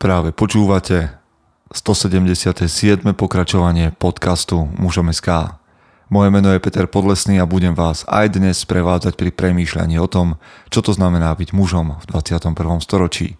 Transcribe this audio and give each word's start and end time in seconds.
Práve 0.00 0.32
počúvate 0.32 1.12
177. 1.76 3.04
pokračovanie 3.12 3.92
podcastu 3.92 4.64
Mužom 4.80 5.12
SK. 5.12 5.60
Moje 6.08 6.32
meno 6.32 6.48
je 6.56 6.64
Peter 6.64 6.88
Podlesný 6.88 7.36
a 7.36 7.44
budem 7.44 7.76
vás 7.76 8.08
aj 8.08 8.32
dnes 8.32 8.64
prevádzať 8.64 9.20
pri 9.20 9.28
premýšľaní 9.28 10.00
o 10.00 10.08
tom, 10.08 10.40
čo 10.72 10.80
to 10.80 10.96
znamená 10.96 11.36
byť 11.36 11.52
mužom 11.52 12.00
v 12.00 12.04
21. 12.16 12.80
storočí. 12.80 13.36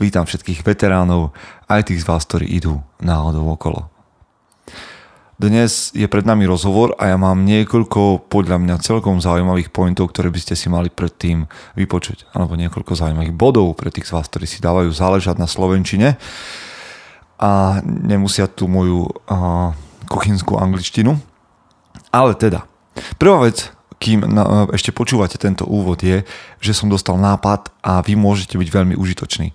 Vítam 0.00 0.24
všetkých 0.24 0.64
veteránov, 0.64 1.36
aj 1.68 1.92
tých 1.92 2.00
z 2.00 2.08
vás, 2.08 2.24
ktorí 2.24 2.56
idú 2.56 2.80
náhodou 3.04 3.44
okolo. 3.52 3.92
Dnes 5.38 5.94
je 5.94 6.02
pred 6.10 6.26
nami 6.26 6.50
rozhovor 6.50 6.98
a 6.98 7.14
ja 7.14 7.16
mám 7.16 7.46
niekoľko 7.46 8.26
podľa 8.26 8.58
mňa 8.58 8.82
celkom 8.82 9.22
zaujímavých 9.22 9.70
pointov, 9.70 10.10
ktoré 10.10 10.34
by 10.34 10.40
ste 10.42 10.58
si 10.58 10.66
mali 10.66 10.90
predtým 10.90 11.46
vypočuť. 11.78 12.26
Alebo 12.34 12.58
niekoľko 12.58 12.98
zaujímavých 12.98 13.38
bodov 13.38 13.78
pre 13.78 13.94
tých 13.94 14.10
z 14.10 14.18
vás, 14.18 14.26
ktorí 14.26 14.50
si 14.50 14.58
dávajú 14.58 14.90
záležať 14.90 15.38
na 15.38 15.46
Slovenčine 15.46 16.18
a 17.38 17.78
nemusia 17.86 18.50
tú 18.50 18.66
moju 18.66 19.06
uh, 19.06 19.70
kuchynskú 20.10 20.58
angličtinu. 20.58 21.14
Ale 22.10 22.34
teda, 22.34 22.66
prvá 23.22 23.46
vec, 23.46 23.70
kým 24.02 24.26
na, 24.26 24.66
ešte 24.74 24.90
počúvate 24.90 25.38
tento 25.38 25.62
úvod 25.70 26.02
je, 26.02 26.26
že 26.58 26.74
som 26.74 26.90
dostal 26.90 27.14
nápad 27.14 27.70
a 27.86 28.02
vy 28.02 28.18
môžete 28.18 28.58
byť 28.58 28.68
veľmi 28.74 28.98
užitoční. 28.98 29.54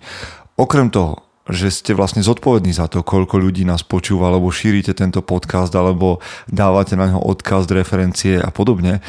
Okrem 0.56 0.88
toho, 0.88 1.20
že 1.44 1.68
ste 1.68 1.92
vlastne 1.92 2.24
zodpovední 2.24 2.72
za 2.72 2.88
to, 2.88 3.04
koľko 3.04 3.36
ľudí 3.36 3.68
nás 3.68 3.84
počúva, 3.84 4.32
alebo 4.32 4.48
šírite 4.48 4.96
tento 4.96 5.20
podcast, 5.20 5.72
alebo 5.76 6.24
dávate 6.48 6.96
na 6.96 7.12
neho 7.12 7.20
odkaz, 7.20 7.68
referencie 7.68 8.40
a 8.40 8.48
podobne, 8.48 9.04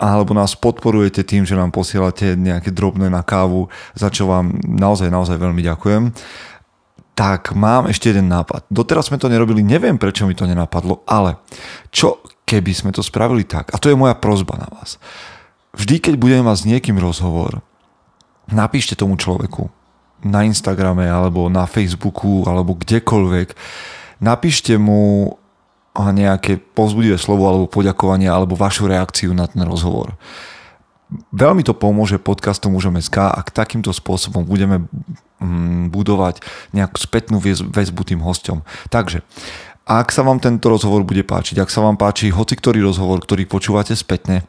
alebo 0.00 0.32
nás 0.32 0.56
podporujete 0.56 1.20
tým, 1.28 1.44
že 1.44 1.52
nám 1.52 1.76
posielate 1.76 2.32
nejaké 2.32 2.72
drobné 2.72 3.12
na 3.12 3.20
kávu, 3.20 3.68
za 3.92 4.08
čo 4.08 4.24
vám 4.24 4.56
naozaj, 4.64 5.12
naozaj 5.12 5.36
veľmi 5.36 5.60
ďakujem 5.60 6.16
tak 7.20 7.52
mám 7.52 7.84
ešte 7.84 8.08
jeden 8.08 8.32
nápad. 8.32 8.64
Doteraz 8.72 9.12
sme 9.12 9.20
to 9.20 9.28
nerobili, 9.28 9.60
neviem 9.60 10.00
prečo 10.00 10.24
mi 10.24 10.32
to 10.32 10.48
nenapadlo, 10.48 11.04
ale 11.04 11.36
čo 11.92 12.24
keby 12.48 12.72
sme 12.72 12.90
to 12.96 13.04
spravili 13.04 13.44
tak? 13.44 13.68
A 13.70 13.76
to 13.76 13.92
je 13.92 14.00
moja 14.00 14.16
prozba 14.16 14.56
na 14.56 14.64
vás. 14.72 14.96
Vždy, 15.76 16.00
keď 16.00 16.14
budeme 16.16 16.48
mať 16.48 16.64
s 16.64 16.68
niekým 16.72 16.96
rozhovor, 16.96 17.60
napíšte 18.48 18.96
tomu 18.96 19.20
človeku 19.20 19.68
na 20.24 20.44
Instagrame 20.44 21.08
alebo 21.08 21.48
na 21.48 21.64
Facebooku 21.64 22.44
alebo 22.44 22.76
kdekoľvek, 22.76 23.48
napíšte 24.20 24.76
mu 24.76 25.34
nejaké 25.96 26.56
pozbudivé 26.56 27.18
slovo 27.18 27.50
alebo 27.50 27.66
poďakovanie 27.66 28.30
alebo 28.30 28.54
vašu 28.54 28.86
reakciu 28.86 29.34
na 29.34 29.50
ten 29.50 29.66
rozhovor. 29.66 30.14
Veľmi 31.34 31.66
to 31.66 31.74
pomôže 31.74 32.22
podcastom 32.22 32.78
SK, 32.78 33.34
ak 33.34 33.50
takýmto 33.50 33.90
spôsobom 33.90 34.46
budeme 34.46 34.86
Mm, 35.40 35.88
budovať 35.88 36.44
nejakú 36.76 37.00
spätnú 37.00 37.40
väzbu 37.40 38.02
tým 38.04 38.20
hosťom. 38.20 38.60
Takže, 38.92 39.24
ak 39.88 40.12
sa 40.12 40.20
vám 40.20 40.36
tento 40.36 40.68
rozhovor 40.68 41.00
bude 41.00 41.24
páčiť, 41.24 41.64
ak 41.64 41.72
sa 41.72 41.80
vám 41.80 41.96
páči 41.96 42.28
hoci 42.28 42.60
ktorý 42.60 42.84
rozhovor, 42.84 43.24
ktorý 43.24 43.48
počúvate 43.48 43.96
spätne, 43.96 44.44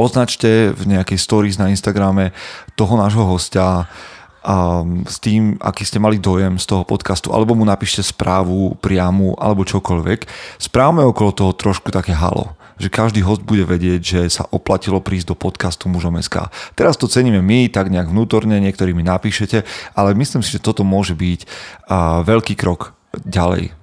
označte 0.00 0.72
v 0.72 0.96
nejakej 0.96 1.20
stories 1.20 1.60
na 1.60 1.68
Instagrame 1.68 2.32
toho 2.80 2.96
nášho 2.96 3.28
hostia 3.28 3.92
a 4.40 4.80
s 5.04 5.20
tým, 5.20 5.60
aký 5.60 5.84
ste 5.84 6.00
mali 6.00 6.16
dojem 6.16 6.56
z 6.56 6.64
toho 6.64 6.84
podcastu, 6.84 7.32
alebo 7.32 7.52
mu 7.52 7.64
napíšte 7.68 8.00
správu 8.00 8.76
priamu, 8.80 9.36
alebo 9.36 9.68
čokoľvek. 9.68 10.24
Správame 10.56 11.04
okolo 11.04 11.30
toho 11.36 11.52
trošku 11.52 11.92
také 11.92 12.16
halo 12.16 12.56
že 12.80 12.88
každý 12.88 13.20
host 13.20 13.44
bude 13.44 13.68
vedieť, 13.68 14.00
že 14.00 14.20
sa 14.32 14.48
oplatilo 14.48 15.04
prísť 15.04 15.30
do 15.30 15.36
podcastu 15.36 15.92
Mužom 15.92 16.16
SK. 16.16 16.48
Teraz 16.72 16.96
to 16.96 17.04
ceníme 17.12 17.44
my, 17.44 17.68
tak 17.68 17.92
nejak 17.92 18.08
vnútorne, 18.08 18.56
niektorí 18.56 18.96
mi 18.96 19.04
napíšete, 19.04 19.68
ale 19.92 20.16
myslím 20.16 20.40
si, 20.40 20.56
že 20.56 20.64
toto 20.64 20.80
môže 20.80 21.12
byť 21.12 21.44
a, 21.44 22.24
veľký 22.24 22.56
krok 22.56 22.96
ďalej. 23.28 23.76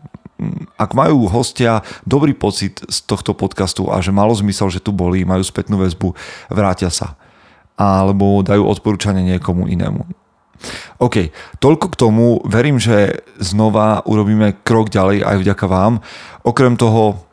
Ak 0.77 0.97
majú 0.97 1.29
hostia 1.29 1.85
dobrý 2.09 2.33
pocit 2.33 2.81
z 2.89 2.97
tohto 3.05 3.37
podcastu 3.37 3.89
a 3.89 4.01
že 4.01 4.09
malo 4.09 4.33
zmysel, 4.33 4.73
že 4.73 4.81
tu 4.81 4.89
boli, 4.89 5.25
majú 5.25 5.45
spätnú 5.45 5.77
väzbu, 5.81 6.17
vrátia 6.49 6.89
sa. 6.89 7.17
Alebo 7.77 8.41
dajú 8.41 8.65
odporúčanie 8.65 9.21
niekomu 9.21 9.69
inému. 9.69 10.26
OK, 10.97 11.29
toľko 11.61 11.85
k 11.93 11.99
tomu. 11.99 12.25
Verím, 12.45 12.81
že 12.81 13.21
znova 13.37 14.01
urobíme 14.05 14.61
krok 14.65 14.89
ďalej 14.89 15.21
aj 15.21 15.37
vďaka 15.41 15.65
vám. 15.69 15.93
Okrem 16.41 16.73
toho 16.77 17.27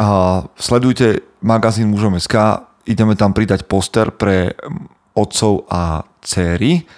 a 0.00 0.40
sledujte 0.56 1.20
magazín 1.44 1.92
Mužom 1.92 2.16
SK, 2.16 2.64
ideme 2.88 3.12
tam 3.16 3.36
pridať 3.36 3.68
poster 3.68 4.08
pre 4.08 4.56
otcov 5.12 5.68
a 5.68 6.08
céry. 6.24 6.88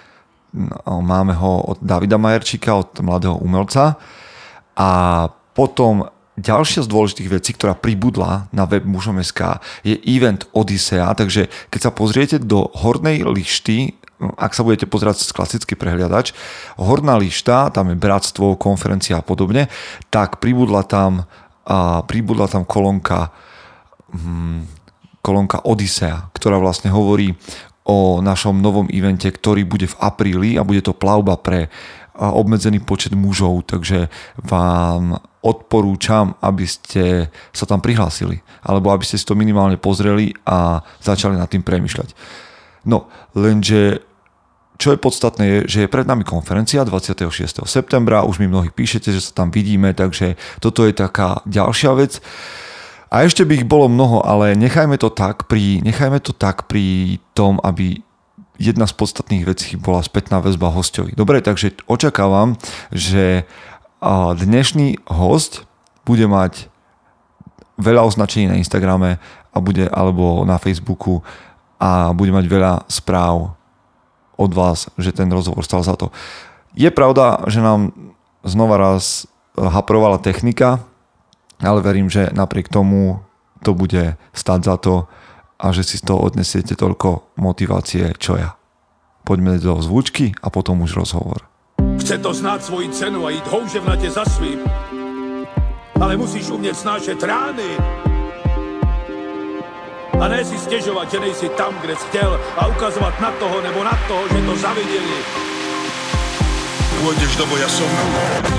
No, 0.55 1.03
máme 1.03 1.35
ho 1.35 1.75
od 1.75 1.83
Davida 1.83 2.15
Majerčíka, 2.15 2.79
od 2.79 2.95
mladého 3.03 3.35
umelca. 3.43 3.99
A 4.79 4.89
potom 5.51 6.07
ďalšia 6.39 6.85
z 6.85 6.91
dôležitých 6.91 7.29
vecí, 7.29 7.51
ktorá 7.53 7.75
pribudla 7.77 8.47
na 8.55 8.65
web 8.65 8.85
mužom.sk 8.87 9.61
je 9.85 9.99
event 10.07 10.47
Odyssea, 10.55 11.13
takže 11.13 11.49
keď 11.69 11.79
sa 11.81 11.91
pozriete 11.93 12.37
do 12.41 12.71
hornej 12.73 13.21
lišty, 13.25 13.99
ak 14.37 14.55
sa 14.55 14.63
budete 14.63 14.87
pozerať 14.87 15.25
cez 15.25 15.35
klasický 15.35 15.75
prehliadač, 15.75 16.31
horná 16.79 17.19
lišta, 17.19 17.73
tam 17.75 17.91
je 17.91 17.97
bratstvo, 17.99 18.55
konferencia 18.55 19.19
a 19.19 19.25
podobne, 19.25 19.67
tak 20.07 20.39
pribudla 20.39 20.87
tam 20.87 21.27
a 21.63 22.03
pribudla 22.03 22.47
tam 22.47 22.63
kolónka, 22.63 23.31
hmm, 24.11 24.83
Odyssea, 25.63 26.27
ktorá 26.35 26.59
vlastne 26.59 26.91
hovorí 26.91 27.31
o 27.87 28.19
našom 28.19 28.59
novom 28.59 28.91
evente, 28.91 29.31
ktorý 29.31 29.63
bude 29.63 29.87
v 29.87 29.99
apríli 29.99 30.59
a 30.59 30.67
bude 30.67 30.83
to 30.83 30.91
plavba 30.91 31.39
pre 31.39 31.71
obmedzený 32.13 32.83
počet 32.83 33.15
mužov, 33.17 33.65
takže 33.65 34.11
vám 34.37 35.17
odporúčam, 35.43 36.37
aby 36.39 36.63
ste 36.63 37.27
sa 37.51 37.65
tam 37.67 37.81
prihlásili, 37.83 38.39
alebo 38.63 38.93
aby 38.93 39.03
ste 39.03 39.19
si 39.19 39.25
to 39.27 39.35
minimálne 39.35 39.75
pozreli 39.81 40.31
a 40.47 40.79
začali 41.01 41.35
nad 41.35 41.49
tým 41.49 41.65
premyšľať. 41.65 42.15
No, 42.87 43.11
lenže 43.35 44.03
čo 44.77 44.93
je 44.93 44.97
podstatné 44.97 45.43
je, 45.45 45.57
že 45.69 45.77
je 45.85 45.91
pred 45.91 46.05
nami 46.07 46.25
konferencia 46.25 46.83
26. 46.83 47.29
septembra, 47.69 48.25
už 48.25 48.41
mi 48.41 48.49
mnohí 48.49 48.73
píšete, 48.73 49.13
že 49.13 49.21
sa 49.21 49.31
tam 49.31 49.53
vidíme, 49.53 49.93
takže 49.93 50.35
toto 50.59 50.83
je 50.83 50.93
taká 50.93 51.45
ďalšia 51.45 51.91
vec. 51.93 52.19
A 53.13 53.21
ešte 53.21 53.45
by 53.45 53.61
ich 53.61 53.69
bolo 53.69 53.85
mnoho, 53.85 54.25
ale 54.25 54.57
nechajme 54.57 54.97
to 54.97 55.13
tak 55.13 55.45
pri, 55.45 55.85
nechajme 55.85 56.17
to 56.17 56.33
tak 56.33 56.65
pri 56.65 57.17
tom, 57.37 57.61
aby 57.61 58.01
jedna 58.57 58.89
z 58.89 58.93
podstatných 58.97 59.45
vecí 59.45 59.77
bola 59.77 60.01
spätná 60.01 60.41
väzba 60.41 60.73
hostovi. 60.73 61.13
Dobre, 61.13 61.45
takže 61.45 61.77
očakávam, 61.85 62.57
že 62.89 63.45
dnešný 64.33 65.05
host 65.13 65.69
bude 66.03 66.25
mať 66.25 66.67
veľa 67.77 68.01
označení 68.05 68.49
na 68.49 68.57
Instagrame 68.57 69.21
a 69.53 69.57
bude, 69.61 69.85
alebo 69.89 70.41
na 70.45 70.57
Facebooku 70.57 71.21
a 71.77 72.13
bude 72.17 72.33
mať 72.33 72.45
veľa 72.49 72.73
správ 72.89 73.53
od 74.37 74.51
vás, 74.53 74.89
že 74.97 75.11
ten 75.11 75.31
rozhovor 75.31 75.63
stal 75.65 75.83
za 75.83 75.95
to. 75.95 76.09
Je 76.73 76.89
pravda, 76.89 77.45
že 77.47 77.61
nám 77.61 77.93
znova 78.43 78.77
raz 78.77 79.29
haprovala 79.53 80.17
technika, 80.17 80.81
ale 81.61 81.79
verím, 81.81 82.09
že 82.09 82.33
napriek 82.33 82.67
tomu 82.67 83.21
to 83.63 83.77
bude 83.77 84.17
stať 84.33 84.59
za 84.63 84.75
to 84.77 84.95
a 85.61 85.71
že 85.71 85.85
si 85.85 85.95
z 86.01 86.03
toho 86.11 86.19
odnesiete 86.19 86.75
toľko 86.75 87.39
motivácie, 87.39 88.11
čo 88.19 88.35
ja. 88.35 88.59
Poďme 89.23 89.55
do 89.55 89.79
zvučky 89.79 90.35
a 90.43 90.51
potom 90.51 90.83
už 90.83 90.99
rozhovor. 90.99 91.47
Chce 92.03 92.17
to 92.19 92.33
znát 92.33 92.63
svoji 92.63 92.89
cenu 92.89 93.25
a 93.25 93.29
jít 93.29 93.47
houževnatě 93.47 94.11
za 94.11 94.25
svým. 94.25 94.59
Ale 96.01 96.17
musíš 96.17 96.49
umět 96.49 96.75
snášet 96.75 97.23
rány 97.23 97.79
a 100.23 100.27
ne 100.27 100.45
si 100.45 100.57
stěžovat, 100.57 101.11
že 101.11 101.19
nejsi 101.19 101.49
tam, 101.49 101.75
kde 101.81 101.95
jsi 101.95 102.07
chtěl 102.07 102.41
a 102.57 102.67
ukazovat 102.67 103.19
na 103.19 103.31
toho 103.31 103.61
nebo 103.61 103.83
na 103.83 103.99
toho, 104.07 104.21
že 104.27 104.41
to 104.45 104.55
zaviděli. 104.55 105.19
Pôjdeš 107.03 107.35
do 107.35 107.43
boja 107.51 107.67
som. 107.67 107.91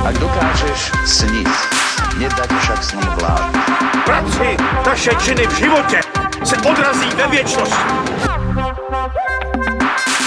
Ak 0.04 0.20
dokážeš 0.20 0.92
sniť, 1.08 1.48
nedať 2.20 2.50
však 2.60 2.80
sním 2.84 3.08
vlád. 3.16 3.48
Práci, 4.04 4.60
taše 4.84 5.16
činy 5.16 5.46
v 5.46 5.54
životě 5.56 6.00
se 6.44 6.56
odrazí 6.56 7.08
ve 7.16 7.26
věčnosti. 7.32 7.92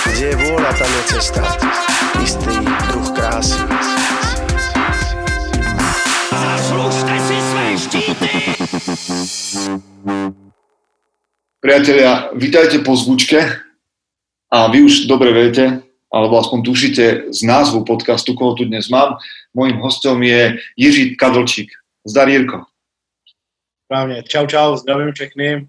Kde 0.09 0.25
je 0.33 0.35
vôľa, 0.41 0.71
tam 0.81 0.89
je 0.89 1.01
cesta. 1.13 1.45
Istý 2.17 2.57
druh 2.89 3.09
krásy. 3.13 3.62
Zaslužte 6.33 7.15
si 7.21 7.38
své 7.38 7.65
štíty! 7.77 8.29
Priatelia, 11.57 12.30
vítajte 12.38 12.86
po 12.86 12.94
zvučke 12.94 13.42
a 14.54 14.69
vy 14.69 14.86
už 14.86 15.09
dobre 15.09 15.33
viete, 15.33 15.81
alebo 16.13 16.38
aspoň 16.38 16.59
tušíte 16.62 17.06
z 17.33 17.39
názvu 17.50 17.81
podcastu, 17.81 18.38
koho 18.38 18.54
tu 18.54 18.69
dnes 18.69 18.86
mám. 18.94 19.18
Mojím 19.57 19.81
hostom 19.81 20.21
je 20.21 20.54
Jiří 20.77 21.18
Kadlčík. 21.18 21.74
Zdar 22.06 22.30
Jirko. 22.30 22.62
Správne. 23.89 24.21
Čau, 24.30 24.45
čau, 24.45 24.77
zdravím 24.77 25.18
všechny. 25.18 25.65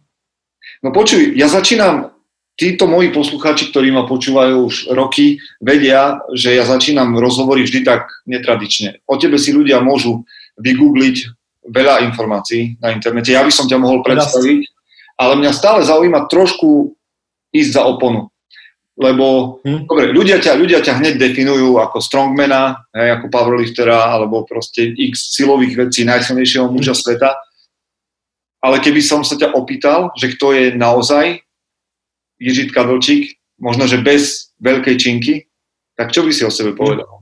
No 0.84 0.92
počuj, 0.92 1.32
ja 1.32 1.48
začínam 1.48 2.12
títo 2.60 2.84
moji 2.84 3.08
poslucháči, 3.08 3.72
ktorí 3.72 3.88
ma 3.88 4.04
počúvajú 4.04 4.68
už 4.68 4.92
roky, 4.92 5.40
vedia, 5.56 6.20
že 6.36 6.52
ja 6.52 6.68
začínam 6.68 7.16
rozhovory 7.16 7.64
vždy 7.64 7.88
tak 7.88 8.12
netradične. 8.28 9.00
O 9.08 9.16
tebe 9.16 9.40
si 9.40 9.56
ľudia 9.56 9.80
môžu 9.80 10.28
vygoogliť 10.60 11.16
veľa 11.64 12.04
informácií 12.12 12.76
na 12.76 12.92
internete. 12.92 13.32
Ja 13.32 13.40
by 13.40 13.48
som 13.48 13.64
ťa 13.64 13.80
mohol 13.80 14.04
predstaviť, 14.04 14.77
ale 15.18 15.34
mňa 15.34 15.52
stále 15.52 15.82
zaujíma 15.82 16.30
trošku 16.30 16.94
ísť 17.50 17.70
za 17.74 17.82
oponu. 17.84 18.30
Lebo, 18.98 19.58
hm? 19.62 19.86
dobre, 19.86 20.10
ľudia 20.10 20.42
ťa, 20.42 20.58
ľudia 20.58 20.82
ťa 20.82 20.98
hneď 20.98 21.22
definujú 21.22 21.78
ako 21.78 22.02
strongmana, 22.02 22.82
hej, 22.94 23.18
ako 23.18 23.30
powerliftera, 23.30 24.10
alebo 24.14 24.42
proste 24.42 24.90
x 24.94 25.34
silových 25.38 25.86
vecí, 25.86 26.02
najsilnejšieho 26.02 26.66
muža 26.70 26.98
sveta. 26.98 27.34
Ale 28.58 28.82
keby 28.82 28.98
som 28.98 29.22
sa 29.22 29.38
ťa 29.38 29.54
opýtal, 29.54 30.10
že 30.18 30.34
kto 30.34 30.50
je 30.50 30.64
naozaj 30.74 31.46
Jiřitka 32.42 32.82
Vlčík, 32.82 33.38
možno, 33.62 33.86
že 33.86 34.02
bez 34.02 34.54
veľkej 34.58 34.96
činky, 34.98 35.46
tak 35.94 36.10
čo 36.10 36.26
by 36.26 36.30
si 36.34 36.42
o 36.42 36.50
sebe 36.50 36.74
povedal? 36.74 37.17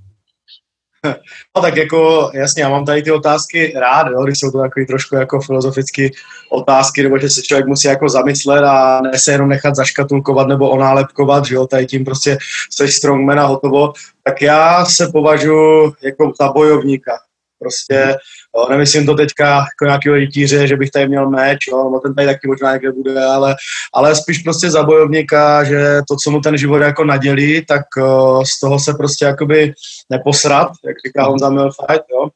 No 1.56 1.62
tak 1.62 1.76
jako, 1.76 2.30
jasně, 2.34 2.62
já 2.62 2.68
mám 2.68 2.84
tady 2.84 3.02
ty 3.02 3.10
otázky 3.10 3.72
rád, 3.76 4.06
jo, 4.12 4.24
když 4.24 4.38
jsou 4.38 4.50
to 4.50 4.58
takové 4.58 4.86
trošku 4.86 5.16
jako 5.16 5.40
filozofické 5.40 6.08
otázky, 6.50 7.02
nebo 7.02 7.18
že 7.18 7.30
se 7.30 7.42
člověk 7.42 7.66
musí 7.66 7.88
jako 7.88 8.08
zamyslet 8.08 8.64
a 8.64 9.00
ne 9.00 9.18
se 9.18 9.32
jenom 9.32 9.48
nechat 9.48 9.74
zaškatulkovat 9.76 10.48
nebo 10.48 10.70
onálepkovat, 10.70 11.44
že 11.44 11.54
jo, 11.54 11.66
tady 11.66 11.86
tím 11.86 12.04
prostě 12.04 12.38
jsi 12.70 12.88
strongman 12.88 13.40
a 13.40 13.46
hotovo, 13.46 13.92
tak 14.24 14.42
já 14.42 14.84
se 14.84 15.08
považuji 15.12 15.92
jako 16.02 16.32
za 16.40 16.52
bojovníka. 16.52 17.12
Prostě 17.58 18.16
Jo, 18.56 18.66
nemyslím 18.70 19.06
to 19.06 19.14
teďka 19.14 19.46
jako 19.46 19.84
nějakého 19.84 20.16
rytíře, 20.16 20.66
že 20.66 20.76
bych 20.76 20.90
tady 20.90 21.08
měl 21.08 21.30
meč, 21.30 21.58
jo, 21.70 21.84
nebo 21.84 22.00
ten 22.00 22.14
tady 22.14 22.26
taky 22.26 22.48
možná 22.48 22.72
někde 22.72 22.92
bude, 22.92 23.24
ale, 23.24 23.56
ale 23.94 24.16
spíš 24.16 24.38
prostě 24.38 24.70
za 24.70 24.82
bojovníka, 24.82 25.64
že 25.64 26.00
to, 26.08 26.16
co 26.16 26.30
mu 26.30 26.40
ten 26.40 26.56
život 26.56 26.78
jako 26.78 27.04
nadělí, 27.04 27.66
tak 27.66 27.82
uh, 27.96 28.42
z 28.42 28.60
toho 28.60 28.78
se 28.78 28.94
prostě 28.94 29.24
jakoby 29.24 29.72
neposrat, 30.10 30.68
jak 30.86 30.96
říká 31.06 31.24
Honza 31.24 31.50
Milfight, 31.50 32.04
jo, 32.12 32.28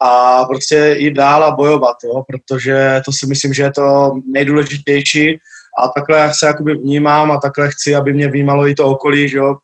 a 0.00 0.44
prostě 0.44 0.96
jít 0.98 1.14
dál 1.14 1.44
a 1.44 1.50
bojovat, 1.50 1.96
jo, 2.04 2.22
protože 2.28 3.00
to 3.04 3.12
si 3.12 3.26
myslím, 3.26 3.54
že 3.54 3.62
je 3.62 3.72
to 3.72 4.12
nejdůležitější. 4.32 5.38
A 5.78 5.88
takhle 5.88 6.32
se 6.34 6.46
jakoby 6.46 6.74
vnímám 6.74 7.30
a 7.32 7.40
takhle 7.40 7.70
chci, 7.70 7.94
aby 7.94 8.12
mě 8.12 8.28
vnímalo 8.28 8.68
i 8.68 8.74
to 8.74 8.86
okolí, 8.86 9.28
že 9.28 9.38
jo, 9.38 9.56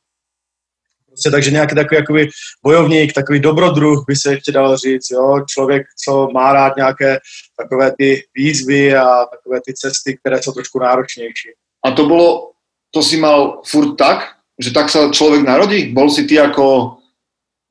Prostě, 1.14 1.31
takže 1.31 1.50
nějaký 1.50 1.75
takový 1.75 1.96
jakoby 1.96 2.28
bojovník, 2.62 3.12
takový 3.12 3.40
dobrodruh 3.40 4.05
by 4.08 4.16
se 4.16 4.32
ještě 4.32 4.52
dalo 4.52 4.76
říct, 4.76 5.11
jo? 5.11 5.40
člověk, 5.49 5.82
co 6.05 6.28
má 6.32 6.52
rád 6.52 6.76
nějaké 6.76 7.19
takové 7.61 7.93
ty 7.99 8.22
výzvy 8.34 8.96
a 8.96 9.26
takové 9.26 9.61
ty 9.66 9.75
cesty, 9.75 10.16
které 10.16 10.43
jsou 10.43 10.52
trošku 10.52 10.78
náročnější. 10.78 11.49
A 11.87 11.90
to 11.90 12.06
bylo, 12.06 12.50
to 12.90 13.02
si 13.02 13.16
mal 13.16 13.61
furt 13.66 13.96
tak, 13.96 14.19
že 14.58 14.72
tak 14.72 14.90
se 14.90 14.99
člověk 15.12 15.44
narodí? 15.44 15.93
Bol 15.93 16.11
si 16.11 16.25
ty 16.25 16.34
jako 16.34 16.96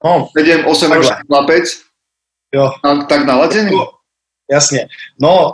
no, 0.05 0.29
7-8 0.37 0.93
ročný 0.93 1.15
chlapec? 1.27 1.81
Jo. 2.55 2.71
Tak, 2.83 3.07
tak 3.07 3.25
naladený? 3.25 3.71
Jasně. 4.51 4.87
No, 5.21 5.53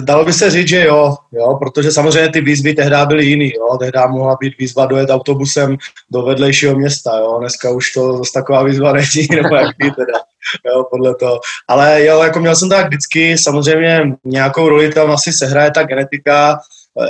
Dalo 0.00 0.24
by 0.24 0.32
se 0.32 0.50
říct, 0.50 0.68
že 0.68 0.84
jo, 0.84 1.14
jo, 1.32 1.56
protože 1.58 1.92
samozřejmě 1.92 2.28
ty 2.28 2.40
výzvy 2.40 2.74
tehdy 2.74 2.96
byly 3.06 3.24
jiný, 3.24 3.52
jo, 3.56 3.78
tehdy 3.78 3.98
mohla 4.08 4.36
být 4.40 4.58
výzva 4.58 4.86
dojet 4.86 5.10
autobusem 5.10 5.76
do 6.10 6.22
vedlejšího 6.22 6.74
města, 6.74 7.18
jo, 7.18 7.36
dneska 7.40 7.70
už 7.70 7.92
to 7.92 8.16
zase 8.16 8.32
taková 8.34 8.62
výzva 8.62 8.92
není, 8.92 9.28
nebo 9.42 9.54
jak 9.54 9.76
ty 9.80 9.90
teda, 9.90 10.18
jo, 10.66 10.84
podle 10.90 11.14
toho. 11.14 11.40
Ale 11.68 12.04
jo, 12.04 12.22
jako 12.22 12.40
měl 12.40 12.56
jsem 12.56 12.68
tak 12.68 12.86
vždycky, 12.86 13.38
samozřejmě 13.38 14.14
nějakou 14.24 14.68
roli 14.68 14.92
tam 14.92 15.10
asi 15.10 15.32
sehraje 15.32 15.70
ta 15.70 15.82
genetika, 15.82 16.58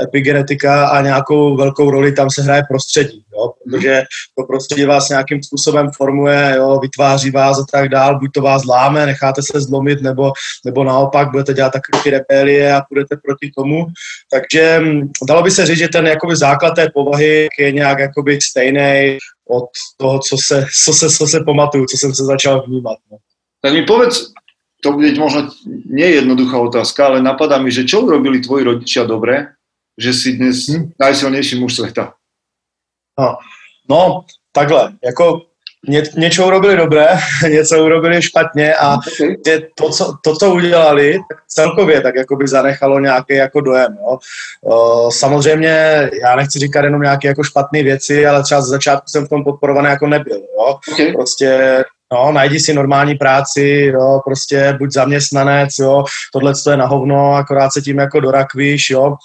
epigenetika 0.03 0.89
a 0.89 1.03
nějakou 1.03 1.57
velkou 1.57 1.91
roli 1.91 2.13
tam 2.13 2.31
se 2.31 2.43
hraje 2.43 2.63
prostředí, 2.69 3.25
jo, 3.33 3.53
protože 3.65 4.03
to 4.39 4.45
prostředí 4.45 4.85
vás 4.85 5.09
nějakým 5.09 5.43
způsobem 5.43 5.91
formuje, 5.97 6.55
jo, 6.57 6.79
vytváří 6.83 7.31
vás 7.31 7.59
a 7.59 7.65
tak 7.73 7.89
dál, 7.89 8.19
buď 8.19 8.31
to 8.35 8.43
vás 8.43 8.65
láme, 8.65 9.07
necháte 9.07 9.43
se 9.43 9.61
zlomit, 9.61 10.03
nebo, 10.03 10.33
nebo 10.65 10.85
naopak 10.85 11.31
budete 11.31 11.55
dělat 11.55 11.73
takové 11.73 12.19
rebelie 12.19 12.75
a 12.75 12.83
půjdete 12.89 13.17
proti 13.17 13.51
tomu. 13.57 13.87
Takže 14.33 14.79
hm, 14.83 15.11
dalo 15.29 15.43
by 15.43 15.51
se 15.51 15.67
říct, 15.67 15.79
že 15.79 15.89
ten 15.89 16.07
jakoby 16.07 16.37
základ 16.37 16.75
té 16.75 16.87
povahy 16.95 17.49
je 17.59 17.73
nějak 17.73 17.99
jakoby 17.99 18.39
stejný 18.41 19.19
od 19.49 19.65
toho, 19.97 20.19
co 20.19 20.37
se, 20.47 20.67
co 20.85 20.93
se, 20.93 21.11
co 21.11 21.27
se 21.27 21.41
pamatuju, 21.45 21.87
co 21.87 21.97
jsem 21.97 22.15
se 22.15 22.25
začal 22.25 22.63
vnímat. 22.67 22.97
No. 23.11 23.19
Tak 23.63 23.73
mi 23.73 23.83
povedz, 23.83 24.35
to 24.83 24.93
bude 24.93 25.15
možno 25.15 25.55
nie 25.87 26.19
jednoduchá 26.19 26.59
otázka, 26.59 27.07
ale 27.07 27.23
napadá 27.23 27.63
mi, 27.63 27.71
že 27.71 27.87
čo 27.87 28.03
urobili 28.03 28.43
tvoji 28.43 28.67
rodičia 28.67 29.07
dobre, 29.07 29.55
že 29.99 30.13
si 30.13 30.33
dnes 30.33 30.57
hmm. 30.69 30.91
najsilnější 31.01 31.61
muž 31.61 31.75
světa. 31.75 32.15
No, 33.21 33.37
no 33.89 34.25
takhle, 34.53 34.93
jako 35.05 35.43
ně, 35.89 36.03
něco 36.17 36.47
urobili 36.47 36.77
dobré, 36.77 37.07
něco 37.49 37.85
urobili 37.85 38.23
špatně 38.23 38.75
a 38.75 38.95
okay. 38.95 39.37
to, 39.75 39.91
co, 39.91 40.17
to, 40.25 40.37
co 40.37 40.55
udělali, 40.55 41.13
tak 41.13 41.39
celkově 41.49 42.01
tak 42.01 42.15
jako 42.15 42.37
by 42.37 42.49
zanechalo 42.49 43.01
nějaký 43.01 43.35
jako 43.35 43.61
dojem. 43.61 43.99
Jo. 44.01 44.19
O, 44.65 45.11
samozřejmě, 45.11 46.11
já 46.23 46.37
nechci 46.37 46.59
říkat 46.59 46.85
jenom 46.85 47.03
nějaké 47.03 47.29
jako 47.29 47.45
špatné 47.45 47.83
věci, 47.83 48.27
ale 48.27 48.43
třeba 48.43 48.61
z 48.61 48.69
začátku 48.69 49.07
jsem 49.09 49.27
v 49.27 49.29
tom 49.29 49.45
podporovaný 49.45 49.89
jako 49.89 50.07
nebyl. 50.07 50.37
Jo. 50.59 50.79
Okay. 50.93 51.13
Prostě 51.13 51.85
No, 52.13 52.33
najdi 52.33 52.61
si 52.61 52.73
normální 52.75 53.15
práci, 53.15 53.91
jo, 53.93 54.21
prostě 54.25 54.77
buď 54.79 54.93
zaměstnanec, 54.93 55.79
jo, 55.79 56.05
tohle 56.33 56.53
je 56.71 56.77
na 56.77 56.87
hovno, 56.87 57.35
akorát 57.35 57.73
se 57.73 57.81
tím 57.83 57.99
jako 57.99 58.21
dorakvíš, 58.21 58.91
jo. 58.91 59.17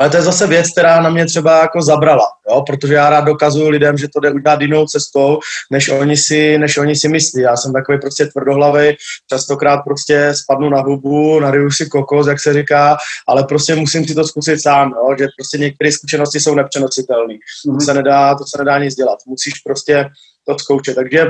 Ale 0.00 0.10
to 0.10 0.16
je 0.16 0.22
zase 0.22 0.46
věc, 0.46 0.72
která 0.72 1.00
na 1.00 1.10
mě 1.10 1.26
třeba 1.26 1.60
jako 1.60 1.82
zabrala, 1.82 2.26
jo? 2.50 2.62
protože 2.66 2.94
já 2.94 3.10
rád 3.10 3.20
dokazuju 3.20 3.68
lidem, 3.68 3.96
že 3.96 4.08
to 4.08 4.20
jde 4.20 4.30
udělat 4.30 4.60
jinou 4.60 4.86
cestou, 4.86 5.38
než 5.70 5.88
oni 5.88 6.16
si, 6.16 6.58
než 6.58 6.78
oni 6.78 6.96
si 6.96 7.08
myslí. 7.08 7.42
Já 7.42 7.56
jsem 7.56 7.72
takový 7.72 7.98
prostě 7.98 8.26
tvrdohlavý, 8.26 8.96
častokrát 9.30 9.80
prostě 9.84 10.34
spadnu 10.34 10.70
na 10.70 10.80
hubu, 10.80 11.40
nariju 11.40 11.70
si 11.70 11.86
kokos, 11.86 12.26
jak 12.26 12.40
se 12.40 12.52
říká, 12.52 12.96
ale 13.28 13.44
prostě 13.44 13.74
musím 13.74 14.04
si 14.04 14.14
to 14.14 14.24
zkusit 14.24 14.60
sám, 14.60 14.90
jo? 14.90 15.16
že 15.18 15.26
prostě 15.38 15.58
některé 15.58 15.92
zkušenosti 15.92 16.40
jsou 16.40 16.54
nepřenositelné. 16.54 17.34
Mm-hmm. 17.34 17.66
To, 17.66 17.70
mhm. 17.70 17.80
se 17.80 17.94
nedá, 17.94 18.34
to 18.34 18.44
se 18.46 18.58
nedá 18.58 18.78
nic 18.78 18.94
dělat. 18.94 19.18
Musíš 19.26 19.54
prostě 19.54 20.06
to 20.48 20.58
zkoušet. 20.58 20.94
Takže 20.94 21.26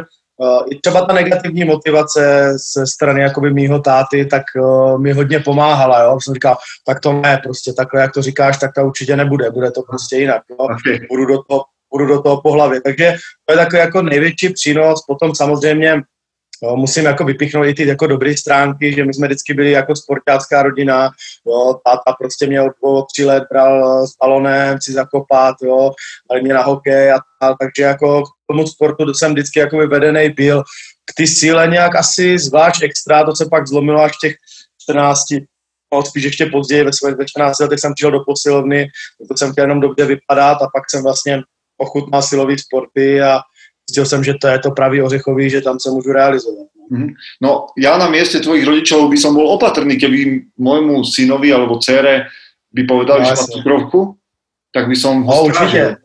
I 0.71 0.81
třeba 0.81 1.05
ta 1.05 1.13
negativní 1.13 1.65
motivace 1.65 2.53
ze 2.75 2.87
strany 2.87 3.21
jakoby 3.21 3.55
mýho 3.55 3.79
táty, 3.79 4.27
tak 4.27 4.43
uh, 4.61 4.99
mi 5.01 5.13
hodně 5.13 5.41
pomáhala, 5.41 6.03
jo. 6.03 6.19
Jsem 6.21 6.35
říkal, 6.35 6.57
tak 6.87 7.01
to 7.01 7.13
ne, 7.13 7.41
prostě 7.43 7.73
takhle, 7.73 8.01
jak 8.01 8.13
to 8.13 8.23
říkáš, 8.23 8.59
tak 8.59 8.71
to 8.75 8.87
určitě 8.87 9.17
nebude, 9.17 9.51
bude 9.51 9.71
to 9.71 9.83
prostě 9.83 10.17
jinak, 10.17 10.43
jo. 10.51 10.57
Okay. 10.57 11.07
Budu 11.11 11.27
do 11.27 11.43
toho, 11.43 11.65
budu 11.93 12.07
do 12.07 12.23
toho 12.23 12.41
po 12.41 12.53
hlavě. 12.53 12.81
Takže 12.81 13.15
to 13.47 13.53
je 13.53 13.59
takový 13.59 13.81
jako 13.81 14.03
největší 14.03 14.49
přínos. 14.49 15.05
Potom 15.07 15.35
samozřejmě 15.35 16.03
Jo, 16.65 16.77
musím 16.77 17.05
jako 17.05 17.25
vypichnout 17.25 17.67
i 17.67 17.75
ty 17.75 17.87
jako 17.87 18.07
dobré 18.07 18.37
stránky, 18.37 18.93
že 18.93 19.05
my 19.05 19.15
jsme 19.15 19.27
vždycky 19.27 19.55
byli 19.55 19.71
jako 19.71 19.97
sportácká 19.97 20.63
rodina, 20.63 21.11
jo, 21.47 21.75
táta 21.87 22.17
prostě 22.21 22.47
mě 22.47 22.63
od 22.63 22.73
dvou, 22.81 23.05
tři 23.13 23.25
let 23.25 23.45
bral 23.53 24.07
s 24.07 24.11
balonem 24.23 24.79
si 24.81 24.93
zakopat, 24.93 25.57
jo, 25.63 25.91
ale 26.31 26.41
mě 26.41 26.55
na 26.55 26.63
hokej 26.63 27.13
a 27.13 27.19
tak, 27.41 27.57
takže 27.61 27.83
jako 27.83 28.23
k 28.23 28.27
tomu 28.51 28.67
sportu 28.67 29.15
jsem 29.15 29.33
vždycky 29.33 29.59
jako 29.61 29.79
vyvedený 29.79 30.31
byl. 30.31 30.63
K 31.05 31.15
ty 31.17 31.27
síle 31.27 31.67
nějak 31.67 31.97
asi 31.97 32.39
zvlášť 32.39 32.83
extra, 32.83 33.25
to 33.25 33.37
se 33.37 33.47
pak 33.51 33.69
zlomilo 33.69 34.03
až 34.03 34.13
těch 34.19 34.35
14, 34.83 35.21
no, 35.93 36.03
spíš 36.03 36.25
ještě 36.25 36.47
později, 36.47 36.85
ve 36.85 36.93
svých 36.93 37.15
14 37.27 37.59
letech 37.59 37.81
jsem 37.81 37.95
přišel 37.95 38.11
do 38.11 38.21
posilovny, 38.27 38.89
to 39.29 39.37
jsem 39.37 39.53
chtěl 39.53 39.65
jenom 39.65 39.81
dobře 39.81 40.05
vypadat 40.05 40.63
a 40.63 40.69
pak 40.75 40.91
jsem 40.91 41.03
vlastně 41.03 41.43
ochutnal 41.79 42.23
silový 42.23 42.59
sporty 42.59 43.23
a 43.23 43.41
zjistil 43.89 44.07
jsem, 44.07 44.25
že 44.25 44.35
to 44.41 44.47
je 44.49 44.59
to 44.59 44.71
pravý 44.71 45.03
ořechový, 45.03 45.51
že 45.51 45.61
tam 45.61 45.81
se 45.81 45.91
můžu 45.91 46.13
realizovat. 46.13 46.67
Mhm. 46.91 47.17
No 47.41 47.73
ja 47.81 47.97
na 47.97 48.13
mieste 48.13 48.45
tvojich 48.45 48.69
rodičov 48.69 49.09
by 49.09 49.17
som 49.17 49.33
bol 49.33 49.49
opatrný, 49.57 49.97
keby 49.97 50.53
môjmu 50.61 51.01
synovi 51.09 51.49
alebo 51.49 51.81
dcere 51.81 52.29
by 52.77 52.83
povedali, 52.85 53.25
no, 53.25 53.29
že 53.33 53.35
má 53.41 53.45
cukrovku, 53.49 54.01
tak 54.69 54.93
by 54.93 54.97
som 54.97 55.25
ho 55.25 55.33
no, 55.33 55.45
určite. 55.49 56.04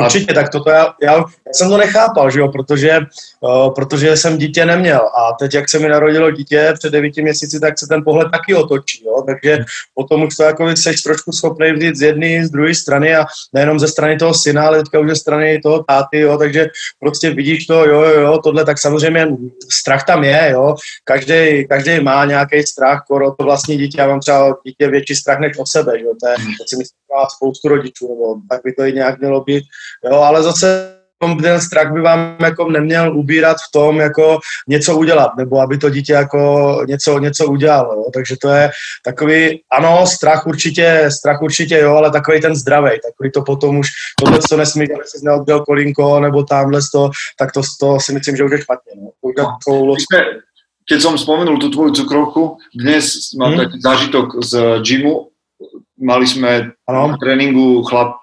Určitě, 0.00 0.34
tak 0.34 0.48
toto 0.48 0.70
já, 0.70 0.94
já, 1.02 1.14
já 1.16 1.52
jsem 1.52 1.68
to 1.68 1.76
nechápal, 1.76 2.30
že 2.30 2.40
jo, 2.40 2.48
protože, 2.48 2.98
uh, 3.40 3.74
protože 3.74 4.16
jsem 4.16 4.38
dítě 4.38 4.66
neměl. 4.66 5.00
A 5.00 5.32
teď, 5.38 5.54
jak 5.54 5.70
se 5.70 5.78
mi 5.78 5.88
narodilo 5.88 6.30
dítě 6.30 6.74
před 6.78 6.90
devíti 6.90 7.22
měsíci, 7.22 7.60
tak 7.60 7.78
se 7.78 7.86
ten 7.86 8.04
pohled 8.04 8.28
taky 8.32 8.54
otočí, 8.54 9.04
jo, 9.04 9.22
takže 9.26 9.58
potom 9.94 10.22
už 10.22 10.36
to 10.36 10.42
jako 10.42 10.76
seš 10.76 11.02
trošku 11.02 11.32
schopný 11.32 11.72
vzít 11.72 11.96
z 11.96 12.02
jedné, 12.02 12.46
z 12.46 12.50
druhé 12.50 12.74
strany 12.74 13.16
a 13.16 13.26
nejenom 13.52 13.78
ze 13.78 13.88
strany 13.88 14.16
toho 14.16 14.34
syna, 14.34 14.66
ale 14.66 14.78
teďka 14.78 15.00
už 15.00 15.08
ze 15.08 15.16
strany 15.16 15.60
toho 15.62 15.82
táty, 15.82 16.18
jo, 16.20 16.38
takže 16.38 16.66
prostě 17.00 17.30
vidíš 17.30 17.66
to, 17.66 17.86
jo, 17.86 18.02
jo, 18.02 18.20
jo, 18.20 18.38
tohle, 18.44 18.64
tak 18.64 18.78
samozřejmě 18.78 19.28
strach 19.72 20.04
tam 20.06 20.24
je, 20.24 20.50
jo, 20.52 20.74
každý, 21.04 21.66
každý 21.68 22.00
má 22.00 22.24
nějaký 22.24 22.62
strach, 22.62 23.04
koro 23.08 23.30
to 23.30 23.44
vlastní 23.44 23.78
dítě, 23.78 24.00
já 24.00 24.06
mám 24.06 24.20
třeba 24.20 24.56
dítě 24.66 24.88
větší 24.88 25.14
strach 25.14 25.38
než 25.38 25.58
o 25.58 25.66
sebe, 25.66 26.00
jo, 26.00 26.12
to, 26.22 26.28
je, 26.28 26.34
to 26.36 26.64
si 26.66 26.76
myslím, 26.76 26.97
spoustu 27.36 27.68
rodičů, 27.68 28.08
nebo 28.08 28.34
tak 28.50 28.60
by 28.64 28.72
to 28.72 28.84
i 28.84 28.92
nějak 28.92 29.18
mělo 29.18 29.40
být, 29.40 29.64
Jo, 30.04 30.16
ale 30.20 30.42
zase 30.42 30.98
ten 31.42 31.60
strach 31.60 31.92
by 31.92 32.00
vám 32.00 32.36
jako 32.40 32.70
neměl 32.70 33.18
ubírat 33.18 33.56
v 33.56 33.72
tom, 33.72 33.98
jako 33.98 34.38
něco 34.68 34.96
udělat, 34.96 35.36
nebo 35.36 35.60
aby 35.60 35.78
to 35.78 35.90
dítě 35.90 36.12
jako 36.12 36.82
něco, 36.86 37.18
něco 37.18 37.46
udělalo. 37.46 37.94
Jo. 37.94 38.10
Takže 38.14 38.36
to 38.42 38.48
je 38.48 38.70
takový, 39.04 39.60
ano, 39.72 40.06
strach 40.06 40.46
určitě, 40.46 41.08
strach 41.18 41.42
určitě 41.42 41.78
jo, 41.78 41.94
ale 41.94 42.10
takový 42.10 42.40
ten 42.40 42.56
zdravý, 42.56 42.90
takový 42.90 43.30
to 43.32 43.42
potom 43.42 43.78
už, 43.78 43.88
tohle 44.24 44.38
co 44.48 44.56
nesmí, 44.56 44.92
aby 44.92 45.04
si 45.06 45.24
neodděl 45.24 45.60
kolinko, 45.60 46.20
nebo 46.20 46.42
tamhle 46.42 46.80
to, 46.92 47.10
tak 47.38 47.52
to, 47.52 47.62
to 47.80 48.00
si 48.00 48.12
myslím, 48.12 48.36
že 48.36 48.44
už 48.44 48.50
je 48.50 48.62
špatně. 48.62 48.92
No. 48.96 49.10
No, 49.68 49.96
keď 50.88 51.04
som 51.04 51.20
spomenul 51.20 51.60
tú 51.60 51.68
tvoju 51.68 51.92
cukrovku, 51.92 52.56
dnes 52.72 53.36
mám 53.36 53.52
hmm. 53.52 53.60
taký 53.60 53.76
zážitok 53.84 54.26
z 54.40 54.52
gymu, 54.80 55.28
mali 55.98 56.26
sme 56.26 56.72
ano. 56.86 57.14
na 57.14 57.16
tréningu 57.18 57.82
chlap, 57.86 58.22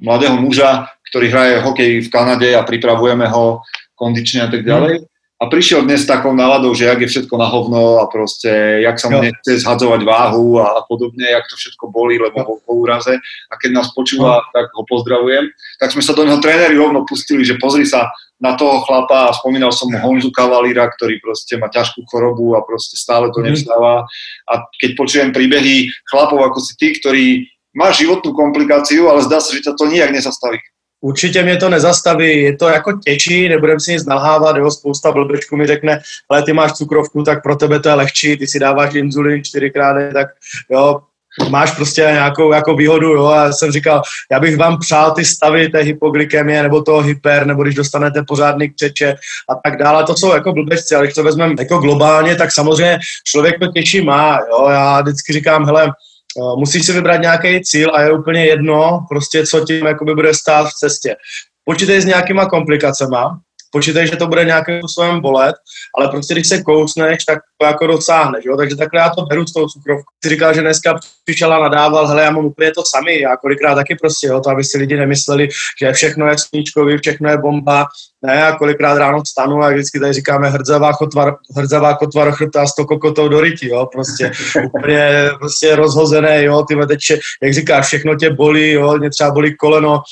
mladého 0.00 0.38
muža, 0.38 0.90
ktorý 1.10 1.26
hraje 1.30 1.54
hokej 1.62 1.90
v 2.06 2.12
Kanade 2.12 2.48
a 2.54 2.66
pripravujeme 2.66 3.26
ho 3.30 3.62
kondične 3.98 4.46
a 4.46 4.48
tak 4.50 4.66
ďalej. 4.66 5.02
Mm. 5.02 5.06
A 5.36 5.52
prišiel 5.52 5.84
dnes 5.84 6.00
s 6.00 6.08
takou 6.08 6.32
náladou, 6.32 6.72
že 6.72 6.88
jak 6.88 6.96
je 6.96 7.12
všetko 7.12 7.36
na 7.36 7.44
hovno 7.44 8.00
a 8.00 8.08
proste, 8.08 8.80
jak 8.80 8.96
sa 8.96 9.12
mu 9.12 9.20
nechce 9.20 9.60
zhadzovať 9.60 10.00
váhu 10.00 10.56
a, 10.56 10.80
a 10.80 10.80
podobne, 10.88 11.28
jak 11.28 11.44
to 11.44 11.60
všetko 11.60 11.92
bolí, 11.92 12.16
lebo 12.16 12.40
bol 12.40 12.56
po 12.64 12.72
úraze. 12.80 13.12
A 13.52 13.54
keď 13.60 13.76
nás 13.76 13.92
počúva, 13.92 14.40
no. 14.40 14.48
tak 14.56 14.72
ho 14.72 14.80
pozdravujem. 14.88 15.44
Tak 15.76 15.92
sme 15.92 16.00
sa 16.00 16.16
do 16.16 16.24
neho 16.24 16.40
tréneri 16.40 16.80
rovno 16.80 17.04
pustili, 17.04 17.44
že 17.44 17.60
pozri 17.60 17.84
sa 17.84 18.08
na 18.40 18.52
toho 18.54 18.84
chlapa 18.84 19.32
a 19.32 19.36
spomínal 19.36 19.72
som 19.72 19.88
mu 19.88 19.96
Honzu 19.96 20.28
Kavalíra, 20.28 20.92
ktorý 20.92 21.20
proste 21.24 21.56
má 21.56 21.72
ťažkú 21.72 22.04
chorobu 22.04 22.52
a 22.56 22.60
proste 22.60 23.00
stále 23.00 23.32
to 23.32 23.40
mm. 23.40 23.46
nevstáva. 23.48 24.04
A 24.44 24.54
keď 24.76 24.90
počujem 24.96 25.30
príbehy 25.32 25.88
chlapov 26.12 26.44
ako 26.44 26.58
si 26.60 26.72
ty, 26.76 26.92
ktorý 27.00 27.48
má 27.76 27.92
životnú 27.92 28.32
komplikáciu, 28.32 29.08
ale 29.08 29.24
zdá 29.24 29.40
sa, 29.40 29.52
že 29.52 29.64
ťa 29.64 29.72
to 29.76 29.84
nijak 29.88 30.10
nezastaví. 30.12 30.58
Určitě 31.00 31.42
mě 31.42 31.56
to 31.56 31.68
nezastaví, 31.68 32.42
je 32.42 32.56
to 32.56 32.68
jako 32.68 32.92
těžší, 32.92 33.48
nebudem 33.48 33.80
si 33.80 33.92
nic 33.92 34.06
nalhávat, 34.06 34.56
jo, 34.56 34.70
spousta 34.70 35.12
blbečků 35.12 35.56
mi 35.56 35.66
řekne, 35.66 36.00
ale 36.30 36.42
ty 36.42 36.52
máš 36.52 36.72
cukrovku, 36.72 37.22
tak 37.22 37.42
pro 37.42 37.56
tebe 37.56 37.80
to 37.80 37.88
je 37.88 37.94
lehčí, 37.94 38.36
ty 38.36 38.46
si 38.46 38.58
dáváš 38.58 38.94
inzulin 38.94 39.44
čtyřikrát, 39.44 40.12
tak 40.12 40.28
jo, 40.70 41.00
máš 41.48 41.70
prostě 41.70 42.00
nějakou 42.00 42.52
jako 42.52 42.74
výhodu, 42.74 43.06
jo, 43.06 43.26
a 43.26 43.52
jsem 43.52 43.72
říkal, 43.72 44.02
já 44.32 44.40
bych 44.40 44.56
vám 44.56 44.78
přál 44.80 45.10
ty 45.10 45.24
stavy 45.24 45.68
té 45.68 45.78
hypoglykemie 45.78 46.62
nebo 46.62 46.82
toho 46.82 47.00
hyper, 47.00 47.46
nebo 47.46 47.62
když 47.62 47.74
dostanete 47.74 48.22
pořádný 48.28 48.70
křeče 48.70 49.14
a 49.50 49.54
tak 49.64 49.78
dále, 49.78 50.04
to 50.04 50.16
jsou 50.16 50.34
jako 50.34 50.52
blbečci, 50.52 50.94
ale 50.94 51.06
když 51.06 51.14
to 51.14 51.22
vezmeme 51.22 51.54
jako 51.58 51.78
globálně, 51.78 52.36
tak 52.36 52.52
samozřejmě 52.52 52.98
člověk 53.26 53.58
to 53.58 53.66
těžší 53.72 54.00
má, 54.00 54.38
jo, 54.50 54.68
já 54.68 55.00
vždycky 55.00 55.32
říkám, 55.32 55.64
hele, 55.64 55.92
Eh, 56.38 56.56
musíš 56.56 56.86
si 56.86 56.92
vybrat 56.92 57.16
nějaký 57.16 57.64
cíl 57.64 57.90
a 57.94 58.02
je 58.02 58.12
úplně 58.12 58.46
jedno, 58.46 59.06
prostě 59.08 59.46
co 59.46 59.60
tím 59.60 59.86
jakoby 59.86 60.14
bude 60.14 60.34
stát 60.34 60.68
v 60.68 60.74
cestě. 60.74 61.16
Počítej 61.64 62.00
s 62.00 62.04
nějakýma 62.04 62.46
komplikacema, 62.46 63.40
počítej, 63.76 64.06
že 64.06 64.16
to 64.16 64.26
bude 64.26 64.44
nějakým 64.44 64.78
způsobem 64.78 65.20
bolet, 65.20 65.56
ale 65.96 66.08
prostě 66.08 66.34
když 66.34 66.48
se 66.48 66.62
kousneš, 66.62 67.24
tak 67.24 67.38
to 67.60 67.66
jako 67.66 67.86
dosáhneš, 67.86 68.44
jo? 68.44 68.56
takže 68.56 68.76
takhle 68.76 69.00
já 69.00 69.10
to 69.10 69.22
beru 69.22 69.46
s 69.46 69.52
tou 69.52 69.68
cukrovkou. 69.68 70.12
Ty 70.22 70.28
říkal, 70.28 70.54
že 70.54 70.60
dneska 70.60 70.98
přišel 71.24 71.52
a 71.52 71.58
nadával, 71.58 72.06
hele, 72.06 72.22
já 72.22 72.30
mám 72.30 72.44
úplně 72.44 72.72
to 72.72 72.82
samý, 72.86 73.20
já 73.20 73.36
kolikrát 73.36 73.74
taky 73.74 73.94
prostě, 73.94 74.26
jo, 74.26 74.40
to 74.40 74.50
aby 74.50 74.64
si 74.64 74.78
lidi 74.78 74.96
nemysleli, 74.96 75.48
že 75.82 75.92
všechno 75.92 76.26
je 76.26 76.38
sníčkový, 76.38 76.98
všechno 76.98 77.30
je 77.30 77.38
bomba, 77.38 77.86
ne, 78.26 78.34
já 78.34 78.56
kolikrát 78.56 78.98
ráno 78.98 79.22
vstanu 79.22 79.62
a 79.62 79.70
vždycky 79.70 80.00
tady 80.00 80.12
říkáme 80.12 80.50
hrdzavá 80.50 80.92
kotva, 80.92 81.36
hrdzavá 81.56 81.94
kotva 81.96 82.24
rochrta 82.24 82.66
s 82.66 82.74
to 82.74 82.84
kokotou 82.84 83.28
do 83.28 83.40
ryti, 83.40 83.68
jo, 83.68 83.88
prostě 83.92 84.32
úplně 84.64 85.30
prostě 85.38 85.76
rozhozené, 85.76 86.44
jo, 86.44 86.64
ty 86.68 86.76
teď, 86.88 87.00
jak 87.42 87.54
říkáš, 87.54 87.86
všechno 87.86 88.14
tě 88.14 88.30
bolí, 88.30 88.70
jo, 88.70 88.98
mě 88.98 89.10
třeba 89.10 89.30
bolí 89.30 89.56
koleno, 89.56 90.02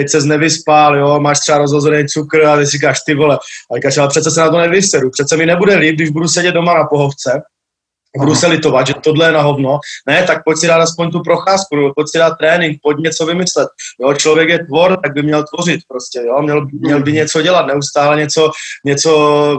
teď 0.00 0.10
se 0.10 0.20
nevyspal, 0.20 0.96
jo, 0.96 1.20
máš 1.20 1.40
třeba 1.40 1.58
rozhozený 1.58 2.08
cukr 2.08 2.44
a 2.44 2.56
ty 2.56 2.66
si 2.66 2.70
říkáš, 2.70 3.00
ty 3.06 3.14
vole, 3.14 3.38
ale 3.70 3.78
říkáš, 3.78 3.98
ale 3.98 4.08
přece 4.08 4.30
se 4.30 4.40
na 4.40 4.50
to 4.50 4.58
nevyseru, 4.58 5.10
přece 5.10 5.36
mi 5.36 5.46
nebude 5.46 5.76
líp, 5.76 5.94
když 5.94 6.10
budu 6.10 6.28
sedět 6.28 6.52
doma 6.52 6.74
na 6.74 6.84
pohovce, 6.84 7.42
budu 8.18 8.34
se 8.34 8.46
litovat, 8.46 8.86
že 8.86 8.94
tohle 8.94 9.28
je 9.28 9.32
na 9.32 9.42
hovno. 9.42 9.78
Ne, 10.06 10.22
tak 10.22 10.44
pojď 10.44 10.58
si 10.58 10.66
dát 10.66 10.80
aspoň 10.80 11.10
tu 11.10 11.22
procházku, 11.22 11.92
pojď 11.96 12.08
si 12.10 12.18
dát 12.18 12.34
trénink, 12.38 12.78
pojď 12.82 12.96
něco 12.98 13.26
vymyslet. 13.26 13.68
Jo, 14.00 14.14
člověk 14.14 14.48
je 14.48 14.66
tvor, 14.66 14.98
tak 15.02 15.12
by 15.12 15.22
měl 15.22 15.44
tvořit 15.44 15.80
prostě, 15.88 16.20
jo, 16.26 16.42
měl, 16.42 16.66
měl 16.72 17.02
by 17.02 17.12
něco 17.12 17.42
dělat, 17.42 17.66
neustále 17.66 18.16
něco, 18.16 18.50
něco 18.84 19.10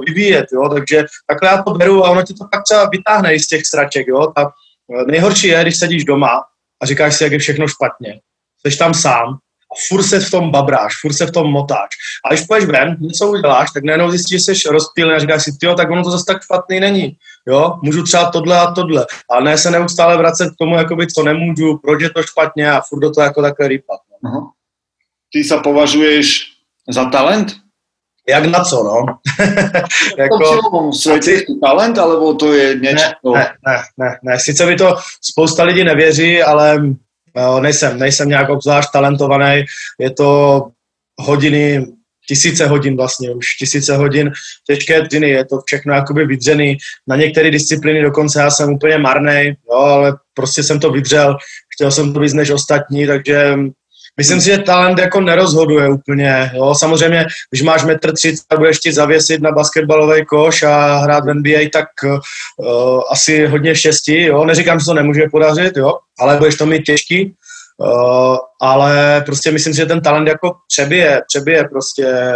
vyvíjet, 0.08 0.46
jo, 0.54 0.70
takže 0.70 1.04
takhle 1.28 1.50
já 1.50 1.64
to 1.64 1.72
beru 1.74 2.06
a 2.06 2.10
ono 2.10 2.24
ti 2.24 2.34
to 2.34 2.46
pak 2.52 2.64
třeba 2.64 2.86
vytáhne 2.86 3.34
i 3.34 3.40
z 3.40 3.48
těch 3.48 3.66
sraček, 3.66 4.08
jo. 4.08 4.28
Ta, 4.36 4.52
nejhorší 5.08 5.48
je, 5.48 5.62
když 5.62 5.78
sedíš 5.78 6.06
doma 6.06 6.44
a 6.82 6.86
říkáš 6.86 7.16
si, 7.16 7.24
jak 7.24 7.34
je 7.34 7.40
všechno 7.40 7.68
špatně. 7.68 8.20
Jsi 8.68 8.78
tam 8.78 8.94
sám 8.94 9.38
a 9.72 9.76
furt 9.88 10.04
se 10.04 10.20
v 10.20 10.32
tom 10.32 10.52
babráš, 10.52 10.94
furt 11.02 11.14
se 11.14 11.26
v 11.26 11.32
tom 11.32 11.52
motáš. 11.52 11.90
A 12.26 12.34
když 12.34 12.46
půjdeš 12.46 12.66
ven, 12.66 12.98
něco 13.00 13.28
uděláš, 13.28 13.72
tak 13.74 13.84
najednou 13.84 14.12
zjistíš, 14.12 14.46
že 14.46 14.56
jsi 14.56 14.70
rozptýlený 14.70 15.16
a 15.16 15.20
říkáš 15.20 15.44
si, 15.44 15.52
jo, 15.64 15.76
tak 15.76 15.92
ono 15.92 16.04
to 16.04 16.12
zase 16.12 16.26
tak 16.28 16.44
špatný 16.44 16.80
není. 16.80 17.18
Jo, 17.48 17.80
můžu 17.84 18.04
třeba 18.04 18.32
tohle 18.32 18.60
a 18.60 18.72
tohle. 18.72 19.06
A 19.32 19.40
ne 19.40 19.58
se 19.58 19.72
neustále 19.72 20.18
vracet 20.18 20.50
k 20.50 20.58
tomu, 20.60 20.76
jakoby, 20.76 21.08
co 21.08 21.24
nemůžu, 21.24 21.78
proč 21.78 22.02
je 22.02 22.10
to 22.10 22.24
špatně 22.24 22.72
a 22.72 22.82
furt 22.90 23.00
do 23.00 23.12
toho 23.12 23.26
jako 23.26 23.42
takhle 23.42 23.68
rýpat. 23.68 24.00
No. 24.24 24.30
Uh-huh. 24.30 24.50
Ty 25.34 25.44
se 25.44 25.58
považuješ 25.64 26.42
za 26.90 27.06
talent? 27.06 27.54
Jak 28.30 28.46
na 28.46 28.64
co, 28.64 28.84
no? 28.84 29.06
jako, 30.18 30.92
světě 30.94 31.46
talent, 31.64 31.98
alebo 31.98 32.34
to 32.34 32.54
je 32.54 32.76
něco? 32.76 33.34
Ne, 33.34 33.54
ne, 33.68 33.82
ne, 33.98 34.20
ne, 34.24 34.40
sice 34.40 34.66
by 34.66 34.76
to 34.76 34.96
spousta 35.22 35.64
lidí 35.64 35.84
nevěří, 35.84 36.44
ale 36.44 36.82
nejsem, 37.62 38.00
nejsem 38.00 38.30
nějak 38.30 38.50
obzvlášť 38.50 38.92
talentovaný, 38.94 39.66
je 40.00 40.12
to 40.12 40.68
hodiny, 41.20 41.88
tisíce 42.28 42.68
hodin 42.68 42.98
vlastně, 42.98 43.32
už 43.32 43.56
tisíce 43.56 43.96
hodin. 43.96 44.32
Těžké 44.68 45.02
dny, 45.02 45.30
je 45.30 45.46
to 45.46 45.60
všechno 45.66 45.94
jakoby 45.94 46.26
vydřený. 46.26 46.78
Na 47.08 47.16
některé 47.16 47.52
disciplíny 47.52 48.02
dokonce 48.02 48.42
já 48.42 48.52
jsem 48.52 48.74
úplně 48.74 48.98
marný, 48.98 49.54
ale 49.76 50.14
prostě 50.34 50.64
jsem 50.64 50.80
to 50.80 50.92
vydřel, 50.92 51.38
chtěl 51.76 51.92
jsem 51.92 52.14
to 52.14 52.20
víc 52.20 52.34
než 52.34 52.50
ostatní, 52.50 53.08
takže 53.08 53.56
Myslím 54.18 54.42
si, 54.42 54.46
že 54.46 54.58
talent 54.58 55.00
jako 55.00 55.22
nerozhoduje 55.22 55.90
úplně. 55.90 56.52
Jo. 56.56 56.76
Samozřejmě, 56.76 57.26
když 57.50 57.62
máš 57.62 57.84
metr 57.84 58.14
30 58.14 58.46
a 58.50 58.58
budeš 58.58 58.80
ti 58.80 58.94
zavěsit 58.94 59.42
na 59.42 59.52
basketbalový 59.52 60.26
koš 60.26 60.64
a 60.64 60.98
hrát 60.98 61.26
v 61.26 61.34
NBA, 61.34 61.60
tak 61.74 61.88
uh, 62.04 63.02
asi 63.12 63.46
hodně 63.46 63.76
štěstí. 63.76 64.22
Jo. 64.22 64.46
Neříkám, 64.46 64.80
že 64.80 64.86
to 64.86 64.94
nemůže 64.94 65.24
podařit, 65.32 65.78
jo, 65.78 65.94
ale 66.20 66.38
budeš 66.38 66.56
to 66.56 66.66
mít 66.66 66.84
těžký. 66.84 67.34
Uh, 67.78 68.38
ale 68.62 69.24
prostě 69.26 69.52
myslím 69.52 69.74
si, 69.74 69.78
že 69.78 69.86
ten 69.86 70.02
talent 70.02 70.28
jako 70.28 70.56
přebije, 70.68 71.22
přebije 71.28 71.64
prostě, 71.64 72.34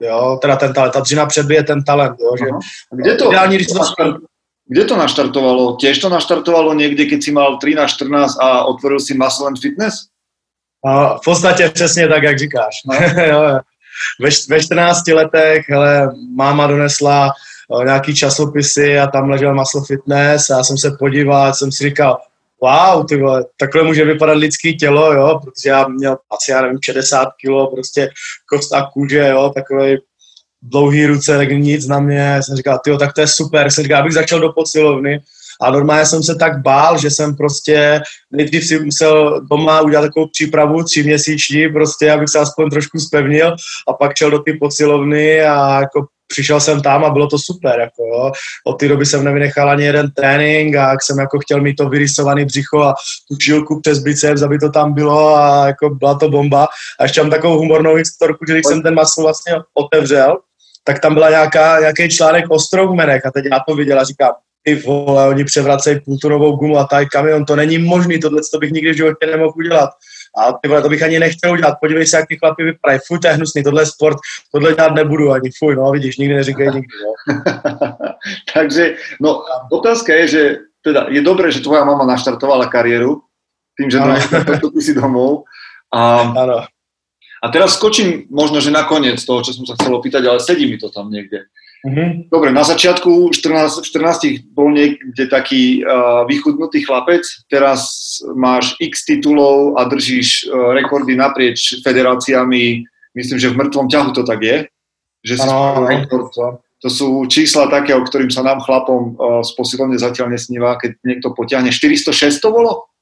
jo, 0.00 0.38
teda 0.42 0.56
ten 0.56 0.72
talent, 0.72 0.92
ta 0.92 1.00
dřina 1.00 1.26
přebije 1.26 1.62
ten 1.62 1.84
talent, 1.84 2.16
jo, 2.20 2.30
že 2.38 2.44
Kde 2.92 3.14
to, 3.14 3.28
ideální, 3.28 3.56
když 3.56 3.66
to, 3.66 3.78
kde 4.68 4.84
to 4.84 4.96
naštartovalo? 4.96 5.76
Tiež 5.76 5.98
to 5.98 6.08
naštartovalo 6.08 6.74
někdy, 6.74 7.06
keď 7.06 7.22
si 7.22 7.32
mal 7.32 7.58
13-14 7.58 8.38
a 8.40 8.64
otvoril 8.64 9.00
si 9.00 9.14
Muscle 9.14 9.46
and 9.46 9.58
Fitness? 9.58 10.09
No, 10.86 11.18
v 11.22 11.24
podstatě 11.24 11.70
přesně 11.70 12.08
tak, 12.08 12.22
jak 12.22 12.38
říkáš. 12.38 12.74
No. 12.86 12.98
ve, 14.20 14.30
ve 14.48 14.62
14 14.62 15.08
letech 15.08 15.68
hele, 15.68 16.12
máma 16.36 16.66
donesla 16.66 17.32
o, 17.68 17.84
nějaký 17.84 18.14
časopisy 18.14 18.98
a 18.98 19.06
tam 19.06 19.30
ležel 19.30 19.54
Muscle 19.54 19.82
Fitness 19.86 20.50
a 20.50 20.56
já 20.56 20.64
jsem 20.64 20.78
se 20.78 20.96
podíval, 20.98 21.54
jsem 21.54 21.72
si 21.72 21.84
říkal, 21.84 22.18
wow, 22.62 23.06
ty 23.06 23.16
vole, 23.16 23.44
takhle 23.56 23.82
může 23.82 24.04
vypadat 24.04 24.36
lidský 24.36 24.76
tělo, 24.76 25.12
jo, 25.12 25.40
protože 25.44 25.68
já 25.68 25.88
měl 25.88 26.18
asi, 26.30 26.50
já 26.50 26.62
nevím, 26.62 26.78
60 26.82 27.28
kilo, 27.40 27.66
prostě 27.66 28.10
kost 28.46 28.72
a 28.72 28.90
kůže, 28.92 29.28
jo, 29.28 29.52
takový 29.54 29.98
dlouhý 30.62 31.06
ruce, 31.06 31.36
tak 31.36 31.50
nic 31.50 31.86
na 31.86 32.00
mě, 32.00 32.40
jsem 32.42 32.56
říkal, 32.56 32.78
ty 32.84 32.98
tak 32.98 33.12
to 33.12 33.20
je 33.20 33.26
super, 33.26 33.70
jsem 33.70 33.84
říkal, 33.84 34.00
abych 34.00 34.12
začal 34.12 34.40
do 34.40 34.52
posilovny, 34.52 35.20
a 35.60 35.70
normálně 35.70 36.06
jsem 36.06 36.22
se 36.22 36.34
tak 36.34 36.62
bál, 36.62 36.98
že 36.98 37.10
jsem 37.10 37.36
prostě 37.36 38.00
nejdřív 38.30 38.66
si 38.66 38.78
musel 38.78 39.40
doma 39.50 39.80
udělat 39.80 40.02
takovou 40.02 40.26
přípravu 40.32 40.84
tříměsíční, 40.84 41.68
prostě, 41.68 42.12
abych 42.12 42.28
se 42.28 42.38
aspoň 42.38 42.70
trošku 42.70 42.98
spevnil 42.98 43.56
a 43.88 43.92
pak 43.92 44.16
šel 44.16 44.30
do 44.30 44.38
ty 44.38 44.52
posilovny 44.52 45.42
a 45.42 45.80
jako 45.80 46.06
přišel 46.30 46.60
jsem 46.60 46.82
tam 46.82 47.04
a 47.04 47.10
bylo 47.10 47.26
to 47.26 47.38
super. 47.38 47.80
Jako. 47.80 48.32
Od 48.66 48.72
té 48.72 48.88
doby 48.88 49.06
jsem 49.06 49.24
nevynechal 49.24 49.70
ani 49.70 49.84
jeden 49.84 50.10
trénink 50.10 50.76
a 50.76 50.90
jak 50.90 51.02
jsem 51.02 51.18
jako 51.18 51.38
chtěl 51.38 51.60
mít 51.60 51.74
to 51.74 51.88
vyrysovaný 51.88 52.44
břicho 52.44 52.82
a 52.82 52.94
tu 53.28 53.36
čílku 53.36 53.80
přes 53.80 53.98
biceps, 53.98 54.42
aby 54.42 54.58
to 54.58 54.70
tam 54.70 54.94
bylo 54.94 55.36
a 55.36 55.66
jako 55.66 55.90
byla 55.90 56.14
to 56.14 56.28
bomba. 56.28 56.68
A 57.00 57.02
ještě 57.02 57.20
mám 57.20 57.30
takovou 57.30 57.58
humornou 57.58 57.94
historku, 57.94 58.44
že 58.48 58.52
když 58.52 58.66
jsem 58.66 58.82
ten 58.82 58.94
masl 58.94 59.22
vlastně 59.22 59.52
otevřel, 59.74 60.38
tak 60.84 61.00
tam 61.00 61.14
byla 61.14 61.30
nějaká, 61.30 61.80
nějaký 61.80 62.08
článek 62.08 62.44
o 62.50 62.58
strongmanech 62.58 63.26
a 63.26 63.30
teď 63.30 63.44
já 63.52 63.58
to 63.68 63.74
viděl 63.74 64.00
a 64.00 64.04
říkám, 64.04 64.32
ty 64.62 64.74
vole, 64.74 65.28
oni 65.28 65.44
převracejí 65.44 66.00
půltunovou 66.00 66.56
gumu 66.56 66.78
a 66.78 66.86
tady 66.86 67.06
kamion, 67.06 67.44
to 67.44 67.56
není 67.56 67.78
možný, 67.78 68.20
tohle 68.20 68.40
to 68.52 68.58
bych 68.58 68.70
nikdy 68.70 68.92
v 68.92 68.96
životě 68.96 69.26
nemohl 69.26 69.52
udělat. 69.56 69.90
A 70.38 70.52
ty 70.52 70.68
vole, 70.68 70.82
to 70.82 70.88
bych 70.88 71.02
ani 71.02 71.18
nechtěl 71.18 71.52
udělat. 71.52 71.74
Podívej 71.80 72.06
se, 72.06 72.16
jak 72.16 72.28
ty 72.28 72.36
chlapy 72.38 72.64
vypadají. 72.64 73.00
Fuj, 73.06 73.18
to 73.18 73.26
je 73.26 73.32
hnusný, 73.32 73.62
tohle 73.62 73.82
je 73.82 73.86
sport, 73.86 74.18
tohle 74.52 74.74
dělat 74.74 74.94
nebudu 74.94 75.32
ani. 75.32 75.50
Fuj, 75.58 75.76
no 75.76 75.90
vidíš, 75.90 76.18
nikdy 76.18 76.34
neříkej 76.34 76.66
nikdy. 76.66 76.94
No. 77.04 77.34
Takže, 78.54 78.94
no, 79.20 79.42
otázka 79.72 80.14
je, 80.14 80.28
že 80.28 80.56
teda 80.82 81.06
je 81.08 81.20
dobré, 81.20 81.52
že 81.52 81.60
tvoja 81.60 81.84
mama 81.84 82.08
naštartovala 82.08 82.72
kariéru 82.72 83.20
tým, 83.76 83.90
že 83.90 83.98
to 84.60 84.70
ty 84.70 84.80
si 84.80 84.92
domov. 84.94 85.44
A, 85.92 86.20
ano. 86.36 86.64
A 87.40 87.46
teraz 87.48 87.80
skočím 87.80 88.28
možno, 88.28 88.60
že 88.60 88.68
nakoniec 88.68 89.16
toho, 89.24 89.40
čo 89.40 89.56
som 89.56 89.64
sa 89.64 89.72
chcel 89.72 89.96
opýtať, 89.96 90.28
ale 90.28 90.44
sedí 90.44 90.68
mi 90.68 90.76
to 90.76 90.92
tam 90.92 91.08
niekde. 91.08 91.48
Mm-hmm. 91.80 92.28
Dobre, 92.28 92.52
na 92.52 92.60
začiatku 92.60 93.32
14, 93.32 93.80
14 93.88 94.52
bol 94.52 94.68
niekde 94.68 95.24
taký 95.32 95.80
uh, 95.80 96.28
vychudnutý 96.28 96.84
chlapec, 96.84 97.24
teraz 97.48 97.88
máš 98.36 98.76
x 98.84 99.08
titulov 99.08 99.80
a 99.80 99.88
držíš 99.88 100.44
uh, 100.44 100.76
rekordy 100.76 101.16
naprieč 101.16 101.80
federáciami, 101.80 102.84
myslím, 103.16 103.38
že 103.40 103.48
v 103.48 103.58
mŕtvom 103.64 103.88
ťahu 103.88 104.12
to 104.12 104.28
tak 104.28 104.44
je, 104.44 104.56
že 105.24 105.40
si 105.40 105.48
ano, 105.48 105.88
rekord. 105.88 106.28
To 106.80 106.88
sú 106.88 107.24
čísla 107.28 107.68
také, 107.72 107.96
o 107.96 108.04
ktorým 108.04 108.28
sa 108.28 108.44
nám 108.44 108.60
chlapom 108.60 109.16
uh, 109.16 109.40
z 109.40 109.50
posilovne 109.56 109.96
zatiaľ 109.96 110.36
nesníva, 110.36 110.76
keď 110.76 111.00
niekto 111.00 111.32
potiahne. 111.32 111.72
406 111.72 112.44
to 112.44 112.52
bolo? 112.52 112.92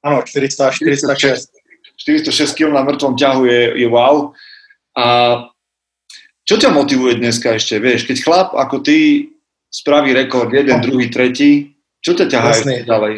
Áno, 0.00 0.24
400, 0.24 0.72
406. 0.72 1.52
406 2.00 2.56
kg 2.56 2.72
na 2.72 2.84
mŕtvom 2.84 3.12
ťahu 3.16 3.44
je, 3.44 3.60
je 3.84 3.88
wow. 3.92 4.32
A 4.96 5.04
čo 6.44 6.54
ťa 6.60 6.70
motivuje 6.70 7.18
dneska 7.18 7.56
ešte, 7.56 7.80
vieš, 7.80 8.04
keď 8.04 8.16
chlap 8.20 8.48
ako 8.52 8.84
ty 8.84 9.28
spraví 9.72 10.12
rekord 10.12 10.52
jeden, 10.52 10.78
druhý, 10.84 11.08
tretí, 11.08 11.74
čo 12.04 12.12
ťa 12.12 12.26
ťahá 12.28 12.48
ešte 12.52 12.84
ďalej? 12.84 13.14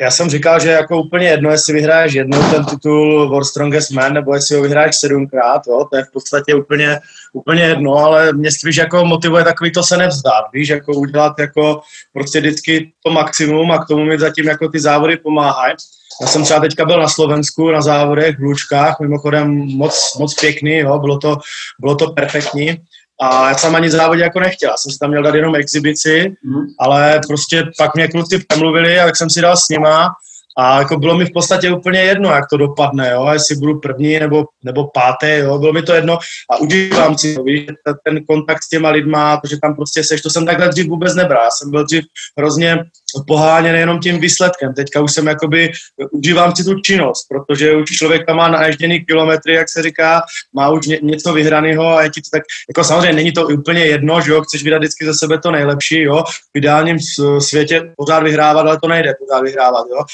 Já 0.00 0.10
jsem 0.10 0.30
říkal, 0.30 0.60
že 0.60 0.70
jako 0.70 1.02
úplně 1.02 1.28
jedno, 1.28 1.50
jestli 1.50 1.74
vyhraješ 1.74 2.14
jednou 2.14 2.50
ten 2.50 2.64
titul 2.64 3.28
World 3.28 3.46
Strongest 3.46 3.90
Man, 3.90 4.12
nebo 4.12 4.34
jestli 4.34 4.56
ho 4.56 4.62
vyhraješ 4.62 4.96
sedmkrát, 4.96 5.62
jo, 5.66 5.86
to 5.90 5.96
je 5.96 6.04
v 6.04 6.10
podstatě 6.12 6.54
úplně, 6.54 7.00
úplně 7.32 7.62
jedno, 7.62 7.94
ale 7.94 8.32
mě 8.32 8.50
spíš 8.50 8.76
jako 8.76 9.04
motivuje 9.04 9.44
takový 9.44 9.72
to 9.72 9.82
se 9.82 9.96
nevzdát, 9.96 10.44
víš, 10.52 10.68
jako 10.68 10.92
udělat 10.92 11.38
jako 11.38 11.80
prostě 12.12 12.40
vždycky 12.40 12.92
to 13.04 13.10
maximum 13.10 13.72
a 13.72 13.84
k 13.84 13.88
tomu 13.88 14.04
mi 14.04 14.18
zatím 14.18 14.44
jako 14.44 14.68
ty 14.68 14.80
závody 14.80 15.16
pomáhají. 15.16 15.74
Já 16.20 16.26
jsem 16.26 16.44
třeba 16.44 16.60
teďka 16.60 16.84
byl 16.84 17.00
na 17.00 17.08
Slovensku 17.08 17.70
na 17.70 17.80
závodech 17.80 18.38
v 18.38 18.42
Lučkách, 18.42 19.00
mimochodem 19.00 19.50
moc, 19.56 20.16
moc 20.18 20.34
pěkný, 20.34 20.76
jo, 20.78 20.98
bylo, 20.98 21.18
to, 21.18 21.36
bylo 21.80 21.94
to 21.94 22.10
perfektní. 22.10 22.82
A 23.20 23.48
já 23.48 23.58
jsem 23.58 23.74
ani 23.74 23.90
závodě 23.90 24.22
jako 24.22 24.40
nechtěl, 24.40 24.70
já 24.70 24.76
jsem 24.76 24.92
si 24.92 24.98
tam 24.98 25.10
měl 25.10 25.22
dát 25.22 25.34
jenom 25.34 25.54
exibici, 25.54 26.34
mm. 26.44 26.66
ale 26.80 27.20
prostě 27.28 27.64
pak 27.78 27.94
mě 27.94 28.08
kluci 28.08 28.38
přemluvili 28.38 29.00
a 29.00 29.04
tak 29.04 29.16
jsem 29.16 29.30
si 29.30 29.40
dal 29.40 29.56
s 29.56 29.68
nima. 29.70 30.10
A 30.58 30.78
jako 30.78 30.96
bylo 30.96 31.18
mi 31.18 31.24
v 31.24 31.32
podstatě 31.32 31.70
úplně 31.70 32.00
jedno, 32.00 32.30
jak 32.30 32.44
to 32.50 32.56
dopadne, 32.56 33.10
jo, 33.10 33.28
jestli 33.32 33.56
budu 33.56 33.80
první 33.80 34.18
nebo, 34.18 34.44
nebo 34.64 34.90
pátý, 34.94 35.26
jo, 35.26 35.58
bylo 35.58 35.72
mi 35.72 35.82
to 35.82 35.94
jedno. 35.94 36.18
A 36.50 36.56
užívám 36.56 37.18
si 37.18 37.34
to, 37.34 37.42
víš, 37.42 37.66
ten 38.04 38.24
kontakt 38.24 38.62
s 38.62 38.68
těma 38.68 38.90
lidma, 38.90 39.36
to, 39.36 39.48
že 39.48 39.56
tam 39.62 39.74
prostě 39.74 40.04
seš, 40.04 40.20
to 40.20 40.30
jsem 40.30 40.46
takhle 40.46 40.68
dřív 40.68 40.88
vůbec 40.88 41.14
nebral, 41.14 41.44
já 41.44 41.50
jsem 41.50 41.70
byl 41.70 41.84
dřív 41.84 42.04
hrozně 42.38 42.84
poháněn 43.26 43.74
jenom 43.74 44.00
tím 44.00 44.20
výsledkem, 44.20 44.74
teďka 44.74 45.00
už 45.00 45.12
jsem 45.12 45.26
jakoby, 45.26 45.72
užívám 46.10 46.56
si 46.56 46.64
tu 46.64 46.80
činnost, 46.80 47.26
protože 47.28 47.76
už 47.76 47.90
člověk 47.90 48.26
tam 48.26 48.36
má 48.36 48.48
naježděný 48.48 49.04
kilometry, 49.04 49.54
jak 49.54 49.68
se 49.68 49.82
říká, 49.82 50.22
má 50.54 50.70
už 50.70 50.86
ně, 50.86 50.98
něco 51.02 51.32
vyhraného 51.32 51.86
a 51.86 52.02
je 52.02 52.10
ti 52.10 52.20
to 52.20 52.28
tak, 52.32 52.42
jako 52.68 52.84
samozřejmě 52.84 53.12
není 53.12 53.32
to 53.32 53.46
úplně 53.46 53.86
jedno, 53.86 54.20
že 54.20 54.30
jo, 54.30 54.42
chceš 54.42 54.64
vydat 54.64 54.78
vždycky 54.78 55.04
ze 55.04 55.14
sebe 55.14 55.38
to 55.38 55.50
nejlepší, 55.50 56.00
jo, 56.00 56.24
v 56.54 56.58
ideálním 56.58 56.98
světě 57.38 57.92
pořád 57.96 58.22
vyhrávat, 58.22 58.66
ale 58.66 58.78
to 58.82 58.88
nejde 58.88 59.14
pořád 59.18 59.42
vyhrávat, 59.42 59.86
jo, 59.90 60.04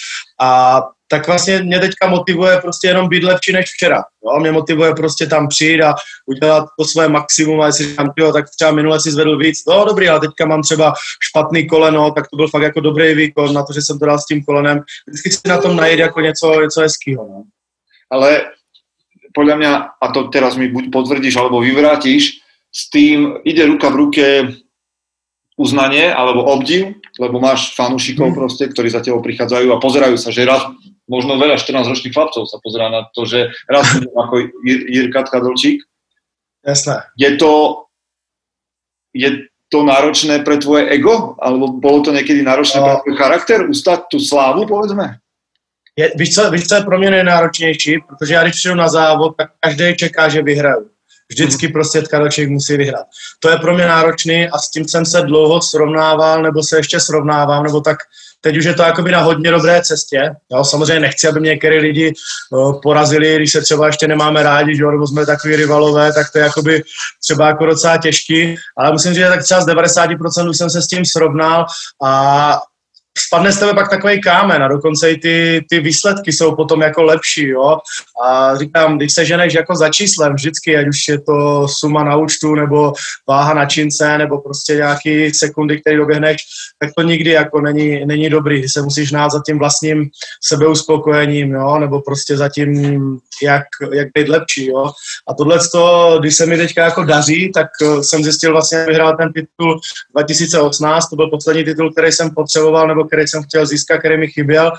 a 0.41 0.83
tak 1.13 1.27
vlastně 1.27 1.63
mě 1.63 1.79
teďka 1.79 2.09
motivuje 2.09 2.57
prostě 2.61 2.89
jenom 2.89 3.09
být 3.09 3.25
lepší 3.25 3.53
než 3.53 3.65
včera. 3.71 4.03
Jo? 4.25 4.41
Mě 4.41 4.53
motivuje 4.53 4.95
prostě 4.95 5.27
tam 5.27 5.49
přijít 5.49 5.83
a 5.83 5.95
udělat 6.27 6.65
to 6.79 6.85
své 6.85 7.09
maximum 7.09 7.61
a 7.61 7.67
jestli 7.67 7.85
říkám, 7.85 8.13
jo, 8.17 8.33
tak 8.33 8.45
třeba 8.57 8.71
minule 8.73 9.01
si 9.01 9.11
zvedl 9.11 9.39
víc, 9.39 9.59
no 9.69 9.85
dobrý, 9.85 10.09
ale 10.09 10.21
teďka 10.21 10.47
mám 10.47 10.63
třeba 10.63 10.95
špatný 11.29 11.69
koleno, 11.69 12.11
tak 12.11 12.25
to 12.31 12.37
byl 12.37 12.49
fakt 12.49 12.63
jako 12.63 12.81
dobrý 12.81 13.15
výkon 13.15 13.55
na 13.55 13.63
to, 13.63 13.73
že 13.73 13.83
jsem 13.83 13.99
to 13.99 14.07
dal 14.07 14.19
s 14.19 14.27
tím 14.27 14.45
kolenem. 14.45 14.81
Vždycky 15.09 15.31
si 15.31 15.49
na 15.49 15.59
tom 15.61 15.77
najít 15.77 15.99
jako 15.99 16.21
něco, 16.21 16.61
něco 16.61 16.81
hezkého. 16.81 17.27
No. 17.29 17.43
Ale 18.11 18.57
podľa 19.37 19.57
mňa, 19.57 19.73
a 20.01 20.07
to 20.13 20.29
teraz 20.29 20.57
mi 20.57 20.69
buď 20.69 20.93
potvrdíš 20.93 21.37
alebo 21.37 21.61
vyvrátiš, 21.61 22.41
s 22.73 22.89
tým 22.93 23.41
ide 23.45 23.65
ruka 23.69 23.89
v 23.89 23.97
ruke 23.97 24.25
uznanie 25.57 26.09
alebo 26.13 26.45
obdiv, 26.49 26.97
lebo 27.21 27.41
máš 27.41 27.77
fanúšikov 27.77 28.33
mm. 28.33 28.37
proste, 28.37 28.65
ktorí 28.69 28.89
za 28.89 29.05
tebou 29.05 29.21
prichádzajú 29.21 29.69
a 29.73 29.83
pozerajú 29.83 30.17
sa, 30.17 30.33
že 30.33 30.49
raz, 30.49 30.65
možno 31.13 31.37
veľa 31.37 31.61
14-ročných 31.61 32.17
chlapcov 32.17 32.49
sa 32.49 32.57
pozerá 32.65 32.89
na 32.89 33.05
to, 33.13 33.29
že 33.29 33.53
raz 33.69 33.85
ako 34.25 34.49
Jirka 34.65 35.29
Tkadlčík. 35.29 35.85
Jasné. 36.65 37.05
Je 37.21 37.37
to, 37.37 37.85
je 39.13 39.53
to 39.69 39.85
náročné 39.85 40.41
pre 40.41 40.57
tvoje 40.57 40.89
ego? 40.89 41.37
Alebo 41.37 41.69
bolo 41.69 42.01
to 42.01 42.11
někdy 42.13 42.43
náročné 42.43 42.81
no. 42.81 42.87
pre 42.87 42.95
tvoj 43.05 43.17
charakter? 43.17 43.59
Ustať 43.69 44.01
tu 44.09 44.19
slávu, 44.21 44.65
povedzme? 44.65 45.21
Je, 45.97 46.13
víš, 46.17 46.35
co, 46.35 46.51
víš, 46.51 46.67
co 46.69 46.75
je 46.75 46.83
pro 46.83 46.99
mě 46.99 47.11
nejnáročnější? 47.11 47.99
Protože 48.09 48.35
já 48.35 48.43
když 48.43 48.57
přijdu 48.57 48.75
na 48.75 48.89
závod, 48.89 49.37
tak 49.37 49.51
každý 49.61 49.97
čeká, 49.97 50.29
že 50.29 50.43
vyhraju. 50.43 50.89
Vždycky 51.29 51.67
mhm. 51.67 51.73
prostě 51.73 52.03
tkadoček 52.03 52.51
musí 52.51 52.77
vyhrát. 52.77 53.07
To 53.41 53.49
je 53.49 53.57
pro 53.57 53.75
mě 53.75 53.87
náročný 53.87 54.49
a 54.49 54.59
s 54.59 54.71
tím 54.71 54.89
jsem 54.89 55.07
se 55.07 55.23
dlouho 55.23 55.63
srovnával, 55.63 56.43
nebo 56.43 56.63
se 56.63 56.77
ještě 56.77 57.01
srovnávám, 57.01 57.65
nebo 57.65 57.81
tak 57.81 57.99
teď 58.43 58.57
už 58.57 58.65
je 58.65 58.75
to 58.75 58.83
jakoby 58.83 59.13
na 59.13 59.21
hodně 59.21 59.51
dobré 59.51 59.83
cestě. 59.83 60.31
Jo, 60.53 60.65
samozřejmě 60.65 61.01
nechci, 61.01 61.29
aby 61.29 61.41
mě 61.41 61.51
některé 61.51 61.77
lidi 61.77 62.13
uh, 62.51 62.81
porazili, 62.81 63.37
když 63.37 63.53
se 63.53 63.61
třeba 63.61 63.87
ještě 63.87 64.09
nemáme 64.09 64.43
rádi, 64.43 64.77
že 64.77 64.85
nebo 64.85 65.07
jsme 65.07 65.27
takový 65.27 65.57
rivalové, 65.57 66.13
tak 66.13 66.33
to 66.33 66.39
je 66.39 66.45
jakoby 66.45 66.83
třeba 67.23 67.47
jako 67.47 67.67
docela 67.67 67.97
těžký, 67.97 68.57
ale 68.77 68.93
musím 68.93 69.15
říct, 69.15 69.23
že 69.23 69.29
tak 69.29 69.43
třeba 69.43 69.61
z 69.61 69.67
90% 69.67 70.51
už 70.51 70.57
jsem 70.57 70.71
se 70.71 70.83
s 70.83 70.87
tím 70.87 71.05
srovnal 71.05 71.67
a 72.03 72.61
spadne 73.19 73.53
z 73.53 73.59
tebe 73.59 73.75
pak 73.75 73.91
takový 73.91 74.21
kámen 74.21 74.63
a 74.63 74.69
dokonce 74.69 75.11
i 75.11 75.19
ty, 75.19 75.65
ty 75.71 75.81
výsledky 75.81 76.33
jsou 76.33 76.57
potom 76.57 76.83
jako 76.83 77.03
lepší, 77.03 77.49
jo. 77.49 77.79
A 78.25 78.57
říkám, 78.57 78.97
když 78.97 79.15
se 79.15 79.25
ženeš 79.25 79.55
jako 79.55 79.77
za 79.77 79.89
číslem 79.89 80.35
vždycky, 80.35 80.77
ať 80.77 80.89
už 80.89 81.09
je 81.09 81.21
to 81.21 81.69
suma 81.69 82.05
na 82.05 82.17
účtu, 82.17 82.55
nebo 82.55 82.93
váha 83.29 83.55
na 83.55 83.67
čince, 83.67 84.19
nebo 84.19 84.39
prostě 84.39 84.75
nějaký 84.75 85.35
sekundy, 85.35 85.81
které 85.81 85.97
doběhneš, 85.97 86.37
tak 86.79 86.91
to 86.97 87.03
nikdy 87.03 87.31
jako 87.31 87.61
není, 87.61 88.07
není 88.07 88.31
dobrý. 88.31 88.63
Ty 88.63 88.69
se 88.69 88.83
musíš 88.83 89.13
nát 89.13 89.31
za 89.31 89.43
tím 89.47 89.59
vlastním 89.59 90.09
sebeuspokojením, 90.45 91.53
jo, 91.53 91.79
nebo 91.79 92.01
prostě 92.01 92.37
za 92.37 92.49
tím, 92.49 93.03
jak, 93.43 93.63
jak 93.93 94.09
být 94.15 94.29
lepší, 94.29 94.67
jo. 94.67 94.91
A 95.29 95.35
tohle, 95.35 95.59
když 96.21 96.37
se 96.37 96.47
mi 96.47 96.57
teďka 96.57 96.85
jako 96.85 97.05
daří, 97.05 97.53
tak 97.55 97.67
eh, 97.83 98.03
jsem 98.03 98.25
zjistil 98.25 98.53
vlastně, 98.53 98.85
vyhrál 98.85 99.17
ten 99.17 99.33
titul 99.33 99.81
2018, 100.15 101.09
to 101.09 101.17
byl 101.17 101.31
poslední 101.31 101.65
titul, 101.65 101.93
který 101.93 102.13
jsem 102.13 102.31
potřeboval, 102.31 102.89
nebo 102.89 103.02
který 103.05 103.29
jsem 103.29 103.43
chtěl 103.43 103.67
získat, 103.67 103.99
který 103.99 104.19
mi 104.19 104.29
chyběl. 104.29 104.73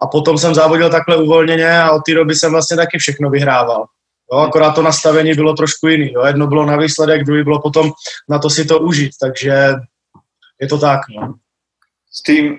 A 0.00 0.06
potom 0.06 0.38
jsem 0.38 0.54
závodil 0.54 0.90
takhle 0.90 1.16
uvolněně 1.16 1.80
a 1.82 1.92
od 1.92 2.02
té 2.06 2.14
doby 2.14 2.34
jsem 2.34 2.52
vlastně 2.52 2.76
taky 2.76 2.98
všechno 2.98 3.30
vyhrával. 3.30 3.84
Jo, 4.32 4.38
akorát 4.38 4.74
to 4.74 4.82
nastavení 4.82 5.34
bylo 5.34 5.54
trošku 5.54 5.88
jiný. 5.88 6.12
Jo. 6.12 6.26
Jedno 6.26 6.46
bylo 6.46 6.66
na 6.66 6.76
výsledek, 6.76 7.24
druhý 7.24 7.44
bylo 7.44 7.60
potom 7.60 7.92
na 8.28 8.38
to 8.38 8.50
si 8.50 8.64
to 8.64 8.78
užít, 8.78 9.12
takže 9.20 9.74
je 10.60 10.68
to 10.68 10.78
tak. 10.78 11.00
No. 11.08 11.34
S 12.12 12.22
tým, 12.22 12.58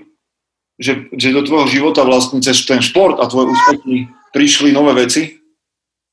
že, 0.80 0.96
že 1.18 1.36
do 1.36 1.44
tvojho 1.44 1.68
života 1.68 2.08
vlastne 2.08 2.40
cez 2.40 2.64
ten 2.64 2.80
šport 2.80 3.20
a 3.20 3.28
tvoje 3.28 3.52
úspechy 3.52 4.08
prišli 4.32 4.72
nové 4.72 4.94
veci, 4.94 5.40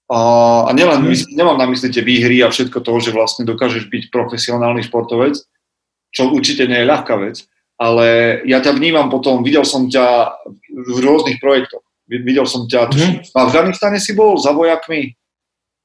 a, 0.06 0.18
a 0.62 0.70
nielen, 0.70 1.02
hmm. 1.02 1.34
nemám 1.34 1.58
na 1.58 1.66
mysli 1.66 1.90
tie 1.90 2.02
výhry 2.02 2.38
a 2.38 2.50
všetko 2.50 2.78
toho, 2.78 2.98
že 3.02 3.10
vlastne 3.10 3.42
dokážeš 3.42 3.90
byť 3.90 4.14
profesionálny 4.14 4.86
športovec, 4.86 5.34
čo 6.14 6.30
určite 6.30 6.70
nie 6.70 6.78
je 6.78 6.90
ľahká 6.90 7.18
vec, 7.18 7.42
ale 7.76 8.40
ja 8.48 8.58
ťa 8.64 8.72
vnímam 8.72 9.12
potom, 9.12 9.44
videl 9.44 9.64
som 9.64 9.88
ťa 9.88 10.32
v 10.72 10.98
rôznych 11.00 11.40
projektoch. 11.40 11.84
Videl 12.08 12.46
som 12.46 12.64
ťa, 12.70 12.88
mm-hmm. 12.88 13.12
v 13.30 13.36
Afganistane 13.36 13.98
si 14.00 14.16
bol 14.16 14.38
za 14.40 14.54
vojakmi. 14.54 15.12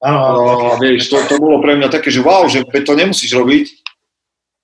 Áno, 0.01 0.33
no, 0.33 0.81
vieš, 0.81 1.13
to, 1.13 1.17
to 1.29 1.37
bolo 1.37 1.61
pre 1.61 1.77
mňa 1.77 1.89
také, 1.93 2.09
že 2.09 2.25
wow, 2.25 2.49
že 2.49 2.65
to 2.65 2.93
nemusíš 2.97 3.37
robiť. 3.37 3.65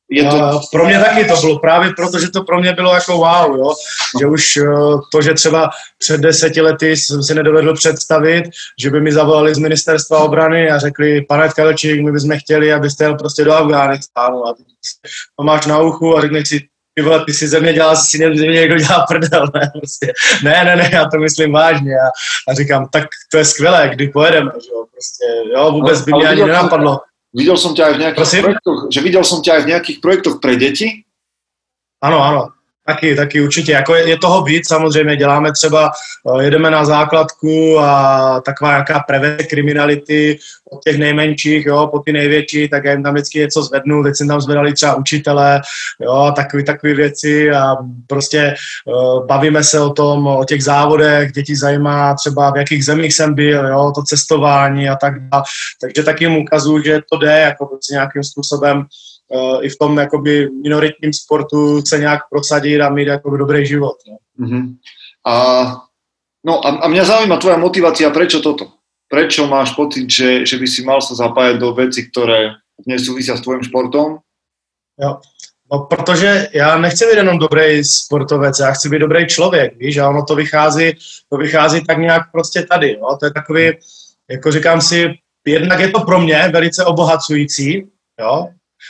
Je 0.10 0.24
to... 0.24 0.62
Pro 0.72 0.86
mě 0.86 1.00
taky 1.00 1.26
to 1.26 1.36
bylo, 1.36 1.60
právě 1.60 1.94
proto, 1.94 2.20
že 2.20 2.32
to 2.32 2.44
pro 2.44 2.60
mě 2.60 2.74
bylo 2.74 2.94
jako 2.94 3.18
wow, 3.18 3.58
jo? 3.58 3.74
že 4.20 4.28
už 4.28 4.58
uh, 4.58 5.02
to, 5.12 5.22
že 5.22 5.34
třeba 5.34 5.70
před 5.98 6.22
deseti 6.22 6.62
lety 6.62 6.98
jsem 6.98 7.24
si 7.24 7.36
nedovedl 7.36 7.74
představit, 7.74 8.44
že 8.80 8.90
by 8.90 9.02
mi 9.02 9.12
zavolali 9.12 9.56
z 9.56 9.58
ministerstva 9.58 10.20
obrany 10.20 10.70
a 10.70 10.80
řekli, 10.80 11.22
pane 11.22 11.50
Tkalčík, 11.50 12.02
my 12.02 12.12
bychom 12.12 12.40
chtěli, 12.40 12.74
abyste 12.74 13.04
jel 13.04 13.16
prostě 13.16 13.44
do 13.44 13.54
Afghánistánu 13.54 14.48
a 14.48 14.56
to 15.40 15.44
máš 15.44 15.66
na 15.66 15.80
uchu 15.80 16.18
a 16.18 16.22
řekneš 16.22 16.50
si, 16.50 16.62
ty 16.98 17.04
vole, 17.04 17.26
ty 17.26 17.34
si 17.34 17.48
ze 17.48 17.60
mě 17.60 17.74
dělal, 17.74 17.96
si 17.96 18.18
ze 18.18 18.30
mě 18.30 18.46
někdo 18.46 18.78
dělá 18.78 19.06
prdel, 19.08 19.46
ne, 19.54 19.72
prostě. 19.74 20.14
ne, 20.44 20.64
ne, 20.66 20.76
ne, 20.76 20.90
já 20.94 21.06
to 21.06 21.18
myslím 21.18 21.52
vážně 21.52 21.94
a, 21.94 22.10
a 22.50 22.54
říkám, 22.54 22.88
tak 22.92 23.04
to 23.32 23.38
je 23.38 23.46
skvělé, 23.46 23.90
kdy 23.94 24.08
pojedeme, 24.08 24.52
že 24.66 24.70
jo, 24.72 24.86
prostě, 24.92 25.26
jo, 25.54 25.72
vůbec 25.72 26.02
by 26.02 26.12
mě 26.12 26.28
ani 26.28 26.44
nenapadlo. 26.44 27.00
Videl 27.38 27.58
som 27.60 27.76
ťa 27.76 27.92
aj 27.92 27.94
v 27.94 28.02
nejakých 28.02 28.22
Prosím? 28.24 28.44
projektoch, 28.50 28.80
že 28.90 29.00
som 29.22 29.40
ťa 29.46 29.52
aj 29.54 29.62
v 29.62 29.70
nejakých 29.70 29.98
projektoch 30.02 30.36
pre 30.42 30.54
deti? 30.58 31.06
Áno, 32.02 32.18
áno. 32.24 32.57
Taky, 32.88 33.16
taky 33.16 33.42
určitě. 33.42 33.72
Jako 33.72 33.96
je, 33.96 34.10
je 34.10 34.18
toho 34.18 34.44
víc, 34.44 34.68
samozřejmě 34.68 35.16
děláme 35.16 35.52
třeba, 35.52 35.92
eh, 36.40 36.44
jedeme 36.44 36.72
na 36.72 36.86
základku 36.86 37.80
a 37.80 38.42
taková 38.46 38.72
nějaká 38.72 39.00
prevence 39.00 39.44
kriminality 39.44 40.40
od 40.72 40.84
těch 40.84 40.98
nejmenších, 40.98 41.66
jo, 41.66 41.88
po 41.88 42.00
ty 42.00 42.14
největší, 42.14 42.70
tak 42.70 42.84
já 42.86 42.92
jim 42.92 43.04
tam 43.04 43.14
vždycky 43.14 43.40
něco 43.40 43.62
zvednu, 43.62 44.04
teď 44.04 44.16
jsem 44.16 44.28
tam 44.28 44.42
zvedali 44.42 44.74
třeba 44.74 44.96
učitele, 44.96 45.62
jo, 46.02 46.34
takové 46.36 46.64
takové 46.64 46.94
věci 46.94 47.52
a 47.52 47.76
prostě 48.08 48.56
uh, 48.86 49.26
bavíme 49.26 49.64
se 49.64 49.80
o 49.80 49.90
tom, 49.90 50.28
o 50.28 50.46
těch 50.46 50.64
závodech, 50.64 51.32
děti 51.32 51.56
zajímá 51.56 52.14
třeba 52.14 52.52
v 52.52 52.58
jakých 52.58 52.86
zemích 52.86 53.14
jsem 53.14 53.34
byl, 53.34 53.68
jo, 53.68 53.92
to 53.96 54.04
cestování 54.04 54.90
a 54.90 54.96
tak 54.96 55.14
dále. 55.20 55.44
Takže 55.82 56.04
taky 56.04 56.24
jim 56.24 56.38
ukazuju, 56.38 56.84
že 56.84 57.00
to 57.12 57.18
jde 57.18 57.40
jako 57.40 57.66
prostě 57.66 57.94
nějakým 57.94 58.24
způsobem 58.24 58.86
uh, 59.30 59.66
i 59.66 59.70
v 59.70 59.78
tom 59.78 59.98
jakoby 59.98 60.50
minoritním 60.50 61.14
sportu 61.14 61.82
se 61.82 62.00
nějak 62.00 62.22
prosadit 62.30 62.82
a 62.82 62.90
mít 62.90 63.08
jako 63.08 63.38
dobrý 63.38 63.66
život. 63.66 63.98
No. 64.08 64.46
Uh-huh. 64.48 64.76
A, 65.26 65.36
no 66.46 66.68
a, 66.68 66.70
a 66.70 66.88
mňa 66.88 67.04
zaujíma 67.04 67.38
tvoja 67.38 67.58
motivácia, 67.58 68.10
prečo 68.10 68.40
toto? 68.40 68.72
Prečo 69.08 69.48
máš 69.48 69.72
pocit, 69.72 70.10
že, 70.10 70.46
že 70.46 70.60
by 70.60 70.68
si 70.68 70.84
mal 70.84 71.00
sa 71.00 71.16
zapájať 71.16 71.60
do 71.60 71.72
veci, 71.72 72.12
ktoré 72.12 72.60
nesúvisia 72.88 73.40
s 73.40 73.44
tvojím 73.44 73.64
športom? 73.64 74.20
Jo. 75.00 75.20
No, 75.72 75.80
protože 75.80 76.48
já 76.54 76.78
nechci 76.78 77.06
být 77.06 77.18
jenom 77.18 77.40
dobrý 77.40 77.84
sportovec, 77.84 78.60
já 78.60 78.72
chci 78.72 78.90
být 78.90 79.00
dobrý 79.00 79.28
člověk, 79.28 79.78
víš, 79.78 79.98
a 79.98 80.10
ono 80.10 80.24
to 80.24 80.36
vychází, 80.36 80.94
to 81.30 81.38
vychází 81.38 81.86
tak 81.86 81.98
nějak 81.98 82.32
prostě 82.32 82.64
tady, 82.64 82.92
jo? 82.92 83.18
to 83.20 83.26
je 83.26 83.34
takový, 83.34 83.72
jako 84.32 84.52
říkám 84.52 84.82
si, 84.82 85.14
jednak 85.48 85.80
je 85.80 85.90
to 85.90 86.00
pro 86.00 86.20
mě 86.20 86.50
velice 86.54 86.86
obohacující, 86.86 87.88
jo, 88.20 88.48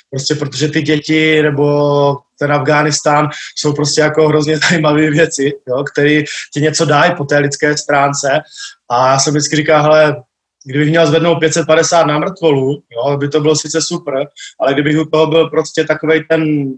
prostě 0.10 0.36
protože 0.36 0.67
ty 0.67 0.81
děti 0.81 1.41
nebo 1.41 2.17
ten 2.39 2.51
Afghánistán 2.51 3.29
jsou 3.55 3.73
prostě 3.73 4.01
jako 4.01 4.27
hrozně 4.27 4.57
zajímavé 4.69 5.10
věci, 5.10 5.53
jo, 5.67 5.83
které 5.83 6.23
ti 6.53 6.62
něco 6.62 6.86
dají 6.86 7.15
po 7.15 7.25
té 7.25 7.38
lidské 7.38 7.77
stránce. 7.77 8.39
A 8.91 9.07
já 9.07 9.19
jsem 9.19 9.33
vždycky 9.33 9.55
říkal, 9.55 9.83
hele, 9.83 10.23
kdybych 10.65 10.89
měl 10.89 11.07
zvednout 11.07 11.39
550 11.39 12.03
na 12.03 12.19
mrtvolu, 12.19 12.71
jo, 12.71 13.17
by 13.17 13.29
to 13.29 13.39
bylo 13.39 13.55
sice 13.55 13.81
super, 13.81 14.27
ale 14.60 14.73
kdybych 14.73 14.99
u 14.99 15.05
toho 15.05 15.27
byl 15.27 15.49
prostě 15.49 15.83
takový 15.83 16.23
ten 16.29 16.73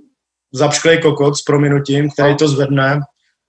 zapšklej 0.53 0.97
kokot 0.97 1.37
s 1.37 1.41
prominutím, 1.41 2.11
který 2.11 2.35
to 2.35 2.47
zvedne, 2.47 2.99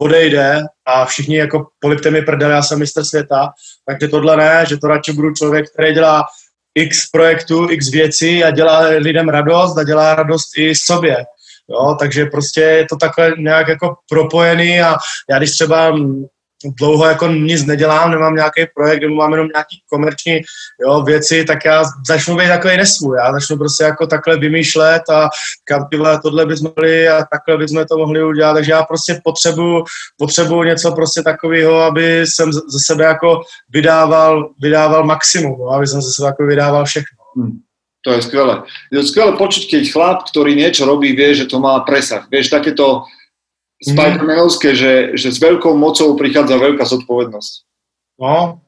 odejde 0.03 0.63
a 0.87 1.05
všichni 1.05 1.37
jako 1.37 1.67
polipte 1.81 2.11
mi 2.11 2.23
prdele, 2.23 2.55
já 2.55 2.63
jsem 2.63 2.79
mistr 2.79 3.05
světa, 3.05 3.51
takže 3.87 4.09
tohle 4.09 4.37
ne, 4.37 4.65
že 4.69 4.77
to 4.77 4.87
radši 4.87 5.13
budu 5.13 5.35
člověk, 5.35 5.71
který 5.73 5.95
dělá 5.95 6.25
x 6.75 7.11
projektů, 7.11 7.71
x 7.71 7.91
věcí 7.91 8.45
a 8.45 8.51
dělá 8.51 8.81
lidem 8.81 9.29
radost 9.29 9.79
a 9.79 9.85
dělá 9.85 10.15
radost 10.15 10.59
i 10.59 10.75
sobě. 10.75 11.17
Jo, 11.71 11.97
takže 11.99 12.27
prostě 12.27 12.61
je 12.61 12.87
to 12.91 12.97
takhle 12.97 13.33
nějak 13.39 13.69
jako 13.69 13.95
propojený 14.09 14.81
a 14.81 14.97
já 15.31 15.39
když 15.39 15.51
třeba 15.51 15.93
dlouho 16.65 17.07
jako 17.07 17.27
nic 17.29 17.67
nedělám, 17.67 18.11
nemám 18.11 18.35
nějaký 18.35 18.67
projekt, 18.75 19.03
nebo 19.03 19.15
mám 19.15 19.33
jenom 19.33 19.49
nějaký 19.55 19.83
komerční 19.91 20.41
jo, 20.87 21.03
věci, 21.03 21.45
tak 21.45 21.65
já 21.65 21.85
začnu 22.09 22.37
být 22.37 22.49
takový 22.49 22.77
nesvůj. 22.77 23.17
Já 23.19 23.33
začnu 23.33 23.57
prostě 23.57 23.85
jako 23.85 24.07
takhle 24.07 24.37
vymýšlet 24.37 25.03
a 25.11 25.29
kam 25.65 25.87
tyhle, 25.91 26.21
tohle 26.21 26.47
bychom 26.47 26.71
mohli 26.77 27.09
a 27.09 27.25
takhle 27.33 27.59
bychom 27.59 27.85
to 27.85 27.99
mohli 27.99 28.25
udělat. 28.25 28.55
Takže 28.55 28.73
já 28.73 28.83
prostě 28.83 29.21
potřebuju, 29.25 29.85
potřebuju 30.19 30.63
něco 30.63 30.93
prostě 30.93 31.23
takového, 31.23 31.81
aby 31.83 32.27
jsem 32.27 32.53
ze 32.53 32.79
sebe 32.87 33.05
jako 33.05 33.41
vydával, 33.71 34.51
vydával 34.63 35.05
maximum, 35.05 35.59
no, 35.59 35.69
aby 35.69 35.87
jsem 35.87 36.03
ze 36.03 36.11
sebe 36.13 36.27
jako 36.27 36.47
vydával 36.47 36.85
všechno. 36.85 37.17
Hmm. 37.37 37.59
To 38.01 38.13
je 38.13 38.23
skvelé. 38.23 38.63
Je 38.89 39.03
skvelé 39.05 39.37
počuť, 39.37 39.69
keď 39.69 39.83
chlap, 39.93 40.19
ktorý 40.25 40.57
niečo 40.57 40.89
robí, 40.89 41.13
vie, 41.13 41.37
že 41.37 41.45
to 41.45 41.61
má 41.61 41.85
presah. 41.85 42.25
Vieš, 42.33 42.49
takéto 42.49 43.05
Spidermanovské, 43.81 44.77
že, 44.77 45.17
že 45.17 45.33
s 45.33 45.41
veľkou 45.41 45.73
mocou 45.73 46.13
prichádza 46.13 46.61
veľká 46.61 46.85
zodpovednosť. 46.85 47.53
No, 48.21 48.61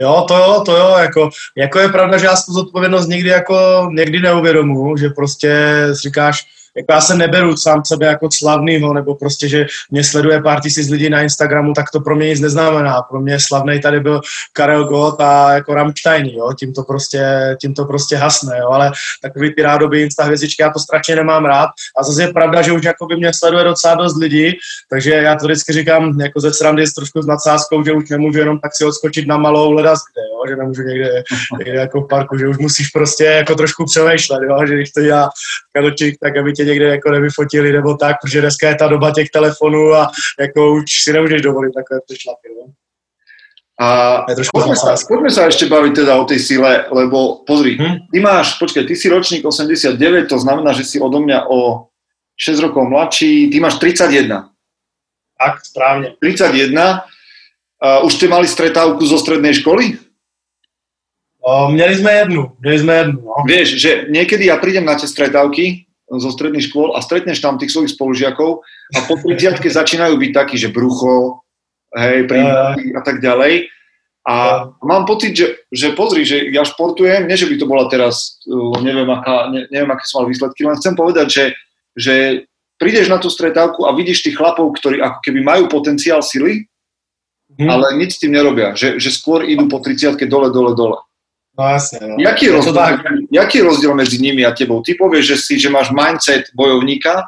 jo, 0.00 0.14
to 0.28 0.34
jo, 0.34 0.52
to 0.64 0.72
jo, 0.76 0.90
jako, 0.98 1.30
jako 1.56 1.78
je 1.78 1.88
pravda, 1.88 2.18
že 2.18 2.26
já 2.26 2.34
tu 2.46 2.52
zodpovědnost 2.52 3.08
nikdy 3.08 3.28
jako 3.28 3.88
někdy 3.92 4.20
neuvědomuji, 4.20 4.96
že 4.96 5.08
prostě 5.08 5.52
říkáš, 5.92 6.46
jako 6.76 6.92
já 6.92 7.00
se 7.00 7.16
neberu 7.16 7.56
sám 7.56 7.84
sebe 7.84 8.06
jako 8.06 8.28
slavnýho, 8.32 8.94
nebo 8.94 9.14
prostě, 9.14 9.48
že 9.48 9.66
mě 9.90 10.04
sleduje 10.04 10.42
pár 10.42 10.60
tisíc 10.60 10.88
lidí 10.90 11.10
na 11.10 11.22
Instagramu, 11.22 11.72
tak 11.72 11.90
to 11.90 12.00
pro 12.00 12.16
mě 12.16 12.28
nic 12.28 12.40
neznamená. 12.40 13.02
Pro 13.02 13.20
mě 13.20 13.40
slavný 13.40 13.80
tady 13.80 14.00
byl 14.00 14.20
Karel 14.52 14.84
Gott 14.84 15.20
a 15.20 15.52
jako 15.52 15.74
Rammstein, 15.74 16.26
jo, 16.26 16.52
tím 16.58 16.72
to 16.72 16.82
prostě, 16.82 17.56
tím 17.60 17.74
to 17.74 17.84
prostě 17.84 18.16
hasne, 18.16 18.58
jo, 18.58 18.68
ale 18.68 18.92
takový 19.22 19.54
ty 19.54 19.62
rádoby 19.62 20.02
Insta 20.02 20.24
hvězdičky, 20.24 20.62
já 20.62 20.70
to 20.70 20.78
strašně 20.78 21.16
nemám 21.16 21.44
rád. 21.44 21.68
A 21.98 22.02
zase 22.02 22.22
je 22.22 22.32
pravda, 22.32 22.62
že 22.62 22.72
už 22.72 22.84
jako 22.84 23.06
by 23.06 23.16
mě 23.16 23.32
sleduje 23.34 23.64
docela 23.64 23.94
dost 23.94 24.16
lidí, 24.16 24.52
takže 24.90 25.10
já 25.10 25.36
to 25.36 25.46
vždycky 25.46 25.72
říkám 25.72 26.20
jako 26.20 26.40
ze 26.40 26.52
srandy 26.52 26.86
s 26.86 26.94
trošku 26.94 27.22
s 27.22 27.26
nadsázkou, 27.26 27.84
že 27.84 27.92
už 27.92 28.10
nemůžu 28.10 28.38
jenom 28.38 28.58
tak 28.58 28.70
si 28.74 28.84
odskočit 28.84 29.26
na 29.26 29.36
malou 29.36 29.72
ledas 29.72 29.98
kde, 30.12 30.22
jo, 30.22 30.42
že 30.48 30.56
nemůžu 30.56 30.82
někde, 30.82 31.22
někde 31.58 31.80
jako 31.80 32.00
v 32.00 32.08
parku, 32.08 32.38
že 32.38 32.48
už 32.48 32.58
musíš 32.58 32.88
prostě 32.88 33.24
jako 33.24 33.54
trošku 33.54 33.84
přemýšlet, 33.84 34.42
jo, 34.42 34.66
že 34.66 34.74
když 34.74 34.90
to 34.90 35.00
dělá 35.02 35.30
kadočík, 35.72 36.16
tak 36.22 36.36
aby 36.36 36.52
tě 36.58 36.64
někde 36.64 36.84
jako 36.84 37.10
nevyfotili 37.10 37.72
nebo 37.72 37.96
tak, 37.96 38.16
protože 38.22 38.40
dneska 38.40 38.68
je 38.68 38.74
ta 38.74 38.88
doba 38.88 39.10
těch 39.10 39.30
telefonů 39.30 39.94
a 39.94 40.10
jako 40.40 40.72
už 40.74 40.84
si 41.02 41.12
nemůžeš 41.12 41.42
dovolit 41.42 41.72
takové 41.72 42.00
přešlapy. 42.06 42.48
No? 42.56 42.72
A 43.78 44.26
poďme 44.50 44.74
sa, 44.74 44.98
poďme 45.06 45.30
sa 45.30 45.46
ešte 45.46 45.70
baviť 45.70 46.02
teda 46.02 46.18
o 46.18 46.26
tej 46.26 46.42
sile, 46.42 46.90
lebo 46.90 47.46
pozri, 47.46 47.78
hmm? 47.78 48.10
ty 48.10 48.18
máš, 48.18 48.58
počkaj, 48.58 48.82
ty 48.90 48.98
si 48.98 49.06
ročník 49.06 49.46
89, 49.46 50.26
to 50.26 50.34
znamená, 50.34 50.74
že 50.74 50.82
si 50.82 50.98
odo 50.98 51.22
mňa 51.22 51.46
o 51.46 51.86
6 52.34 52.58
rokov 52.58 52.90
mladší, 52.90 53.54
ty 53.54 53.62
máš 53.62 53.78
31. 53.78 54.50
Tak, 55.38 55.62
správne. 55.62 56.18
31. 56.18 57.06
Uh, 57.78 58.02
už 58.02 58.18
ste 58.18 58.26
mali 58.26 58.50
stretávku 58.50 59.06
zo 59.06 59.14
strednej 59.22 59.54
školy? 59.62 59.94
O, 61.38 61.70
měli 61.70 61.96
jsme 61.96 62.12
jednu, 62.12 62.52
měli 62.60 62.78
jsme 62.78 62.94
jednu. 62.94 63.20
No. 63.22 63.34
Vieš, 63.46 63.68
že 63.80 63.90
niekedy 64.10 64.50
ja 64.50 64.58
prídem 64.58 64.84
na 64.84 64.98
tie 64.98 65.08
stretávky 65.08 65.87
zo 66.08 66.30
stredných 66.32 66.64
škôl 66.72 66.96
a 66.96 67.04
stretneš 67.04 67.44
tam 67.44 67.60
tých 67.60 67.72
svojich 67.72 67.92
spolužiakov 67.92 68.64
a 68.96 68.98
po 69.04 69.14
30 69.20 69.60
začínajú 69.60 70.16
byť 70.16 70.32
takí, 70.32 70.56
že 70.56 70.72
brucho, 70.72 71.44
hej, 71.92 72.24
príjmaky 72.24 72.96
a 72.96 73.00
tak 73.04 73.20
ďalej. 73.20 73.68
A 74.28 74.68
mám 74.84 75.08
pocit, 75.08 75.32
že, 75.32 75.64
že 75.72 75.96
pozri, 75.96 76.24
že 76.24 76.52
ja 76.52 76.60
športujem, 76.60 77.24
nie 77.24 77.36
že 77.36 77.48
by 77.48 77.56
to 77.56 77.64
bola 77.64 77.88
teraz, 77.88 78.40
uh, 78.44 78.76
neviem, 78.84 79.08
aká, 79.08 79.48
ne, 79.48 79.64
neviem 79.72 79.88
aké 79.88 80.04
som 80.04 80.20
mal 80.20 80.28
výsledky, 80.28 80.68
len 80.68 80.76
chcem 80.76 80.92
povedať, 80.92 81.26
že, 81.32 81.44
že 81.96 82.14
prídeš 82.76 83.08
na 83.08 83.16
tú 83.16 83.32
stretávku 83.32 83.88
a 83.88 83.96
vidíš 83.96 84.28
tých 84.28 84.36
chlapov, 84.36 84.76
ktorí 84.76 85.00
ako 85.00 85.18
keby 85.24 85.40
majú 85.40 85.64
potenciál 85.72 86.20
sily, 86.20 86.68
hmm. 87.56 87.68
ale 87.72 87.96
nič 87.96 88.20
s 88.20 88.20
tým 88.20 88.36
nerobia, 88.36 88.76
že, 88.76 89.00
že 89.00 89.08
skôr 89.08 89.48
idú 89.48 89.64
po 89.64 89.80
30 89.80 90.20
dole, 90.28 90.52
dole, 90.52 90.76
dole. 90.76 91.00
No 91.58 91.62
jasne. 91.74 91.98
No. 92.04 92.14
Jaký, 92.20 92.52
je 92.52 92.52
rozdiel, 92.54 92.76
tak. 92.76 93.02
Jaký 93.32 93.60
je 93.60 93.68
rozdiel 93.68 93.92
medzi 93.96 94.20
nimi 94.20 94.44
a 94.44 94.52
tebou? 94.52 94.84
Ty 94.84 94.96
povieš, 95.00 95.24
že, 95.24 95.36
si, 95.40 95.54
že 95.56 95.72
máš 95.72 95.88
mindset 95.88 96.52
bojovníka, 96.52 97.24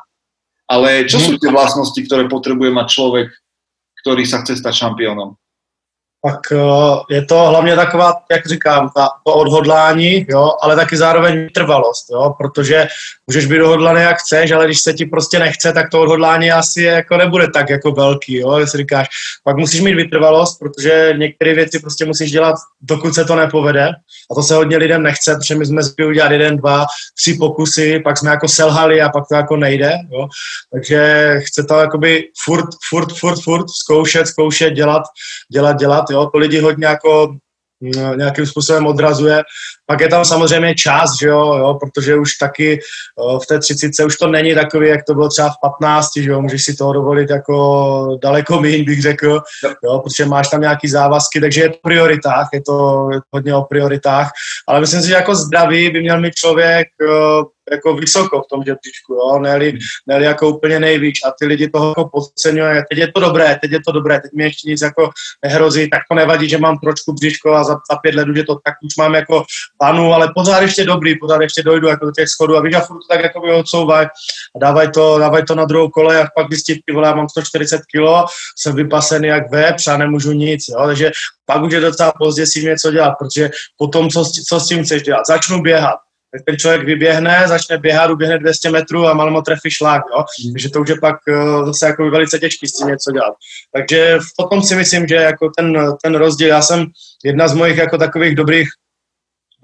ale 0.69 1.09
čo 1.09 1.19
hmm. 1.19 1.27
sú 1.27 1.33
tie 1.41 1.51
vlastnosti, 1.51 2.01
ktoré 2.05 2.29
potrebuje 2.29 2.71
mať 2.71 2.87
človek, 2.93 3.29
ktorý 4.05 4.23
sa 4.29 4.45
chce 4.45 4.61
stať 4.61 4.75
šampiónom? 4.87 5.40
Tak 6.23 6.41
eh, 6.53 7.15
je 7.15 7.25
to 7.25 7.49
hlavně 7.49 7.77
taková, 7.77 8.15
jak 8.31 8.47
říkám, 8.47 8.91
ta, 8.97 9.09
to 9.27 9.35
odhodlání, 9.35 10.27
jo, 10.29 10.53
ale 10.63 10.77
taky 10.77 10.97
zároveň 10.97 11.49
trvalost, 11.55 12.11
jo, 12.11 12.35
protože 12.39 12.89
můžeš 13.27 13.47
být 13.47 13.63
odhodlaný 13.63 14.01
jak 14.03 14.19
chceš, 14.19 14.51
ale 14.51 14.65
když 14.65 14.81
se 14.81 14.93
ti 14.93 15.07
prostě 15.07 15.39
nechce, 15.39 15.73
tak 15.73 15.91
to 15.91 16.01
odhodlání 16.01 16.53
asi 16.53 16.83
jako 16.83 17.17
nebude 17.17 17.49
tak 17.51 17.71
jako 17.71 17.93
velký, 17.93 18.37
jo, 18.37 18.59
jestli 18.59 18.79
říkáš, 18.79 19.09
pak 19.45 19.57
musíš 19.57 19.81
mít 19.81 19.95
vytrvalost, 19.95 20.59
protože 20.59 21.15
některé 21.17 21.55
věci 21.55 21.79
prostě 21.79 22.05
musíš 22.05 22.31
dělat, 22.31 22.57
dokud 22.81 23.15
se 23.15 23.25
to 23.25 23.37
nepovede. 23.37 23.89
A 24.31 24.35
to 24.35 24.43
se 24.43 24.55
hodně 24.55 24.77
lidem 24.77 25.03
nechce, 25.03 25.37
protože 25.37 25.55
my 25.55 25.67
jsme 25.67 25.83
zvykli 25.83 26.07
udělat 26.07 26.33
jeden, 26.33 26.57
dva, 26.57 26.87
tři 27.19 27.35
pokusy, 27.35 28.01
pak 28.05 28.19
jsme 28.19 28.31
jako 28.31 28.49
selhali 28.49 29.03
a 29.03 29.09
pak 29.09 29.25
to 29.29 29.35
jako 29.35 29.57
nejde, 29.57 29.93
jo, 30.13 30.29
takže 30.73 31.35
chce 31.39 31.63
to 31.63 31.75
jakoby 31.75 32.25
furt, 32.45 32.69
furt, 32.89 33.19
furt, 33.19 33.43
furt 33.43 33.67
zkoušet, 33.71 34.27
zkoušet, 34.27 34.71
dělat, 34.71 35.03
dělat, 35.53 35.77
dělat, 35.77 36.10
jo, 36.11 36.27
to 36.33 36.39
lidi 36.39 36.59
hodně 36.59 36.87
jako 36.87 37.35
mm, 37.81 38.19
nějakým 38.19 38.47
způsobem 38.47 38.87
odrazuje. 38.87 39.43
Pak 39.87 40.01
je 40.01 40.09
tam 40.09 40.25
samozřejmě 40.25 40.75
čas, 40.75 41.11
že 41.21 41.29
jo, 41.29 41.55
jo 41.55 41.79
protože 41.81 42.17
už 42.17 42.35
taky 42.35 42.79
v 43.43 43.47
té 43.47 43.59
30 43.59 44.05
už 44.05 44.17
to 44.17 44.27
není 44.27 44.55
takový, 44.55 44.89
jak 44.89 45.05
to 45.05 45.15
bylo 45.15 45.29
třeba 45.29 45.49
v 45.49 45.61
15, 45.63 46.09
že 46.17 46.31
jo, 46.31 46.43
můžeš 46.43 46.65
si 46.65 46.77
toho 46.77 46.93
dovolit 46.93 47.31
jako 47.31 48.19
daleko 48.23 48.61
méně, 48.61 48.85
bych 48.85 49.03
řekl, 49.03 49.41
jo, 49.85 49.99
protože 49.99 50.25
máš 50.25 50.49
tam 50.49 50.61
nějaký 50.61 50.89
závazky, 50.89 51.41
takže 51.41 51.61
je 51.61 51.69
to 51.69 51.79
prioritách, 51.83 52.49
je 52.53 52.63
to 52.63 53.09
hodně 53.35 53.55
o 53.55 53.63
prioritách, 53.63 54.31
ale 54.69 54.81
myslím 54.81 55.03
si, 55.03 55.09
že 55.09 55.15
jako 55.15 55.35
zdraví 55.35 55.91
by 55.91 56.01
měl 56.01 56.21
mít 56.21 56.35
člověk 56.35 56.89
jako 57.71 57.95
vysoko 57.95 58.43
v 58.43 58.47
tom 58.51 58.63
žebříčku, 58.67 59.15
jo, 59.15 59.39
ne 59.39 59.59
ne 60.07 60.25
jako 60.25 60.49
úplně 60.49 60.81
nejvíc. 60.81 61.19
A 61.27 61.33
ty 61.39 61.47
lidi 61.47 61.69
toho 61.69 61.89
jako 61.89 62.09
podceňují, 62.09 62.83
teď 62.91 62.99
je 62.99 63.13
to 63.13 63.21
dobré, 63.21 63.59
teď 63.61 63.71
je 63.71 63.81
to 63.87 63.93
dobré, 63.93 64.21
teď 64.21 64.31
mi 64.35 64.45
ještě 64.45 64.71
nic 64.71 64.81
jako 64.83 65.11
nehrozí, 65.45 65.91
tak 65.91 66.01
to 66.11 66.15
nevadí, 66.15 66.49
že 66.49 66.59
mám 66.59 66.79
trošku 66.79 67.13
břiško 67.13 67.55
a 67.55 67.65
za, 67.65 67.73
za 67.91 67.97
pět 68.03 68.15
let 68.15 68.29
už 68.29 68.37
je 68.37 68.45
to 68.45 68.55
tak, 68.55 68.75
už 68.85 68.97
mám 68.97 69.15
jako 69.15 69.45
panu, 69.79 70.13
ale 70.13 70.33
pořád 70.35 70.61
ještě 70.61 70.85
dobrý, 70.85 71.19
pořád 71.19 71.41
ještě 71.41 71.63
dojdu 71.63 71.89
jako 71.89 72.07
do 72.07 72.13
těch 72.13 72.29
schodů 72.29 72.57
a 72.57 72.61
víš, 72.61 72.75
a 72.75 72.81
furt 72.81 73.01
tak 73.11 73.21
jako 73.23 73.41
by 73.41 73.53
odsouvaj 73.53 74.05
a 74.57 74.59
dávaj 74.61 74.91
to, 74.91 75.19
dávaj 75.19 75.43
to 75.43 75.55
na 75.55 75.65
druhou 75.65 75.89
kole 75.89 76.23
a 76.23 76.27
pak 76.37 76.47
zjistit, 76.51 76.81
ty 76.87 76.93
vole, 76.93 77.09
já 77.09 77.15
mám 77.15 77.29
140 77.29 77.81
kilo, 77.93 78.25
jsem 78.59 78.77
vypasený 78.77 79.29
jak 79.29 79.51
vepř 79.51 79.87
a 79.89 79.97
nemůžu 79.97 80.33
nic, 80.33 80.65
jo, 80.69 80.87
takže 80.87 81.11
pak 81.47 81.63
už 81.63 81.73
je 81.73 81.81
docela 81.81 82.13
pozdě 82.19 82.47
si 82.47 82.65
něco 82.65 82.91
dělat, 82.91 83.15
protože 83.19 83.51
potom, 83.77 84.09
co, 84.09 84.25
co 84.49 84.61
s 84.61 84.67
tím 84.67 84.85
chceš 84.85 85.03
dělat, 85.03 85.27
začnu 85.27 85.63
běhat, 85.63 85.97
tak 86.33 86.45
ten 86.47 86.57
člověk 86.57 86.85
vyběhne, 86.85 87.45
začne 87.47 87.79
běhat, 87.79 88.11
uběhne 88.11 88.39
200 88.39 88.71
metrů 88.71 89.07
a 89.07 89.15
malo 89.15 89.43
trefí 89.43 89.71
šlák, 89.71 90.03
jo? 90.17 90.25
Takže 90.53 90.71
to 90.71 90.81
už 90.81 90.89
je 90.89 90.97
pak 91.01 91.17
uh, 91.29 91.67
zase 91.67 91.87
jako 91.87 92.11
velice 92.11 92.39
těžký 92.39 92.69
s 92.69 92.73
tím 92.73 92.89
něco 92.89 93.13
dělat. 93.13 93.35
Takže 93.75 94.19
potom 94.37 94.63
si 94.63 94.75
myslím, 94.75 95.07
že 95.07 95.15
jako 95.15 95.51
ten, 95.57 95.97
ten 96.03 96.15
rozdíl, 96.15 96.49
já 96.49 96.63
jsem 96.63 96.87
jedna 97.25 97.49
z 97.49 97.55
mojich 97.55 97.77
jako 97.77 97.99
takových 97.99 98.35
dobrých 98.35 98.69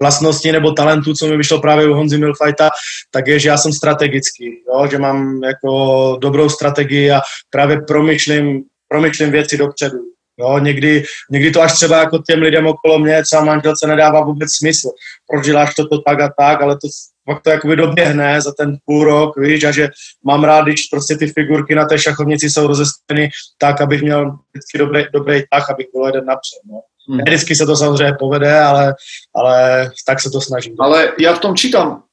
vlastností 0.01 0.51
nebo 0.51 0.71
talentů, 0.71 1.13
co 1.13 1.27
mi 1.27 1.37
vyšlo 1.37 1.61
právě 1.61 1.89
u 1.89 1.93
Honzy 1.93 2.17
Milfajta, 2.17 2.69
tak 3.11 3.27
je, 3.27 3.39
že 3.39 3.49
já 3.49 3.57
jsem 3.57 3.73
strategický, 3.73 4.63
jo? 4.67 4.87
že 4.91 4.97
mám 4.97 5.43
jako 5.43 6.17
dobrou 6.21 6.49
strategii 6.49 7.11
a 7.11 7.21
právě 7.49 7.81
promyšlím, 7.81 8.63
promyšlím 8.87 9.31
věci 9.31 9.57
dopředu. 9.57 9.97
Jo, 10.39 10.59
někdy, 10.59 11.03
někdy 11.31 11.51
to 11.51 11.61
až 11.61 11.73
třeba 11.73 11.97
jako 11.97 12.17
těm 12.17 12.41
lidem 12.41 12.67
okolo 12.67 12.99
mě, 12.99 13.23
třeba 13.23 13.43
manželce 13.43 13.87
nedává 13.87 14.23
vůbec 14.23 14.49
smysl. 14.55 14.89
Proč 15.31 15.45
děláš 15.45 15.75
to 15.75 16.01
tak 16.01 16.21
a 16.21 16.29
tak, 16.39 16.61
ale 16.61 16.75
to 16.75 16.87
pak 17.27 17.43
to 17.43 17.49
jakoby 17.49 17.75
doběhne 17.75 18.41
za 18.41 18.51
ten 18.57 18.77
půl 18.85 19.03
rok, 19.03 19.37
víš, 19.37 19.63
a 19.63 19.71
že 19.71 19.89
mám 20.25 20.43
rád, 20.43 20.65
když 20.65 20.87
prostě 20.87 21.17
ty 21.17 21.27
figurky 21.27 21.75
na 21.75 21.85
té 21.85 21.99
šachovnici 21.99 22.49
jsou 22.49 22.67
rozestaveny 22.67 23.29
tak, 23.57 23.81
abych 23.81 24.01
měl 24.01 24.37
vždycky 24.53 24.77
dobrý, 24.77 25.03
dobrý 25.13 25.41
tah, 25.51 25.69
abych 25.69 25.87
byl 25.93 26.05
jeden 26.05 26.25
napřed. 26.25 26.59
No. 26.71 26.81
Hmm. 27.09 27.19
Vždycky 27.27 27.55
se 27.55 27.65
to 27.65 27.75
samozřejmě 27.75 28.13
povede, 28.19 28.59
ale, 28.59 28.95
ale 29.35 29.89
tak 30.07 30.19
se 30.19 30.29
to 30.29 30.41
snažím. 30.41 30.75
Ale 30.79 31.11
já 31.19 31.33
v 31.33 31.39
tom 31.39 31.55
čítám, 31.55 32.03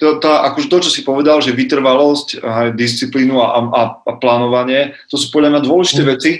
to, 0.00 0.18
to, 0.18 0.32
akože 0.32 0.68
to, 0.68 0.80
čo 0.80 0.90
si 0.90 1.04
povedal, 1.04 1.44
že 1.44 1.52
vytrvalosť, 1.52 2.40
disciplínu 2.72 3.36
a, 3.36 3.60
a, 3.68 3.82
a 4.00 4.12
plánovanie, 4.16 4.96
to 5.12 5.20
sú 5.20 5.28
podľa 5.28 5.52
mňa 5.52 5.60
dôležité 5.60 6.02
mm. 6.02 6.08
veci. 6.08 6.30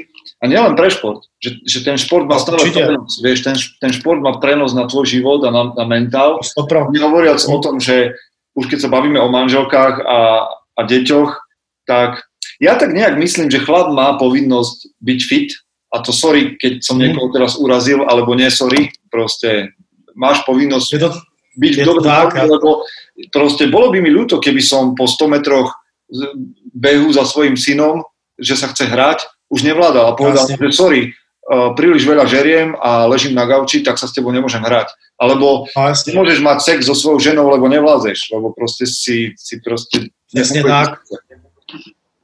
A 0.45 0.49
nielen 0.51 0.77
pre 0.77 0.93
šport, 0.93 1.25
že, 1.41 1.57
že 1.65 1.81
ten 1.81 1.97
šport 1.97 2.29
má 2.29 2.37
stále 2.37 2.69
prenos, 2.69 3.17
vieš, 3.25 3.49
ten, 3.49 3.57
ten 3.81 3.93
šport 3.97 4.21
má 4.21 4.37
prenos 4.37 4.77
na 4.77 4.85
tvoj 4.85 5.09
život 5.09 5.41
a 5.41 5.49
na, 5.49 5.73
na 5.73 5.89
mentál. 5.89 6.45
Nehovoriac 6.93 7.41
o 7.49 7.59
tom, 7.65 7.81
že 7.81 8.13
už 8.53 8.69
keď 8.69 8.79
sa 8.85 8.93
bavíme 8.93 9.17
o 9.25 9.33
manželkách 9.33 10.05
a, 10.05 10.21
a 10.53 10.81
deťoch, 10.85 11.33
tak 11.89 12.29
ja 12.61 12.77
tak 12.77 12.93
nejak 12.93 13.17
myslím, 13.17 13.49
že 13.49 13.65
chlap 13.65 13.97
má 13.97 14.21
povinnosť 14.21 15.01
byť 15.01 15.21
fit 15.25 15.51
a 15.97 16.05
to 16.05 16.13
sorry, 16.13 16.61
keď 16.61 16.85
som 16.85 17.01
mhm. 17.01 17.09
niekoho 17.09 17.33
teraz 17.33 17.57
urazil, 17.57 18.05
alebo 18.05 18.37
nie 18.37 18.53
sorry, 18.53 18.93
proste 19.09 19.73
máš 20.13 20.45
povinnosť 20.45 20.89
je 20.93 21.01
to, 21.01 21.11
byť 21.55 21.73
v 21.73 21.87
dobrom 21.87 22.05
lebo 22.51 22.85
proste 23.31 23.71
bolo 23.71 23.95
by 23.95 23.99
mi 24.03 24.11
ľúto, 24.11 24.43
keby 24.43 24.61
som 24.61 24.93
po 24.93 25.09
100 25.09 25.41
metroch 25.41 25.73
behu 26.75 27.09
za 27.15 27.25
svojim 27.25 27.55
synom, 27.57 28.03
že 28.35 28.59
sa 28.59 28.69
chce 28.71 28.91
hrať, 28.91 29.23
už 29.51 29.61
nevládal 29.65 30.13
a 30.13 30.17
povedal, 30.17 30.47
Jasne. 30.49 30.61
že 30.61 30.77
sorry, 30.77 31.01
uh, 31.11 31.73
príliš 31.77 32.05
veľa 32.09 32.25
žeriem 32.29 32.73
a 32.79 33.05
ležím 33.09 33.37
na 33.37 33.45
gauči, 33.45 33.85
tak 33.85 34.01
sa 34.01 34.09
s 34.09 34.15
tebou 34.15 34.33
nemôžem 34.33 34.63
hrať. 34.63 34.93
Alebo 35.21 35.69
Jasne. 35.73 36.15
nemôžeš 36.15 36.39
mať 36.43 36.59
sex 36.63 36.79
so 36.89 36.95
svojou 36.97 37.21
ženou, 37.21 37.47
lebo 37.49 37.71
nevlázeš, 37.71 38.35
lebo 38.35 38.51
proste 38.51 38.89
si, 38.89 39.33
si 39.39 39.61
proste... 39.63 40.11
Jasne 40.35 40.67
tak. 40.67 40.99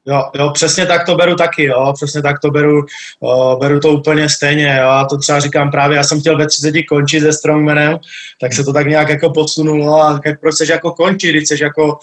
Jo, 0.06 0.30
jo, 0.34 0.50
přesně 0.50 0.86
tak 0.86 1.06
to 1.06 1.14
beru 1.14 1.36
taky, 1.36 1.64
jo, 1.64 1.92
přesně 1.94 2.22
tak 2.22 2.38
to 2.38 2.50
beru, 2.50 2.84
o, 3.20 3.56
beru 3.56 3.80
to 3.80 3.88
úplně 3.88 4.28
stejně, 4.28 4.78
jo, 4.80 4.88
a 4.88 5.04
to 5.04 5.18
třeba 5.18 5.40
říkám 5.40 5.70
právě, 5.70 5.96
já 5.96 6.02
jsem 6.02 6.20
chtěl 6.20 6.38
ve 6.38 6.46
30 6.46 6.74
končit 6.88 7.20
se 7.20 7.32
Strongmanem, 7.32 7.98
tak 8.40 8.52
se 8.52 8.64
to 8.64 8.72
tak 8.72 8.86
nějak 8.86 9.08
jako 9.08 9.30
posunulo 9.30 10.02
a 10.02 10.18
tak 10.18 10.40
proč 10.40 10.54
chceš 10.54 10.68
jako 10.68 10.92
končit, 10.92 11.30
když 11.30 11.44
chceš 11.44 11.60
jako 11.60 11.98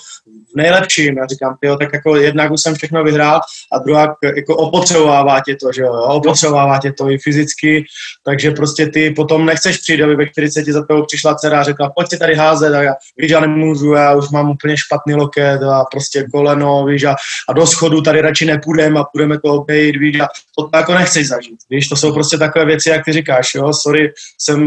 nejlepším. 0.58 1.18
Já 1.18 1.26
říkám, 1.26 1.58
jo, 1.64 1.76
tak 1.76 1.90
jako 1.94 2.16
jednak 2.16 2.52
už 2.52 2.62
jsem 2.62 2.76
všechno 2.76 3.04
vyhrál 3.04 3.40
a 3.72 3.80
druhá 3.80 4.16
jako 4.36 4.56
opotřebovává 4.56 5.40
tě 5.46 5.56
to, 5.56 5.72
že 5.72 5.82
jo, 5.82 5.94
opotřebovává 5.94 6.80
tě 6.80 6.94
to 6.94 7.10
i 7.10 7.18
fyzicky, 7.18 7.86
takže 8.26 8.52
prostě 8.52 8.88
ty 8.88 9.12
potom 9.12 9.46
nechceš 9.46 9.78
přijít, 9.78 10.02
aby 10.02 10.16
ve 10.16 10.30
40 10.30 10.66
za 10.66 10.86
tebou 10.86 11.06
přišla 11.06 11.36
dcera 11.36 11.60
a 11.60 11.64
řekla, 11.64 11.92
pojď 11.96 12.10
si 12.10 12.18
tady 12.18 12.36
házet 12.36 12.74
a 12.74 12.82
já, 12.82 12.94
víš, 13.18 13.32
já 13.32 13.40
nemůžu, 13.40 13.94
já 13.94 14.16
už 14.16 14.30
mám 14.30 14.50
úplně 14.50 14.78
špatný 14.78 15.16
loket 15.16 15.62
a 15.64 15.84
prostě 15.92 16.26
koleno, 16.32 16.86
víš, 16.86 17.04
a, 17.04 17.16
a 17.50 17.54
do 17.54 17.68
schodu 17.88 18.02
tady 18.02 18.22
radši 18.22 18.46
nepůjdeme 18.46 19.00
a 19.00 19.04
půjdeme 19.04 19.40
to 19.40 19.54
obejít, 19.54 19.96
víš, 19.96 20.20
a 20.20 20.28
to 20.58 20.70
jako 20.78 20.94
nechceš 20.94 21.28
zažít, 21.28 21.60
víš, 21.70 21.88
to 21.88 21.96
jsou 21.96 22.14
prostě 22.14 22.38
takové 22.38 22.66
věci, 22.66 22.90
jak 22.90 23.06
ty 23.06 23.14
říkáš, 23.14 23.56
jo, 23.56 23.74
sorry, 23.74 24.14
jsem 24.42 24.60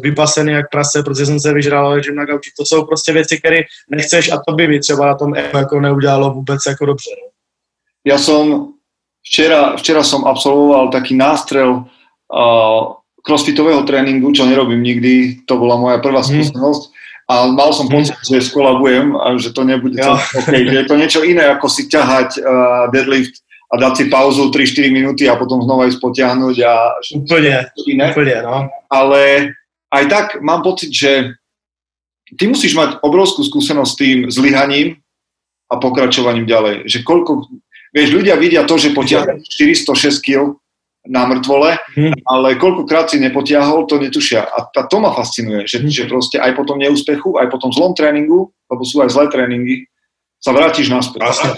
vypasený 0.00 0.52
jak 0.52 0.70
prase, 0.70 1.02
protože 1.02 1.26
jsem 1.26 1.40
se 1.40 1.52
vyžral, 1.52 1.90
ležím 1.90 2.14
na 2.14 2.24
gauči, 2.24 2.50
to 2.58 2.64
jsou 2.64 2.84
prostě 2.84 3.12
věci, 3.12 3.38
které 3.38 3.60
nechceš 3.90 4.32
a 4.32 4.40
to 4.48 4.54
by 4.54 4.68
mi 4.68 4.80
třeba 4.80 5.06
na 5.06 5.14
tom 5.14 5.34
jako 5.34 5.80
neudělalo 5.80 6.30
vůbec 6.30 6.60
jako 6.68 6.86
dobře. 6.86 7.10
No. 7.10 7.28
Ja 8.02 8.18
som, 8.18 8.74
včera, 9.22 9.78
včera 9.78 10.02
som 10.02 10.26
absolvoval 10.26 10.90
taký 10.90 11.14
nástrel 11.14 11.86
uh, 11.86 12.98
crossfitového 13.22 13.86
tréningu, 13.86 14.34
čo 14.34 14.42
nerobím 14.42 14.82
nikdy, 14.82 15.46
to 15.46 15.54
bola 15.54 15.78
moja 15.78 16.02
prvá 16.02 16.18
mhm. 16.18 16.26
skúsenosť 16.26 16.82
a 17.30 17.46
mal 17.48 17.70
som 17.70 17.86
mhm. 17.86 17.94
pocit, 17.94 18.18
že 18.26 18.48
skolabujem 18.50 19.14
a 19.14 19.38
že 19.38 19.54
to 19.54 19.62
nebude 19.62 19.98
to, 19.98 20.14
okay, 20.42 20.66
že 20.66 20.76
je 20.82 20.86
to 20.86 20.96
niečo 20.98 21.20
iné, 21.22 21.46
ako 21.48 21.66
si 21.70 21.86
ťahať 21.86 22.42
uh, 22.42 22.90
deadlift 22.90 23.42
a 23.72 23.80
dať 23.80 23.92
si 23.96 24.04
pauzu 24.12 24.52
3-4 24.52 24.92
minúty 24.92 25.24
a 25.24 25.38
potom 25.40 25.64
znova 25.64 25.88
ísť 25.88 25.96
potiahnuť 25.96 26.56
a... 26.60 26.72
Úplne, 27.24 27.54
iné. 27.88 28.06
úplne, 28.12 28.36
no. 28.44 28.56
Ale 28.92 29.20
aj 29.88 30.04
tak 30.12 30.26
mám 30.44 30.60
pocit, 30.60 30.92
že 30.92 31.32
ty 32.36 32.44
musíš 32.48 32.76
mať 32.76 33.00
obrovskú 33.00 33.40
skúsenosť 33.40 33.90
s 33.92 33.96
tým 33.96 34.18
zlyhaním 34.28 35.00
a 35.72 35.80
pokračovaním 35.80 36.44
ďalej. 36.44 36.84
Že 36.84 36.98
koľko, 37.00 37.48
vieš, 37.96 38.12
ľudia 38.12 38.36
vidia 38.36 38.68
to, 38.68 38.76
že 38.76 38.92
potiahne 38.92 39.40
406 39.40 40.20
kg 40.20 40.60
na 41.02 41.26
mŕtvole, 41.26 41.82
hmm. 41.98 42.14
ale 42.30 42.54
koľkokrát 42.62 43.10
si 43.10 43.18
nepotiahol, 43.18 43.90
to 43.90 43.98
netušia. 43.98 44.46
A, 44.46 44.70
a 44.70 44.82
to 44.86 44.96
ma 45.02 45.10
fascinuje, 45.10 45.66
že, 45.66 45.82
hmm. 45.82 45.90
že 45.90 46.04
proste 46.06 46.38
aj 46.38 46.54
po 46.54 46.62
tom 46.62 46.78
neúspechu, 46.78 47.34
aj 47.42 47.50
po 47.50 47.58
tom 47.58 47.74
zlom 47.74 47.90
tréningu, 47.98 48.54
lebo 48.70 48.82
sú 48.86 49.02
aj 49.02 49.10
zlé 49.10 49.26
tréningy, 49.26 49.90
sa 50.38 50.54
vrátiš 50.54 50.90
naspäť. 50.90 51.20
Vlastne. 51.22 51.50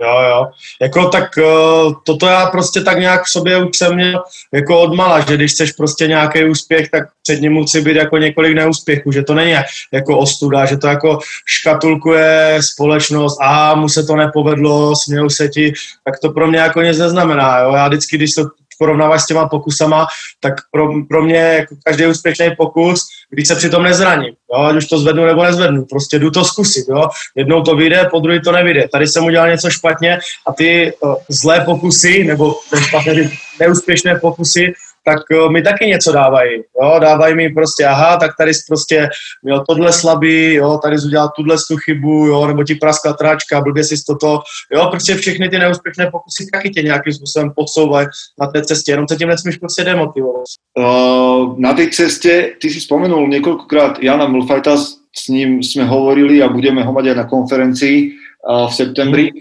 Jo, 0.00 0.20
jo. 0.28 0.46
Jako 0.82 1.08
tak 1.08 1.30
uh, 1.38 1.94
toto 2.06 2.26
já 2.26 2.46
prostě 2.46 2.80
tak 2.80 2.98
nějak 2.98 3.24
v 3.24 3.30
sobě 3.30 3.64
už 3.64 3.76
jsem 3.76 3.94
měl 3.94 4.22
jako 4.52 4.80
odmala, 4.80 5.20
že 5.20 5.34
když 5.36 5.52
chceš 5.52 5.72
prostě 5.72 6.06
nějaký 6.06 6.44
úspěch, 6.44 6.90
tak 6.90 7.04
před 7.22 7.40
ním 7.40 7.52
musí 7.52 7.80
být 7.80 7.96
jako 7.96 8.18
několik 8.18 8.54
neúspěchů, 8.54 9.12
že 9.12 9.22
to 9.22 9.34
není 9.34 9.54
jako 9.92 10.18
ostuda, 10.18 10.64
že 10.64 10.76
to 10.76 10.86
jako 10.86 11.18
škatulkuje 11.46 12.58
společnost, 12.60 13.38
a 13.42 13.74
mu 13.74 13.88
se 13.88 14.02
to 14.02 14.16
nepovedlo, 14.16 14.96
směl 14.96 15.30
se 15.30 15.48
ti, 15.48 15.72
tak 16.04 16.14
to 16.18 16.30
pro 16.30 16.46
mě 16.46 16.58
jako 16.58 16.82
nic 16.82 16.98
neznamená. 16.98 17.58
Jo? 17.58 17.72
Já 17.74 17.88
vždycky, 17.88 18.16
když 18.16 18.34
to 18.34 18.44
porovnáváš 18.84 19.22
s 19.22 19.26
těma 19.26 19.48
pokusama, 19.48 20.06
tak 20.40 20.54
pro, 20.70 20.88
pro 21.08 21.22
mě 21.24 21.36
jako 21.36 21.74
každý 21.84 22.06
úspěšný 22.06 22.56
pokus, 22.56 23.00
když 23.30 23.48
se 23.48 23.54
přitom 23.54 23.82
nezraním, 23.82 24.34
jo, 24.52 24.60
ať 24.60 24.76
už 24.76 24.86
to 24.86 24.98
zvednu 24.98 25.24
nebo 25.24 25.44
nezvednu, 25.44 25.84
prostě 25.84 26.18
jdu 26.18 26.30
to 26.30 26.44
zkusit, 26.44 26.84
jo. 26.88 27.08
jednou 27.36 27.62
to 27.62 27.76
vyjde, 27.76 28.08
po 28.10 28.20
druhé 28.20 28.40
to 28.40 28.52
nevyjde. 28.52 28.88
Tady 28.92 29.06
jsem 29.06 29.24
udělal 29.24 29.50
něco 29.50 29.70
špatně 29.70 30.18
a 30.46 30.52
ty 30.52 30.92
uh, 31.00 31.14
zlé 31.28 31.60
pokusy, 31.60 32.24
nebo 32.24 32.54
špatné, 32.88 33.30
neúspěšné 33.60 34.18
pokusy, 34.20 34.72
tak 35.04 35.18
mi 35.50 35.62
taky 35.62 35.86
něco 35.86 36.12
dávají. 36.12 36.62
Jo? 36.82 36.98
Dávají 37.00 37.34
mi 37.34 37.48
prostě, 37.48 37.86
aha, 37.86 38.16
tak 38.16 38.30
tady 38.38 38.54
jsi 38.54 38.62
prostě 38.68 39.08
měl 39.42 39.64
tohle 39.68 39.92
slabý, 39.92 40.54
jo, 40.54 40.78
tady 40.82 40.98
jsi 40.98 41.06
udělal 41.06 41.30
tuhle 41.36 41.56
tu 41.68 41.76
chybu, 41.76 42.26
jo, 42.26 42.46
nebo 42.46 42.64
ti 42.64 42.74
praskla 42.74 43.12
tráčka, 43.12 43.60
blbě 43.60 43.84
jsi 43.84 43.94
toto, 44.06 44.40
jo, 44.72 44.86
prostě 44.90 45.14
všechny 45.14 45.48
ty 45.48 45.58
neúspěšné 45.58 46.10
pokusy 46.10 46.46
taky 46.52 46.70
tě 46.70 46.82
nějakým 46.82 47.12
způsobem 47.12 47.52
posouvají 47.56 48.06
na 48.40 48.46
té 48.46 48.62
cestě, 48.62 48.92
jenom 48.92 49.08
se 49.08 49.16
tím 49.16 49.28
nesmíš 49.28 49.56
prostě 49.56 49.84
demotivovat. 49.84 50.44
Uh, 50.78 51.58
na 51.58 51.72
té 51.72 51.90
cestě, 51.90 52.52
ty 52.60 52.70
si 52.70 52.80
spomenul 52.80 53.28
několikrát 53.28 54.02
Jana 54.02 54.26
Mulfajta, 54.26 54.76
s 55.16 55.28
ním 55.28 55.62
jsme 55.62 55.84
hovorili 55.84 56.42
a 56.42 56.48
budeme 56.48 56.82
ho 56.82 56.92
mať 56.92 57.06
aj 57.06 57.14
na 57.14 57.24
konferencii 57.24 58.10
uh, 58.10 58.66
v 58.70 58.74
septembri. 58.74 59.24
Mm. 59.30 59.40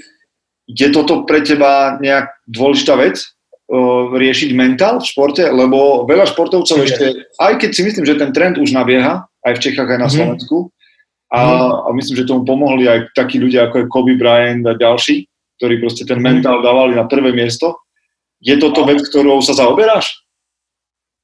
Je 0.70 0.88
toto 0.96 1.28
pre 1.28 1.44
teba 1.44 2.00
nejak 2.00 2.30
dôležitá 2.48 2.96
vec? 2.96 3.20
Riešiť 4.14 4.52
mentál 4.54 5.00
v 5.00 5.08
športe, 5.08 5.44
lebo 5.48 6.04
veľa 6.04 6.28
športovcov 6.30 6.78
Čiže. 6.84 6.88
ešte, 6.88 7.06
aj 7.40 7.54
keď 7.64 7.70
si 7.72 7.82
myslím, 7.88 8.06
že 8.06 8.20
ten 8.20 8.32
trend 8.36 8.60
už 8.60 8.76
nabieha, 8.76 9.24
aj 9.44 9.54
v 9.56 9.64
Čechách, 9.64 9.88
aj 9.88 10.00
na 10.00 10.10
mm 10.10 10.16
Slovensku, 10.16 10.58
a, 11.32 11.40
mm 11.42 11.72
a 11.88 11.90
myslím, 11.96 12.16
že 12.22 12.30
tomu 12.30 12.44
pomohli 12.44 12.86
aj 12.92 13.16
takí 13.16 13.40
ľudia 13.40 13.72
ako 13.72 13.76
je 13.80 13.90
Kobe 13.90 14.14
Bryant 14.20 14.68
a 14.68 14.76
ďalší, 14.76 15.26
ktorí 15.58 15.80
proste 15.80 16.04
ten 16.04 16.20
mm 16.20 16.28
mentál 16.28 16.60
dávali 16.60 16.96
na 16.96 17.08
prvé 17.08 17.32
miesto. 17.32 17.80
Je 18.44 18.60
toto 18.60 18.84
vec, 18.84 19.00
ktorou 19.00 19.40
sa 19.40 19.56
zaoberáš? 19.56 20.24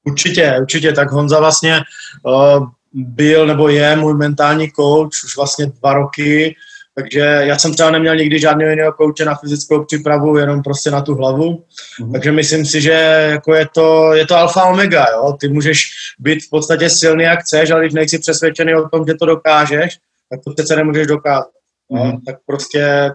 Určitě, 0.08 0.56
určitě. 0.62 0.92
Tak 0.92 1.12
Honza 1.12 1.40
vlastně 1.40 1.82
uh, 2.26 2.68
byl 2.94 3.48
nebo 3.48 3.70
je 3.70 3.96
můj 3.96 4.14
mentální 4.18 4.72
coach 4.72 5.12
už 5.26 5.38
vlastně 5.38 5.66
dva 5.66 5.94
roky, 5.94 6.56
takže 7.00 7.20
já 7.20 7.58
jsem 7.58 7.74
třeba 7.74 7.92
neměl 7.92 8.16
nikdy 8.16 8.40
žádného 8.40 8.70
jiného 8.70 8.94
kouče 8.94 9.26
na 9.26 9.36
fyzickou 9.36 9.86
přípravu, 9.86 10.38
jenom 10.38 10.64
prostě 10.64 10.92
na 10.92 11.02
tu 11.02 11.16
hlavu. 11.16 11.64
Mm-hmm. 12.00 12.12
Takže 12.12 12.32
myslím 12.32 12.66
si, 12.66 12.82
že 12.82 12.92
jako 13.32 13.54
je, 13.56 13.68
to, 13.74 14.14
je 14.14 14.26
to 14.26 14.36
alfa 14.36 14.66
omega. 14.66 15.06
Jo? 15.14 15.38
Ty 15.40 15.48
můžeš 15.48 15.90
být 16.20 16.44
v 16.44 16.50
podstatě 16.50 16.90
silný, 16.90 17.24
jak 17.24 17.40
chceš, 17.40 17.72
ale 17.72 17.82
když 17.82 17.94
nejsi 17.94 18.20
přesvědčený 18.20 18.76
o 18.76 18.90
tom, 18.90 19.06
že 19.08 19.14
to 19.14 19.26
dokážeš, 19.26 19.98
tak 20.30 20.40
to 20.46 20.54
přece 20.54 20.76
nemůžeš 20.76 21.08
dokázat. 21.08 21.50
Mm-hmm. 21.92 22.20
Tak 22.26 22.36
prostě 22.46 23.12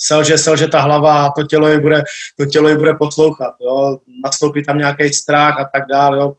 selže, 0.00 0.38
selže 0.38 0.68
ta 0.68 0.80
hlava 0.80 1.26
a 1.26 1.30
to 1.30 1.42
tělo 1.42 1.68
je 1.68 1.80
bude, 1.80 2.02
to 2.38 2.46
tělo 2.46 2.68
je 2.68 2.76
bude 2.76 2.94
poslouchat. 2.94 3.54
Jo? 3.60 3.98
Nastoupí 4.24 4.64
tam 4.64 4.78
nějaký 4.78 5.12
strach 5.12 5.60
a 5.60 5.64
tak 5.64 5.82
dále. 5.90 6.18
Jo? 6.18 6.34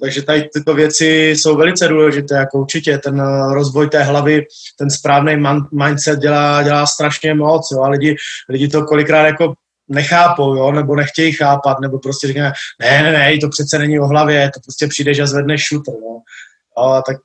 Takže 0.00 0.22
tady 0.22 0.48
tyto 0.52 0.74
věci 0.74 1.06
jsou 1.30 1.56
velice 1.56 1.88
důležité, 1.88 2.34
jako 2.34 2.58
určitě 2.58 2.98
ten 2.98 3.20
eh, 3.20 3.54
rozvoj 3.54 3.88
té 3.88 4.02
hlavy, 4.02 4.46
ten 4.78 4.90
správný 4.90 5.36
mindset 5.72 6.18
dělá, 6.18 6.62
dělá 6.62 6.86
strašně 6.86 7.34
moc, 7.34 7.70
jo, 7.72 7.82
a 7.82 7.88
lidi, 7.88 8.16
lidi 8.48 8.68
to 8.68 8.84
kolikrát 8.84 9.26
jako 9.26 9.54
nechápou, 9.88 10.54
jo, 10.54 10.72
nebo 10.72 10.96
nechtějí 10.96 11.32
chápat, 11.32 11.80
nebo 11.80 11.98
prostě 11.98 12.26
říkají, 12.26 12.52
ne, 12.80 13.02
ne, 13.02 13.12
ne, 13.12 13.38
to 13.38 13.48
přece 13.48 13.78
není 13.78 14.00
o 14.00 14.06
hlavě, 14.06 14.50
to 14.54 14.60
prostě 14.60 14.86
přijdeš 14.86 15.18
a 15.18 15.26
zvedneš 15.26 15.62
šutr, 15.62 15.90
jo. 15.90 16.20
A 16.78 17.02
tak 17.02 17.16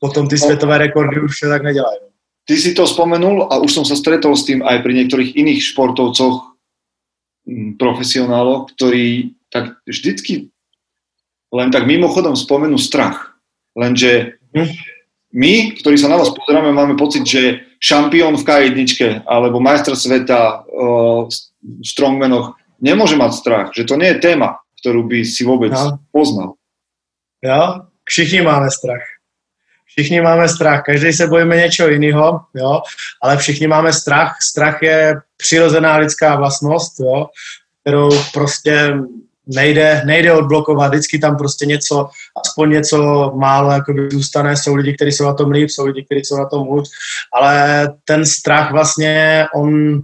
potom 0.00 0.28
ty 0.28 0.38
světové 0.38 0.78
rekordy 0.78 1.20
už 1.20 1.38
se 1.38 1.48
tak 1.48 1.62
nedělají. 1.62 1.98
Ty 2.44 2.56
si 2.56 2.72
to 2.72 2.86
spomenul 2.86 3.48
a 3.50 3.58
už 3.58 3.72
som 3.72 3.84
sa 3.84 3.92
stretol 3.92 4.32
s 4.32 4.48
tým 4.48 4.64
aj 4.64 4.80
pri 4.80 4.96
niektorých 4.96 5.36
iných 5.36 5.60
športovcoch, 5.68 6.56
mm, 7.44 7.76
profesionáloch, 7.76 8.72
ktorí 8.72 9.36
tak 9.52 9.76
vždycky 9.84 10.48
len 11.52 11.68
tak 11.72 11.88
mimochodom 11.88 12.36
spomenú 12.36 12.76
strach. 12.76 13.38
Lenže 13.72 14.40
my, 15.32 15.78
ktorí 15.80 15.96
sa 16.00 16.08
na 16.08 16.16
vás 16.16 16.32
pozeráme, 16.32 16.72
máme 16.72 16.96
pocit, 16.96 17.24
že 17.24 17.60
šampión 17.78 18.36
v 18.36 18.44
K1 18.44 19.22
alebo 19.28 19.60
majster 19.60 19.94
sveta 19.94 20.64
uh, 20.64 21.28
v 21.28 21.84
strongmanoch 21.84 22.56
nemôže 22.80 23.14
mať 23.18 23.32
strach, 23.34 23.66
že 23.74 23.84
to 23.84 23.98
nie 23.98 24.14
je 24.14 24.22
téma, 24.22 24.58
ktorú 24.80 25.06
by 25.06 25.26
si 25.26 25.42
vôbec 25.44 25.74
ja. 25.74 25.98
poznal. 26.10 26.58
Jo, 27.42 27.86
všichni 28.08 28.42
máme 28.42 28.70
strach. 28.70 29.04
Všichni 29.88 30.20
máme 30.20 30.48
strach, 30.48 30.82
každý 30.86 31.12
se 31.12 31.26
bojíme 31.26 31.56
něčeho 31.56 31.88
jiného, 31.88 32.40
jo, 32.54 32.82
ale 33.22 33.36
všichni 33.36 33.66
máme 33.66 33.92
strach. 33.92 34.36
Strach 34.42 34.82
je 34.82 35.14
přirozená 35.36 35.96
lidská 35.96 36.36
vlastnost, 36.36 37.00
jo, 37.00 37.26
kterou 37.82 38.10
prostě 38.32 38.94
nejde, 39.48 40.02
nejde 40.04 40.32
odblokovat, 40.32 40.92
vždycky 40.92 41.18
tam 41.18 41.36
prostě 41.36 41.66
něco, 41.66 42.08
aspoň 42.46 42.70
něco 42.70 43.32
málo 43.36 43.70
jako 43.72 43.92
zůstane, 44.12 44.56
jsou 44.56 44.74
lidi, 44.74 44.94
kteří 44.94 45.12
jsou 45.12 45.24
na 45.24 45.34
tom 45.34 45.50
líp, 45.50 45.70
jsou 45.70 45.86
lidi, 45.86 46.04
kteří 46.04 46.24
jsou 46.24 46.36
na 46.36 46.46
tom 46.46 46.66
hůř, 46.66 46.88
ale 47.34 47.88
ten 48.04 48.26
strach 48.26 48.72
vlastně, 48.72 49.46
on 49.54 50.00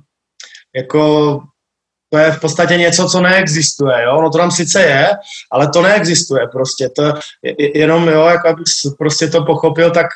jako 0.77 1.41
to 2.13 2.19
je 2.19 2.33
v 2.33 2.41
podstatě 2.41 2.77
něco, 2.77 3.09
co 3.09 3.21
neexistuje, 3.21 4.03
jo? 4.05 4.23
No 4.23 4.31
to 4.31 4.39
tam 4.39 4.51
sice 4.51 4.83
je, 4.83 5.11
ale 5.53 5.69
to 5.69 5.83
neexistuje 5.83 6.47
prostě. 6.53 6.89
To 6.97 7.03
je, 7.43 7.79
jenom, 7.79 8.09
jo, 8.09 8.27
jak 8.27 8.47
abych 8.47 8.65
prostě 8.99 9.29
to 9.29 9.45
pochopil, 9.45 9.91
tak 9.91 10.07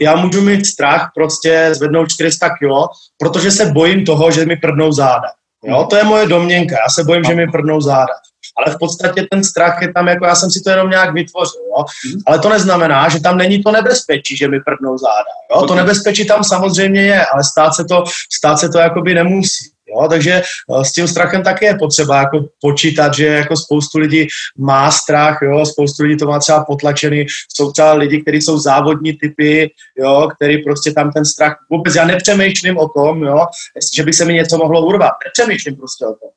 já 0.00 0.16
můžu 0.16 0.40
mít 0.40 0.66
strach 0.66 1.10
prostě 1.14 1.70
zvednout 1.74 2.08
400 2.08 2.50
kilo, 2.58 2.88
protože 3.18 3.50
se 3.50 3.66
bojím 3.66 4.04
toho, 4.04 4.30
že 4.30 4.46
mi 4.46 4.56
prdnou 4.56 4.92
záda. 4.92 5.28
Jo, 5.64 5.86
to 5.90 5.96
je 5.96 6.04
moje 6.04 6.26
domněnka, 6.26 6.76
já 6.76 6.88
se 6.88 7.04
bojím, 7.04 7.24
že 7.24 7.34
mi 7.34 7.46
prdnou 7.46 7.80
záda 7.80 8.14
ale 8.58 8.74
v 8.74 8.78
podstatě 8.78 9.26
ten 9.30 9.44
strach 9.44 9.82
je 9.82 9.92
tam, 9.92 10.08
jako 10.08 10.26
já 10.26 10.34
jsem 10.34 10.50
si 10.50 10.60
to 10.60 10.70
jenom 10.70 10.90
nějak 10.90 11.14
vytvořil, 11.14 11.60
jo? 11.60 11.84
Ale 12.26 12.38
to 12.38 12.48
neznamená, 12.48 13.08
že 13.08 13.20
tam 13.20 13.36
není 13.36 13.62
to 13.62 13.72
nebezpečí, 13.72 14.36
že 14.36 14.48
mi 14.48 14.60
prdnou 14.60 14.98
záda. 14.98 15.32
Jo? 15.54 15.66
To 15.66 15.74
nebezpečí 15.74 16.26
tam 16.26 16.44
samozřejmě 16.44 17.02
je, 17.02 17.26
ale 17.26 17.44
stát 17.44 17.74
se 17.74 17.84
to, 17.84 18.04
stát 18.36 18.56
se 18.56 18.68
to 18.68 18.78
jakoby 18.78 19.14
nemusí. 19.14 19.74
Jo, 19.88 20.08
takže 20.08 20.32
eh, 20.32 20.84
s 20.84 20.92
tím 20.92 21.08
strachem 21.08 21.42
taky 21.42 21.64
je 21.64 21.78
potřeba 21.78 22.18
jako 22.18 22.44
počítat, 22.60 23.14
že 23.14 23.26
jako 23.26 23.56
spoustu 23.56 23.98
lidí 23.98 24.26
má 24.58 24.90
strach, 24.90 25.38
jo, 25.42 25.66
spoustu 25.66 26.02
lidí 26.02 26.16
to 26.16 26.26
má 26.26 26.38
třeba 26.38 26.64
potlačený, 26.64 27.26
jsou 27.54 27.72
třeba 27.72 27.92
lidi, 27.92 28.22
kteří 28.22 28.40
jsou 28.42 28.58
závodní 28.58 29.12
typy, 29.12 29.70
jo, 29.98 30.28
který 30.36 30.62
prostě 30.62 30.92
tam 30.92 31.12
ten 31.12 31.24
strach, 31.24 31.56
vůbec 31.70 31.94
já 31.94 32.04
nepřemýšlím 32.04 32.78
o 32.78 32.88
tom, 32.88 33.22
jo, 33.22 33.46
že 33.94 34.02
by 34.02 34.12
se 34.12 34.24
mi 34.24 34.34
něco 34.34 34.58
mohlo 34.58 34.86
urvat, 34.86 35.12
nepřemýšlím 35.24 35.76
prostě 35.76 36.04
o 36.06 36.08
tom. 36.08 36.30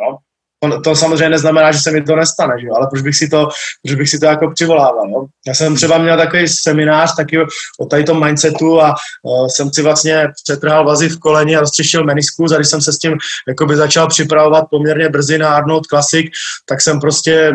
Jo. 0.00 0.16
To, 0.62 0.80
to 0.80 0.96
samozřejmě 0.96 1.28
neznamená, 1.28 1.72
že 1.72 1.78
se 1.78 1.90
mi 1.90 2.02
to 2.02 2.16
nestane, 2.16 2.54
že 2.60 2.66
jo? 2.66 2.74
ale 2.76 2.86
proč 2.90 3.02
bych 3.02 3.16
si 3.16 3.28
to, 3.28 3.48
proč 3.82 3.94
bych 3.94 4.08
si 4.08 4.18
to 4.18 4.26
jako 4.26 4.50
přivolával. 4.50 5.10
Jo? 5.10 5.24
Já 5.46 5.54
jsem 5.54 5.76
třeba 5.76 5.98
měl 5.98 6.16
takový 6.16 6.48
seminář 6.48 7.16
taky 7.16 7.38
o 7.80 7.86
tady 7.86 8.04
tom 8.04 8.24
mindsetu 8.24 8.80
a 8.80 8.94
uh, 9.22 9.46
jsem 9.46 9.70
si 9.72 9.82
vlastně 9.82 10.28
přetrhal 10.44 10.84
vazy 10.84 11.08
v 11.08 11.18
koleni 11.18 11.56
a 11.56 11.60
roztřešil 11.60 12.04
meniskus 12.04 12.52
a 12.52 12.56
když 12.56 12.68
jsem 12.68 12.80
se 12.80 12.92
s 12.92 12.98
tím 12.98 13.18
jakoby 13.48 13.76
začal 13.76 14.08
připravovat 14.08 14.64
poměrně 14.70 15.08
brzy 15.08 15.38
na 15.38 15.54
Arnold 15.54 15.86
Classic, 15.86 16.26
tak 16.66 16.80
jsem 16.80 17.00
prostě 17.00 17.52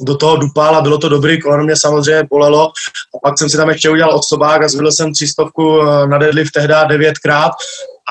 do 0.00 0.16
toho 0.16 0.36
dupal 0.36 0.76
a 0.76 0.80
bylo 0.80 0.98
to 0.98 1.08
dobrý, 1.08 1.40
kolem 1.40 1.64
mě 1.64 1.76
samozřejmě 1.76 2.22
bolelo 2.30 2.68
a 3.16 3.28
pak 3.28 3.38
jsem 3.38 3.48
si 3.48 3.56
tam 3.56 3.68
ještě 3.68 3.90
udělal 3.90 4.14
osobák 4.14 4.62
a 4.62 4.68
zvedl 4.68 4.92
jsem 4.92 5.12
třístovku 5.12 5.82
eh, 5.82 6.06
na 6.06 6.18
deadlift 6.18 6.52
tehdy 6.52 6.74
devětkrát 6.88 7.52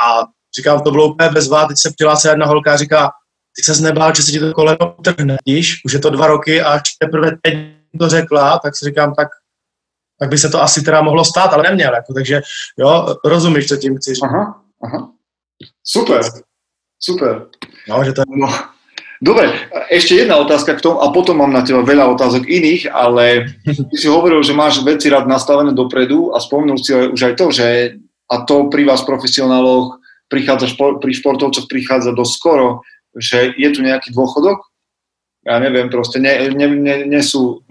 a 0.05 0.23
říkám, 0.57 0.81
to 0.81 0.91
bylo 0.91 1.07
úplně 1.07 1.29
bezvá, 1.29 1.65
teď 1.65 1.77
se 1.81 1.91
přihlásila 1.95 2.31
jedna 2.31 2.45
holka 2.45 2.73
a 2.73 2.77
říká, 2.77 3.09
ty 3.55 3.63
se 3.63 3.83
nebál, 3.83 4.15
že 4.15 4.23
se 4.23 4.31
ti 4.31 4.39
to 4.39 4.53
koleno 4.53 4.95
utrhne, 4.99 5.37
víš, 5.45 5.81
už 5.85 5.93
je 5.93 5.99
to 5.99 6.09
dva 6.09 6.27
roky 6.27 6.61
a 6.61 6.79
teprve 6.99 7.37
teď 7.41 7.55
to 7.99 8.09
řekla, 8.09 8.59
tak 8.59 8.75
si 8.75 8.85
říkám, 8.85 9.13
tak, 9.13 9.27
tak 10.19 10.29
by 10.29 10.37
se 10.37 10.49
to 10.49 10.61
asi 10.61 10.81
teda 10.81 11.01
mohlo 11.01 11.25
stát, 11.25 11.53
ale 11.53 11.63
neměl, 11.63 11.93
jako, 11.93 12.13
takže 12.13 12.41
jo, 12.79 13.15
rozumíš, 13.25 13.67
co 13.67 13.77
tím 13.77 13.97
chci 13.97 14.13
říct. 14.13 14.23
Aha, 14.23 14.61
aha. 14.83 15.09
Super, 15.83 16.21
super. 16.99 17.45
No, 17.89 18.03
že 18.03 18.13
to 18.13 18.21
je... 18.21 18.25
No. 18.29 18.49
Dobre, 19.23 19.55
ešte 19.87 20.19
jedna 20.19 20.35
otázka 20.35 20.75
k 20.75 20.83
tomu 20.83 20.99
a 20.99 21.07
potom 21.15 21.39
mám 21.39 21.55
na 21.55 21.63
teba 21.63 21.79
veľa 21.79 22.11
otázok 22.11 22.43
iných, 22.43 22.91
ale 22.91 23.55
ty 23.63 23.95
si 23.95 24.11
hovoril, 24.11 24.43
že 24.43 24.51
máš 24.51 24.83
veci 24.83 25.07
rád 25.07 25.31
nastavené 25.31 25.71
dopredu 25.71 26.35
a 26.35 26.43
spomenul 26.43 26.75
si 26.75 26.91
už 26.91 27.31
aj 27.31 27.33
to, 27.39 27.47
že 27.55 27.67
a 28.27 28.43
to 28.43 28.67
pri 28.67 28.83
vás 28.83 28.99
profesionáloch 29.07 30.03
prichádza, 30.27 30.67
špor, 30.75 30.99
pri 30.99 31.15
športovcoch 31.15 31.71
prichádza 31.71 32.11
dosť 32.11 32.33
skoro, 32.35 32.83
že 33.17 33.53
je 33.57 33.69
tu 33.71 33.81
nejaký 33.81 34.13
dôchodok, 34.13 34.59
ja 35.45 35.59
neviem, 35.59 35.89
proste 35.89 36.19
nie, 36.23 36.49
nie, 36.55 36.67
nie, 36.67 36.97
nie 37.05 37.23
sú, 37.23 37.61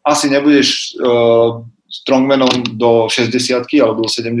asi 0.00 0.32
nebudeš 0.32 0.96
uh, 0.96 1.60
strongmanom 1.90 2.78
do 2.80 3.06
60 3.10 3.66
alebo 3.82 4.02
do 4.02 4.08
70 4.08 4.40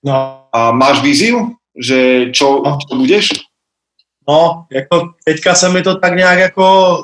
No. 0.00 0.48
A 0.52 0.72
máš 0.72 1.04
víziu, 1.04 1.60
že 1.76 2.32
čo, 2.32 2.64
no. 2.64 2.80
čo 2.80 2.96
budeš? 2.96 3.26
No, 4.28 4.66
jako 4.72 5.12
teďka 5.24 5.54
se 5.54 5.68
mi 5.68 5.82
to 5.82 5.94
tak 5.94 6.16
nějak 6.16 6.38
jako 6.38 6.96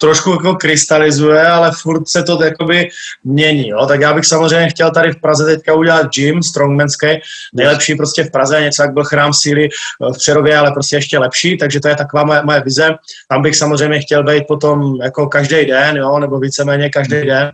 trošku 0.00 0.30
jako 0.30 0.54
krystalizuje, 0.54 1.46
ale 1.46 1.72
furt 1.82 2.08
se 2.08 2.22
to 2.22 2.44
jakoby 2.44 2.88
mění. 3.24 3.68
Jo? 3.68 3.86
Tak 3.86 4.00
já 4.00 4.14
bych 4.14 4.24
samozřejmě 4.24 4.68
chtěl 4.68 4.90
tady 4.90 5.12
v 5.12 5.20
Praze 5.20 5.44
teďka 5.44 5.74
udělat 5.74 6.14
gym 6.14 6.42
strongmanský, 6.42 7.06
nejlepší 7.54 7.94
prostě 7.94 8.24
v 8.24 8.30
Praze, 8.30 8.60
něco 8.60 8.82
jak 8.82 8.92
byl 8.92 9.04
chrám 9.04 9.32
síly 9.32 9.68
eh, 9.68 10.12
v 10.12 10.16
Přerově, 10.16 10.58
ale 10.58 10.72
prostě 10.72 10.96
ještě 10.96 11.18
lepší, 11.18 11.58
takže 11.58 11.80
to 11.80 11.88
je 11.88 11.96
taková 11.96 12.24
moje, 12.24 12.42
moje 12.42 12.60
vize. 12.60 12.94
Tam 13.28 13.42
bych 13.42 13.56
samozřejmě 13.56 14.00
chtěl 14.00 14.24
být 14.24 14.44
potom 14.48 14.96
jako 15.02 15.26
každý 15.26 15.64
den, 15.64 15.96
jo? 15.96 16.18
nebo 16.18 16.38
víceméně 16.38 16.90
každý 16.90 17.22
den, 17.22 17.52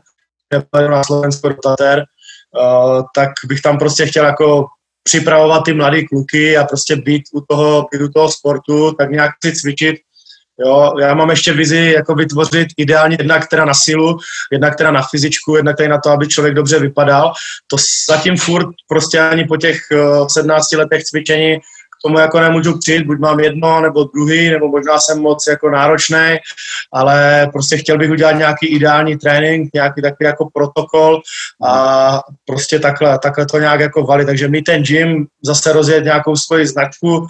na 0.91 1.05
Slovensko 1.05 1.49
rotatér, 1.49 1.99
uh, 1.99 3.03
tak 3.15 3.31
bych 3.47 3.61
tam 3.61 3.79
prostě 3.79 4.07
chtěl 4.07 4.25
jako 4.25 4.67
připravovat 5.03 5.65
ty 5.65 5.73
mladé 5.73 6.03
kluky 6.03 6.57
a 6.57 6.65
prostě 6.65 6.97
být 6.97 7.23
u 7.33 7.41
toho, 7.41 7.87
být 7.93 8.03
u 8.03 8.09
toho 8.09 8.31
sportu, 8.31 8.93
tak 8.93 9.11
nějak 9.11 9.31
si 9.45 9.53
cvičit, 9.53 9.97
Jo, 10.61 10.93
já 11.01 11.15
mám 11.15 11.31
ještě 11.31 11.53
vizi 11.53 11.93
jako 11.97 12.15
vytvořit 12.15 12.69
ideálně 12.77 13.17
jedna, 13.21 13.39
která 13.39 13.65
na 13.65 13.75
silu, 13.75 14.19
jedna, 14.53 14.71
která 14.71 14.91
na 14.91 15.03
fyzičku, 15.11 15.57
jedna, 15.57 15.73
která 15.73 15.89
na 15.89 16.01
to, 16.01 16.11
aby 16.11 16.29
člověk 16.29 16.55
dobře 16.55 16.79
vypadal. 16.79 17.33
To 17.67 17.77
zatím 18.09 18.37
furt 18.37 18.69
prostě 18.89 19.21
ani 19.21 19.45
po 19.45 19.57
těch 19.57 19.81
17 20.29 20.73
eh, 20.73 20.77
letech 20.77 21.05
cvičení 21.05 21.59
tomu 22.05 22.19
jako 22.19 22.41
nemůžu 22.41 22.79
přijít, 22.79 23.07
buď 23.07 23.19
mám 23.19 23.41
jedno 23.41 23.81
nebo 23.81 24.05
druhý, 24.05 24.51
nebo 24.51 24.69
možná 24.69 24.99
jsem 24.99 25.21
moc 25.21 25.47
jako 25.47 25.71
náročný, 25.71 26.37
ale 26.93 27.49
prostě 27.53 27.77
chtěl 27.77 27.99
bych 27.99 28.11
udělat 28.11 28.33
nějaký 28.33 28.67
ideální 28.67 29.17
trénink, 29.17 29.71
nějaký 29.75 30.03
takový 30.03 30.27
jako 30.27 30.49
protokol 30.55 31.21
a 31.67 32.21
prostě 32.47 32.79
takhle, 32.79 33.19
takhle 33.19 33.47
to 33.47 33.59
nějak 33.59 33.81
jako 33.81 34.03
valit. 34.03 34.27
Takže 34.27 34.49
my 34.49 34.63
ten 34.63 34.83
gym 34.83 35.27
zase 35.45 35.73
rozjet 35.73 36.05
nějakou 36.05 36.37
svoji 36.37 36.67
značku, 36.67 37.27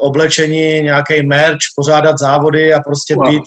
oblečení, 0.00 0.82
nějaký 0.82 1.22
merch, 1.22 1.58
pořádat 1.76 2.18
závody 2.18 2.74
a 2.74 2.80
prostě 2.80 3.14
wow. 3.14 3.30
být, 3.30 3.42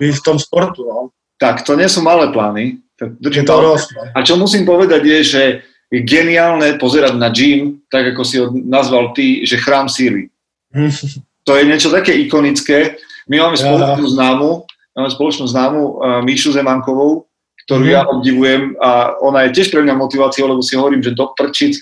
být 0.00 0.12
v 0.12 0.22
tom 0.24 0.38
sportu. 0.38 0.84
No. 0.88 1.08
Tak 1.40 1.64
to 1.64 1.72
nie 1.72 1.88
sú 1.88 2.04
malé 2.04 2.28
plány. 2.36 2.84
Držím 3.00 3.48
to 3.48 3.62
no. 3.64 3.72
A 4.12 4.20
čo 4.20 4.36
musím 4.36 4.68
povedať 4.68 5.00
je, 5.00 5.18
že 5.24 5.42
je 5.90 6.00
geniálne 6.06 6.78
pozerať 6.78 7.18
na 7.18 7.34
gym, 7.34 7.82
tak 7.90 8.14
ako 8.14 8.22
si 8.22 8.38
ho 8.38 8.54
nazval 8.54 9.10
ty, 9.10 9.42
že 9.42 9.58
chrám 9.58 9.90
síly. 9.90 10.30
to 11.46 11.52
je 11.58 11.66
niečo 11.66 11.90
také 11.90 12.14
ikonické. 12.14 12.94
My 13.26 13.42
máme 13.42 13.58
spoločnú 13.58 14.06
známu, 14.06 14.48
máme 14.94 15.10
spoločnú 15.10 15.46
známu 15.50 15.80
uh, 15.82 15.94
Míšu 16.22 16.54
Zemankovou, 16.54 17.26
ktorú 17.66 17.84
mm. 17.86 17.92
ja 17.94 18.02
obdivujem 18.06 18.62
a 18.82 19.14
ona 19.22 19.46
je 19.46 19.54
tiež 19.58 19.70
pre 19.70 19.82
mňa 19.86 19.94
motiváciou, 19.94 20.50
lebo 20.50 20.62
si 20.62 20.74
hovorím, 20.74 21.02
že 21.02 21.14
do 21.14 21.30
prčic 21.34 21.78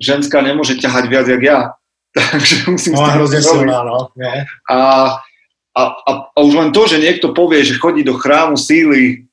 ženská 0.00 0.40
nemôže 0.40 0.76
ťahať 0.80 1.04
viac, 1.08 1.26
jak 1.28 1.42
ja. 1.42 1.58
Takže 2.16 2.72
musím 2.72 2.96
no, 2.96 3.04
hrozne 3.12 3.40
silná, 3.44 3.84
no. 3.84 4.08
A, 4.72 4.76
a, 5.76 5.82
a, 5.84 6.12
a 6.32 6.38
už 6.40 6.54
len 6.56 6.70
to, 6.72 6.88
že 6.88 6.96
niekto 6.96 7.36
povie, 7.36 7.60
že 7.60 7.76
chodí 7.76 8.00
do 8.00 8.16
chrámu 8.16 8.56
síly, 8.56 9.25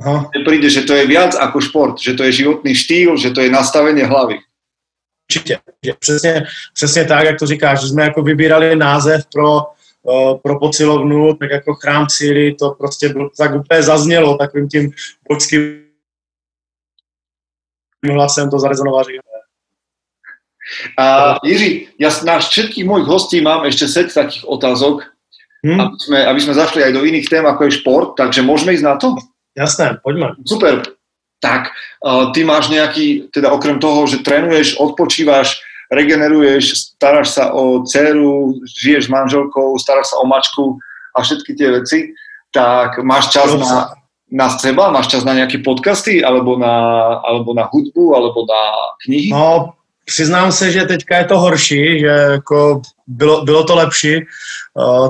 Aha. 0.00 0.26
príde, 0.42 0.66
že 0.70 0.82
to 0.82 0.94
je 0.94 1.06
viac 1.06 1.38
ako 1.38 1.60
šport, 1.60 1.94
že 2.02 2.18
to 2.18 2.26
je 2.26 2.42
životný 2.42 2.74
štýl, 2.74 3.16
že 3.16 3.30
to 3.30 3.40
je 3.40 3.50
nastavenie 3.50 4.06
hlavy. 4.06 4.38
Určitě, 5.30 5.58
přesně, 5.98 6.44
přesně 6.74 7.04
tak, 7.04 7.24
jak 7.24 7.38
to 7.38 7.46
říkáš, 7.46 7.80
že 7.80 7.88
jsme 7.88 8.02
jako 8.02 8.22
vybírali 8.22 8.76
název 8.76 9.26
pro 9.32 9.74
Eh, 10.04 10.34
pro 10.42 10.58
posilovnu, 10.58 11.34
tak 11.34 11.50
jako 11.50 11.74
chrám 11.74 12.06
síly, 12.10 12.54
to 12.54 12.70
prostě 12.70 13.08
bylo, 13.08 13.30
tak 13.38 13.54
úplně 13.54 13.82
zaznělo 13.82 14.36
takovým 14.36 14.68
tím 14.68 14.92
bočským 15.28 15.84
hlasem 18.12 18.50
to 18.50 18.58
zarezonovalo. 18.58 19.04
A 20.98 21.36
Jiří, 21.44 21.88
ja 22.00 22.10
na 22.24 22.38
všetkých 22.38 22.84
mojich 22.84 23.06
hostí 23.06 23.40
mám 23.40 23.64
ešte 23.64 23.88
set 23.88 24.12
takých 24.12 24.44
otázok, 24.48 25.08
hmm. 25.64 25.80
aby, 25.80 25.96
sme, 26.00 26.18
aby 26.24 26.40
sme 26.40 26.54
zašli 26.54 26.80
aj 26.84 26.92
do 26.92 27.04
iných 27.04 27.28
tém, 27.28 27.44
ako 27.44 27.64
je 27.64 27.80
šport, 27.80 28.08
takže 28.16 28.44
môžeme 28.44 28.72
ísť 28.76 28.84
na 28.84 28.96
to? 28.96 29.16
Jasné, 29.56 29.98
poďme. 30.02 30.34
Super. 30.46 30.82
Tak, 31.40 31.70
uh, 32.02 32.32
ty 32.32 32.44
máš 32.44 32.68
nejaký, 32.68 33.30
teda 33.30 33.52
okrem 33.52 33.78
toho, 33.78 34.06
že 34.06 34.24
trénuješ, 34.24 34.80
odpočívaš, 34.80 35.60
regeneruješ, 35.92 36.96
staráš 36.96 37.36
sa 37.36 37.52
o 37.52 37.84
dceru, 37.84 38.58
žiješ 38.64 39.06
s 39.06 39.12
manželkou, 39.12 39.78
staráš 39.78 40.10
sa 40.10 40.16
o 40.18 40.26
mačku 40.26 40.80
a 41.14 41.22
všetky 41.22 41.54
tie 41.54 41.70
veci, 41.70 41.98
tak 42.50 42.98
máš 43.04 43.30
čas 43.30 43.52
na, 43.54 43.92
na 44.32 44.48
seba, 44.50 44.90
máš 44.90 45.12
čas 45.12 45.22
na 45.22 45.34
nejaké 45.34 45.60
podcasty, 45.60 46.24
alebo 46.24 46.58
na, 46.58 46.74
alebo 47.22 47.54
na 47.54 47.68
hudbu, 47.68 48.14
alebo 48.16 48.46
na 48.48 48.62
knihy? 49.04 49.30
No, 49.30 49.74
přiznám 50.04 50.52
se, 50.52 50.72
že 50.72 50.84
teďka 50.84 51.16
je 51.16 51.24
to 51.24 51.38
horší, 51.38 52.00
že 52.00 52.06
jako 52.06 52.82
bylo, 53.06 53.44
bylo 53.44 53.64
to 53.64 53.74
lepší. 53.74 54.26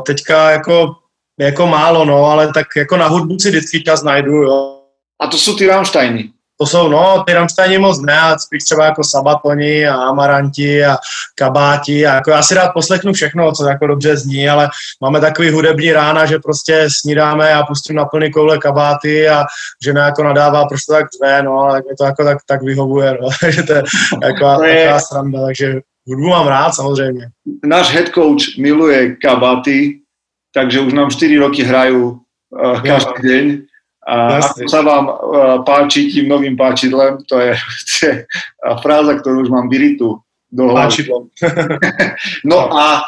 Teďka 0.06 0.50
jako, 0.50 0.96
jako 1.40 1.66
málo, 1.66 2.04
no, 2.04 2.24
ale 2.24 2.52
tak 2.52 2.66
jako 2.76 2.96
na 2.96 3.08
hudbu 3.08 3.38
si 3.38 3.48
vždycky 3.48 3.82
čas 3.82 4.02
najdu, 4.02 4.32
jo. 4.32 4.80
A 5.22 5.26
to 5.26 5.38
jsou 5.38 5.56
ty 5.56 5.66
Rammsteiny 5.66 6.30
to 6.60 6.66
jsou, 6.66 6.88
no, 6.88 7.24
ty 7.26 7.32
Rammsteini 7.32 7.78
moc 7.78 8.00
ne, 8.00 8.20
a 8.20 8.38
spíš 8.38 8.64
třeba 8.64 8.84
jako 8.84 9.04
Sabatoni 9.04 9.88
a 9.88 9.94
Amaranti 9.94 10.84
a 10.84 10.96
Kabáti 11.34 12.06
a 12.06 12.14
jako 12.14 12.30
já 12.30 12.42
si 12.42 12.54
rád 12.54 12.70
poslechnu 12.74 13.12
všechno, 13.12 13.52
co 13.52 13.68
jako 13.68 13.86
dobře 13.86 14.16
zní, 14.16 14.48
ale 14.48 14.68
máme 15.00 15.20
takový 15.20 15.50
hudební 15.50 15.92
rána, 15.92 16.26
že 16.26 16.38
prostě 16.38 16.86
snídáme 17.00 17.54
a 17.54 17.62
pustím 17.62 17.96
na 17.96 18.04
plný 18.04 18.30
koule 18.30 18.58
kabáty 18.58 19.28
a 19.28 19.44
žena 19.84 20.04
jako 20.04 20.22
nadává, 20.24 20.64
proč 20.66 20.80
to 20.84 20.92
tak 20.92 21.06
řve, 21.16 21.42
no, 21.42 21.58
ale 21.58 21.82
mě 21.84 21.94
to 21.98 22.04
jako 22.04 22.24
tak, 22.24 22.38
tak 22.46 22.62
vyhovuje, 22.62 23.18
no, 23.22 23.28
že 23.50 23.62
to 23.62 23.72
je 23.72 23.82
jako 24.22 24.56
to 24.56 24.64
je... 24.64 24.84
taková 24.84 25.00
sranda, 25.00 25.44
takže 25.44 25.80
hudbu 26.06 26.28
mám 26.28 26.46
rád 26.46 26.72
samozřejmě. 26.72 27.28
Náš 27.64 27.92
head 27.92 28.08
coach 28.08 28.58
miluje 28.58 29.16
kabáty, 29.16 30.00
takže 30.54 30.86
už 30.86 30.92
nám 30.94 31.10
4 31.10 31.44
roky 31.44 31.66
hrajú 31.66 32.22
uh, 32.54 32.78
každý 32.80 33.18
no. 33.18 33.26
deň 33.26 33.46
a 34.04 34.14
ako 34.36 34.68
sa 34.68 34.80
vám 34.84 35.04
uh, 35.08 35.16
páči 35.64 36.12
tým 36.12 36.28
novým 36.28 36.54
páčidlem, 36.60 37.24
to 37.24 37.40
je, 37.40 37.52
to 37.88 37.92
je 38.06 38.14
fráza, 38.84 39.18
ktorú 39.18 39.48
už 39.48 39.50
mám 39.50 39.66
vyritú 39.72 40.20
do 40.54 40.70
hlavy. 40.70 41.10
no 42.50 42.70
a 42.70 43.02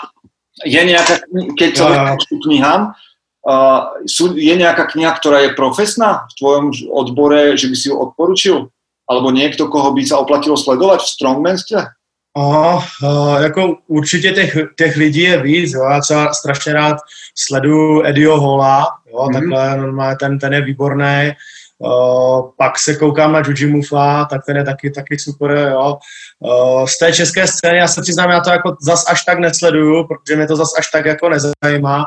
je 0.64 0.80
nejaká, 0.80 1.22
keď 1.54 1.70
sa 1.76 1.86
ja. 1.92 2.00
knihám, 2.16 2.82
uh, 3.44 4.02
sú, 4.08 4.34
je 4.34 4.54
nejaká 4.56 4.88
kniha, 4.88 5.12
ktorá 5.20 5.44
je 5.44 5.54
profesná 5.54 6.24
v 6.32 6.42
tvojom 6.42 6.64
odbore, 6.90 7.54
že 7.54 7.68
by 7.68 7.76
si 7.76 7.86
ju 7.92 7.94
odporučil? 7.94 8.72
Alebo 9.06 9.30
niekto, 9.30 9.70
koho 9.70 9.94
by 9.94 10.02
sa 10.02 10.18
oplatilo 10.18 10.58
sledovať 10.58 11.06
v 11.06 11.12
strongmanstve? 11.14 11.80
Aha, 12.36 12.86
uh, 13.02 13.42
jako 13.42 13.76
určitě 13.86 14.32
těch, 14.32 14.56
těch 14.76 14.96
lidí 14.96 15.20
je 15.20 15.42
víc, 15.42 15.72
jo. 15.72 15.82
já 15.82 16.00
třeba 16.00 16.34
strašně 16.34 16.72
rád 16.72 16.96
sleduju 17.34 18.02
Edio 18.02 18.40
Hola, 18.40 18.86
jo, 19.12 19.18
mm-hmm. 19.18 19.32
takhle 19.32 19.76
normálně 19.76 20.16
ten, 20.16 20.38
ten 20.38 20.52
je 20.52 20.60
výborný, 20.60 21.32
uh, 21.78 22.50
pak 22.58 22.78
se 22.78 22.94
koukám 22.94 23.32
na 23.32 23.42
Jujimufa, 23.46 24.24
tak 24.30 24.40
ten 24.46 24.56
je 24.56 24.64
taky, 24.64 24.90
taky 24.90 25.18
super, 25.18 25.50
jo. 25.50 25.98
Uh, 26.40 26.86
z 26.86 26.98
té 26.98 27.12
české 27.12 27.46
scény, 27.46 27.78
já 27.78 27.88
se 27.88 28.02
přiznám, 28.02 28.30
já 28.30 28.40
to 28.40 28.50
jako 28.50 28.76
zas 28.80 29.04
až 29.08 29.24
tak 29.24 29.38
nesleduju, 29.38 30.04
protože 30.04 30.36
mě 30.36 30.46
to 30.46 30.56
zas 30.56 30.70
až 30.78 30.90
tak 30.90 31.04
jako 31.04 31.28
nezajímá, 31.28 32.04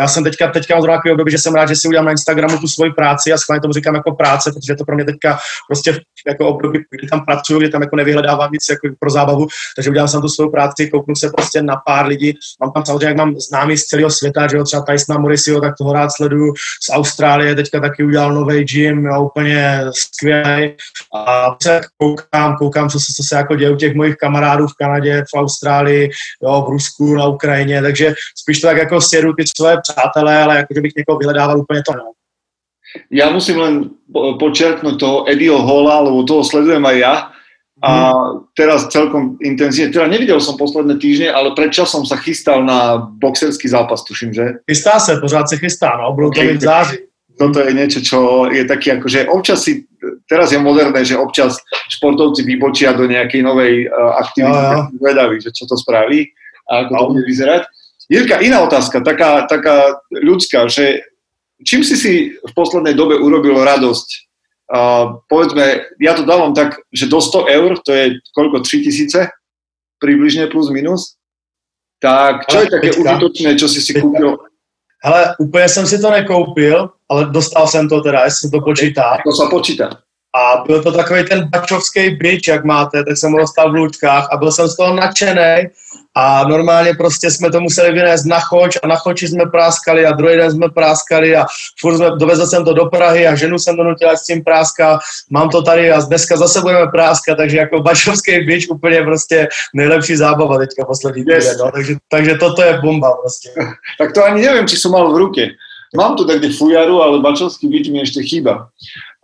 já 0.00 0.08
jsem 0.08 0.24
teďka, 0.24 0.48
teďka 0.48 0.74
mám 0.74 0.82
zrovna 0.82 1.00
období, 1.12 1.30
že 1.30 1.38
jsem 1.38 1.54
rád, 1.54 1.68
že 1.68 1.76
si 1.76 1.88
udělám 1.88 2.04
na 2.04 2.10
Instagramu 2.10 2.58
tu 2.58 2.68
svoji 2.68 2.92
práci 2.92 3.32
a 3.32 3.38
schválně 3.38 3.60
tomu 3.60 3.72
říkám 3.72 3.94
jako 3.94 4.12
práce, 4.12 4.52
protože 4.52 4.74
to 4.74 4.84
pro 4.84 4.94
mě 4.94 5.04
teďka 5.04 5.38
prostě 5.68 6.00
jako 6.26 6.48
období, 6.48 6.78
kdy 6.90 7.08
tam 7.08 7.24
pracuju, 7.24 7.58
kdy 7.58 7.68
tam 7.68 7.82
jako 7.82 7.96
nevyhledávám 7.96 8.52
nic 8.52 8.64
jako 8.70 8.96
pro 8.98 9.10
zábavu, 9.10 9.46
takže 9.76 9.90
udělám 9.90 10.08
jsem 10.08 10.20
tu 10.20 10.28
svou 10.28 10.50
práci, 10.50 10.90
kouknu 10.90 11.14
se 11.14 11.30
prostě 11.36 11.62
na 11.62 11.76
pár 11.86 12.06
lidí. 12.06 12.34
Mám 12.60 12.72
tam 12.72 12.84
samozřejmě, 12.84 13.06
jak 13.06 13.16
mám 13.16 13.34
známý 13.36 13.76
z 13.76 13.84
celého 13.84 14.10
světa, 14.10 14.46
že 14.50 14.56
jo, 14.56 14.64
třeba 14.64 14.82
Tysona 14.82 15.18
Morrisio, 15.18 15.60
tak 15.60 15.74
toho 15.78 15.92
rád 15.92 16.10
sleduju 16.10 16.52
z 16.86 16.92
Austrálie, 16.92 17.54
teďka 17.54 17.80
taky 17.80 18.04
udělal 18.04 18.34
nový 18.34 18.64
gym, 18.64 19.04
jo, 19.04 19.22
úplně 19.22 19.80
skvělý. 19.90 20.74
A 21.14 21.56
se 21.62 21.80
koukám, 21.98 22.56
koukám, 22.56 22.88
co 22.88 23.00
se, 23.00 23.12
co 23.16 23.22
se 23.28 23.36
jako 23.36 23.56
děje 23.56 23.70
u 23.70 23.76
těch 23.76 23.94
mojich 23.94 24.16
kamarádů 24.16 24.66
v 24.66 24.74
Kanadě, 24.78 25.24
v 25.34 25.38
Austrálii, 25.38 26.10
jo, 26.42 26.64
v 26.66 26.70
Rusku, 26.70 27.14
na 27.14 27.26
Ukrajině, 27.26 27.82
takže 27.82 28.14
spíš 28.36 28.60
to 28.60 28.66
tak 28.66 28.76
jako 28.76 29.00
sjedu 29.00 29.32
ty 29.32 29.44
svoje 29.56 29.76
přátelé, 29.82 30.42
ale 30.42 30.56
jako, 30.56 30.74
že 30.74 30.80
bych 30.80 30.92
někoho 30.96 31.18
vyhledával 31.18 31.58
úplně 31.58 31.82
to, 31.86 31.92
no. 31.92 32.12
Ja 33.10 33.30
musím 33.30 33.56
len 33.60 33.74
počerknúť 34.12 34.96
toho 34.96 35.16
Eddieho 35.26 35.60
Hola, 35.60 36.04
lebo 36.04 36.26
toho 36.26 36.42
sledujem 36.46 36.84
aj 36.84 36.96
ja. 36.98 37.14
A 37.84 37.92
mhm. 38.08 38.56
teraz 38.56 38.88
celkom 38.88 39.36
intenzívne, 39.44 39.92
teda 39.92 40.08
nevidel 40.08 40.40
som 40.40 40.56
posledné 40.56 40.96
týždne, 40.96 41.28
ale 41.28 41.52
predčasom 41.52 42.08
sa 42.08 42.16
chystal 42.16 42.64
na 42.64 43.04
boxerský 43.20 43.68
zápas, 43.68 44.00
tuším, 44.00 44.32
že? 44.32 44.64
Chystá 44.64 44.96
sa, 44.96 45.20
pořád 45.20 45.52
sa 45.52 45.56
chystá, 45.60 45.92
no, 46.00 46.16
budú 46.16 46.32
to 46.32 46.40
v 46.40 46.56
září. 46.56 47.04
Toto 47.36 47.60
je 47.60 47.76
niečo, 47.76 48.00
čo 48.00 48.48
je 48.48 48.64
taký 48.64 48.96
akože 48.96 49.28
občas 49.28 49.60
si, 49.60 49.84
teraz 50.24 50.56
je 50.56 50.58
moderné, 50.58 51.04
že 51.04 51.20
občas 51.20 51.60
športovci 51.92 52.48
vybočia 52.48 52.96
do 52.96 53.04
nejakej 53.04 53.44
novej 53.44 53.92
uh, 53.92 54.16
aktivity, 54.24 54.56
no, 54.56 54.88
no. 54.88 54.96
vedaví, 54.96 55.36
že 55.44 55.52
čo 55.52 55.68
to 55.68 55.76
spraví 55.76 56.32
a 56.72 56.88
ako 56.88 56.92
no. 56.96 56.96
to 56.96 57.06
bude 57.12 57.24
vyzerať. 57.28 57.62
Jirka, 58.08 58.40
iná 58.40 58.64
otázka, 58.64 59.04
taká, 59.04 59.44
taká 59.44 60.00
ľudská, 60.16 60.64
že 60.72 61.04
čím 61.64 61.84
si 61.84 61.96
si 61.96 62.12
v 62.36 62.52
poslednej 62.52 62.94
dobe 62.94 63.16
urobil 63.16 63.64
radosť? 63.64 64.08
Uh, 64.66 65.22
povedzme, 65.30 65.94
ja 66.02 66.18
to 66.18 66.26
dávam 66.26 66.50
tak, 66.50 66.82
že 66.90 67.06
do 67.06 67.22
100 67.22 67.46
eur, 67.46 67.70
to 67.86 67.94
je 67.94 68.18
koľko, 68.34 68.66
3000 68.66 69.30
približne 70.02 70.50
plus 70.50 70.74
minus, 70.74 71.14
tak 72.02 72.50
čo 72.50 72.58
ale 72.58 72.64
je 72.66 72.70
také 72.70 72.90
teďka, 72.90 73.00
užitočné, 73.00 73.50
čo 73.56 73.66
si 73.70 73.80
si 73.80 73.94
teďka. 73.94 74.10
kúpil? 74.10 74.36
Hele, 75.04 75.34
úplně 75.38 75.68
jsem 75.68 75.86
si 75.86 75.98
to 75.98 76.10
nekoupil, 76.10 76.90
ale 77.08 77.26
dostal 77.26 77.68
jsem 77.68 77.88
to 77.88 78.00
teda, 78.00 78.24
jestli 78.24 78.50
to 78.50 78.60
počítá. 78.60 79.18
To 79.26 79.32
se 79.32 79.46
počítá. 79.50 79.90
A 80.36 80.64
byl 80.66 80.82
to 80.82 80.92
takový 80.92 81.24
ten 81.24 81.48
bačovský 81.48 82.10
bič, 82.10 82.48
jak 82.48 82.64
máte, 82.64 83.04
tak 83.04 83.16
jsem 83.16 83.32
ho 83.32 83.38
dostal 83.38 83.72
v 83.72 83.74
lůčkách 83.74 84.28
a 84.32 84.36
byl 84.36 84.52
jsem 84.52 84.68
z 84.68 84.76
toho 84.76 84.94
nadšený 84.94 85.68
a 86.16 86.48
normálně 86.48 86.94
prostě 86.94 87.30
jsme 87.30 87.50
to 87.50 87.60
museli 87.60 87.92
vynést 87.92 88.26
na 88.26 88.40
choč 88.40 88.78
a 88.82 88.86
na 88.86 88.96
choči 88.96 89.28
jsme 89.28 89.46
práskali 89.46 90.06
a 90.06 90.12
druhý 90.12 90.36
den 90.36 90.50
jsme 90.50 90.68
práskali 90.68 91.36
a 91.36 91.46
furt 91.80 91.96
jsme, 91.96 92.10
dovezl 92.10 92.46
jsem 92.46 92.64
to 92.64 92.72
do 92.72 92.86
Prahy 92.86 93.26
a 93.26 93.34
ženu 93.34 93.58
jsem 93.58 93.76
donutil, 93.76 94.08
s 94.08 94.26
tím 94.26 94.44
práská, 94.44 94.98
mám 95.30 95.48
to 95.48 95.62
tady 95.62 95.92
a 95.92 96.00
dneska 96.00 96.36
zase 96.36 96.60
budeme 96.60 96.86
práskat, 96.86 97.36
takže 97.36 97.56
jako 97.56 97.80
bačovský 97.80 98.40
bič 98.40 98.68
úplně 98.68 99.02
prostě 99.02 99.48
nejlepší 99.74 100.16
zábava 100.16 100.58
teďka 100.58 100.84
poslední 100.84 101.24
yes. 101.28 101.44
týden, 101.44 101.58
no, 101.58 101.72
takže, 101.72 101.94
takže 102.08 102.34
toto 102.34 102.62
je 102.62 102.80
bomba 102.80 103.12
prostě. 103.22 103.50
tak 103.98 104.12
to 104.12 104.24
ani 104.24 104.42
nevím, 104.42 104.66
či 104.66 104.76
jsem 104.76 104.90
mal 104.90 105.12
v 105.12 105.16
ruke. 105.16 105.46
Mám 105.96 106.16
tu 106.16 106.26
takde 106.26 106.52
fujaru, 106.52 107.02
ale 107.02 107.20
bačovský 107.20 107.68
bič 107.68 107.88
mi 107.88 108.02
ešte 108.02 108.20
chýba. 108.20 108.68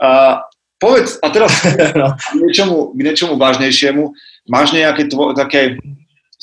A 0.01 0.40
povedz, 0.78 1.18
a 1.22 1.28
teraz 1.28 1.53
no. 2.01 2.14
k, 2.16 2.95
niečomu 2.95 3.36
vážnejšiemu, 3.36 4.12
máš 4.49 4.72
nejaké 4.72 5.11
tvo, 5.11 5.34
také 5.34 5.76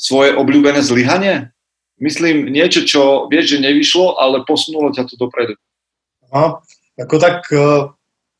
svoje 0.00 0.32
obľúbené 0.32 0.80
zlyhanie? 0.80 1.52
Myslím 2.00 2.48
niečo, 2.48 2.88
čo 2.88 3.28
vieš, 3.28 3.56
že 3.56 3.64
nevyšlo, 3.64 4.16
ale 4.16 4.40
posunulo 4.48 4.88
ťa 4.96 5.04
to 5.04 5.20
dopredu. 5.20 5.52
No, 6.32 6.64
jako 6.96 7.18
tak 7.18 7.36
eh, 7.52 7.84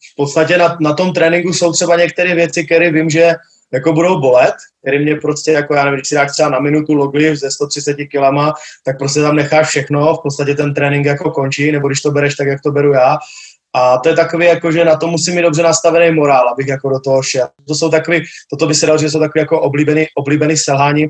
v 0.01 0.13
podstatě 0.17 0.59
na, 0.59 0.77
na 0.81 0.93
tom 0.95 1.13
tréninku 1.13 1.53
jsou 1.53 1.73
třeba 1.73 1.97
některé 1.97 2.35
věci, 2.35 2.65
které 2.65 2.93
vím, 2.93 3.11
že 3.11 3.35
jako 3.73 3.93
budou 3.93 4.21
bolet, 4.21 4.55
který 4.81 4.99
mě 4.99 5.17
prostě, 5.17 5.53
jako 5.53 5.75
já 5.75 5.85
nevím, 5.85 5.97
když 5.97 6.09
si 6.09 6.15
dáš 6.15 6.33
třeba 6.33 6.49
na 6.49 6.59
minutu 6.59 6.95
logliv 6.95 7.37
ze 7.37 7.51
130 7.51 7.95
kilama, 7.95 8.55
tak 8.85 8.99
prostě 8.99 9.21
tam 9.21 9.37
necháš 9.37 9.69
všechno, 9.69 10.15
v 10.15 10.23
podstatě 10.23 10.55
ten 10.55 10.75
trénink 10.75 11.07
jako 11.07 11.31
končí, 11.31 11.73
nebo 11.73 11.89
když 11.89 12.01
to 12.01 12.11
bereš 12.11 12.35
tak, 12.35 12.47
jak 12.47 12.63
to 12.63 12.73
beru 12.73 12.93
já. 12.93 13.19
A 13.75 13.99
to 13.99 14.09
je 14.09 14.17
takový, 14.17 14.47
jako, 14.47 14.73
že 14.73 14.85
na 14.85 14.97
to 14.97 15.07
musím 15.07 15.35
mít 15.35 15.43
dobře 15.43 15.63
nastavený 15.63 16.15
morál, 16.15 16.49
abych 16.49 16.67
jako 16.67 16.89
do 16.89 17.01
toho 17.01 17.23
šel. 17.23 17.49
To 17.69 17.75
jsou 17.75 17.91
takový, 17.91 18.25
toto 18.51 18.67
by 18.67 18.75
se 18.75 18.87
dalo, 18.87 18.99
že 18.99 19.11
jsou 19.11 19.19
takový 19.19 19.41
jako 19.41 19.61
oblíbený, 19.61 20.07
oblíbený 20.15 20.57
selhání. 20.57 21.09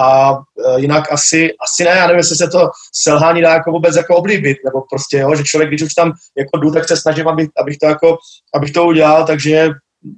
A 0.00 0.32
uh, 0.32 0.76
jinak 0.76 1.12
asi, 1.12 1.50
asi 1.60 1.84
ne, 1.84 1.90
já 1.90 2.06
nevím, 2.06 2.18
jestli 2.18 2.36
se 2.36 2.48
to 2.48 2.70
selhání 2.92 3.42
dá 3.42 3.52
jako 3.52 3.70
vůbec 3.70 3.96
jako 3.96 4.16
oblíbit, 4.16 4.58
nebo 4.64 4.82
prostě, 4.90 5.18
jo, 5.18 5.34
že 5.34 5.44
člověk, 5.44 5.70
když 5.70 5.82
už 5.82 5.94
tam 5.94 6.12
jako 6.38 6.58
jdu, 6.58 6.70
tak 6.70 6.88
se 6.88 6.96
snažím, 6.96 7.28
abych, 7.28 7.48
abych 7.60 7.78
to 7.78 7.86
jako, 7.86 8.16
abych 8.54 8.72
to 8.72 8.84
udělal, 8.84 9.26
takže 9.26 9.68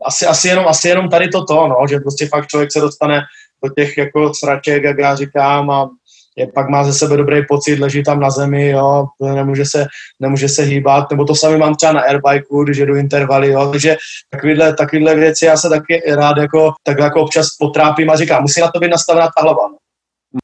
asi, 0.05 0.26
asi, 0.26 0.49
jenom, 0.49 0.68
asi 0.68 0.89
jenom 0.89 1.09
tady 1.09 1.29
toto, 1.29 1.68
no, 1.68 1.76
že 1.89 1.99
prostě 1.99 2.26
fakt 2.26 2.47
člověk 2.47 2.72
se 2.72 2.81
dostane 2.81 3.20
do 3.64 3.70
těch 3.74 3.99
jako 3.99 4.35
sraček, 4.35 4.83
jak 4.83 4.99
já 4.99 5.16
říkám, 5.16 5.70
a 5.70 5.91
je, 6.39 6.47
pak 6.47 6.68
má 6.68 6.84
ze 6.84 6.95
sebe 6.95 7.16
dobrý 7.16 7.47
pocit, 7.49 7.78
leží 7.78 8.03
tam 8.03 8.20
na 8.20 8.30
zemi, 8.30 8.68
jo, 8.68 9.07
nemůže 9.20 9.64
se, 9.64 9.86
nemůže 10.20 10.49
se 10.49 10.62
hýbat, 10.62 11.11
nebo 11.11 11.24
to 11.24 11.34
sami 11.34 11.59
mám 11.59 11.74
třeba 11.74 11.93
na 11.93 12.01
airbikeu, 12.01 12.64
když 12.64 12.78
jedu 12.78 12.97
intervaly, 12.97 13.49
jo, 13.49 13.70
takže 13.70 13.97
takovýhle, 14.30 14.74
takovýhle 14.74 15.14
věci 15.14 15.45
já 15.45 15.57
se 15.57 15.68
taky 15.68 16.03
rád 16.14 16.36
jako, 16.36 16.72
tak 16.82 16.99
jako 16.99 17.22
občas 17.22 17.47
potrápím 17.59 18.11
a 18.11 18.16
říkám, 18.16 18.43
musí 18.43 18.61
na 18.61 18.70
to 18.70 18.80
být 18.80 18.91
nastavená 18.91 19.26
ta 19.26 19.43
hlava. 19.43 19.68
No. 19.68 19.76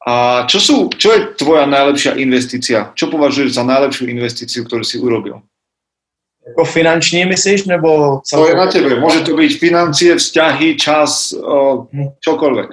A 0.08 0.46
čo, 0.48 0.64
sú, 0.64 0.88
čo 0.96 1.12
je 1.12 1.36
tvoja 1.36 1.68
najlepšia 1.68 2.16
investícia? 2.16 2.96
Čo 2.96 3.12
považuješ 3.12 3.52
za 3.52 3.68
najlepšiu 3.68 4.08
investíciu, 4.08 4.64
ktorú 4.64 4.80
si 4.80 4.96
urobil? 4.96 5.44
Jako 6.48 6.64
finanční 6.64 7.24
myslíš, 7.24 7.64
nebo 7.64 8.20
celkově? 8.24 8.52
To 8.52 8.60
je 8.60 8.66
na 8.66 8.72
tebe. 8.72 9.00
Může 9.00 9.20
to 9.20 9.36
být 9.36 9.58
financie, 9.58 10.16
vzťahy, 10.16 10.76
čas, 10.76 11.34
hm. 11.92 12.08
čokoliv. 12.20 12.66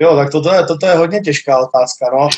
Jo, 0.00 0.16
tak 0.16 0.30
toto 0.30 0.54
je, 0.54 0.64
toto 0.64 0.86
je 0.86 0.94
hodně 0.94 1.20
těžká 1.20 1.58
otázka. 1.58 2.10
No. 2.12 2.28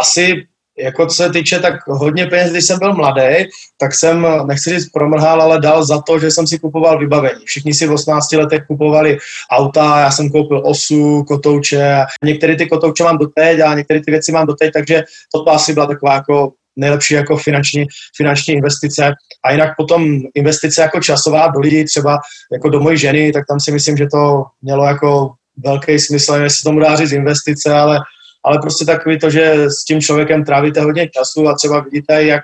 Asi 0.00 0.46
jako 0.78 1.06
co 1.06 1.14
se 1.14 1.30
týče 1.30 1.58
tak 1.58 1.74
hodně 1.86 2.26
peněz, 2.26 2.50
když 2.50 2.64
jsem 2.64 2.78
byl 2.78 2.94
mladý, 2.94 3.48
tak 3.78 3.94
jsem, 3.94 4.26
nechci 4.46 4.70
říct 4.70 4.88
promrhal, 4.88 5.42
ale 5.42 5.60
dal 5.60 5.84
za 5.84 6.02
to, 6.02 6.18
že 6.18 6.30
jsem 6.30 6.46
si 6.46 6.58
kupoval 6.58 6.98
vybavení. 6.98 7.44
Všichni 7.44 7.74
si 7.74 7.86
v 7.86 7.92
18 7.92 8.32
letech 8.32 8.66
kupovali 8.66 9.18
auta, 9.50 10.00
já 10.00 10.10
jsem 10.10 10.30
koupil 10.30 10.62
osu, 10.64 11.24
kotouče, 11.24 12.04
některé 12.24 12.56
ty 12.56 12.66
kotouče 12.66 13.04
mám 13.04 13.18
doteď 13.18 13.60
a 13.60 13.74
některé 13.74 14.00
ty 14.00 14.10
věci 14.10 14.32
mám 14.32 14.46
doteď, 14.46 14.72
takže 14.72 15.02
toto 15.34 15.50
asi 15.50 15.72
byla 15.72 15.86
taková 15.86 16.14
jako 16.14 16.52
nejlepší 16.76 17.14
jako 17.14 17.36
finanční, 17.36 17.86
finanční 18.16 18.54
investice. 18.54 19.12
A 19.44 19.52
jinak 19.52 19.76
potom 19.76 20.20
investice 20.34 20.82
jako 20.82 21.00
časová 21.00 21.48
do 21.48 21.60
lidí, 21.60 21.84
třeba 21.84 22.18
jako 22.52 22.68
do 22.68 22.80
mojí 22.80 22.98
ženy, 22.98 23.32
tak 23.32 23.44
tam 23.48 23.60
si 23.60 23.72
myslím, 23.72 23.96
že 23.96 24.06
to 24.06 24.44
mělo 24.62 24.84
jako 24.84 25.30
velký 25.56 25.98
smysl, 25.98 26.32
nevím, 26.32 26.44
jestli 26.44 26.64
tomu 26.64 26.80
dá 26.80 26.96
říct 26.96 27.12
investice, 27.12 27.72
ale, 27.74 27.98
ale 28.44 28.58
prostě 28.58 28.84
takový 28.84 29.18
to, 29.18 29.30
že 29.30 29.70
s 29.70 29.84
tím 29.84 30.00
člověkem 30.00 30.44
trávíte 30.44 30.80
hodně 30.80 31.08
času 31.08 31.48
a 31.48 31.54
třeba 31.54 31.80
vidíte, 31.80 32.24
jak 32.24 32.42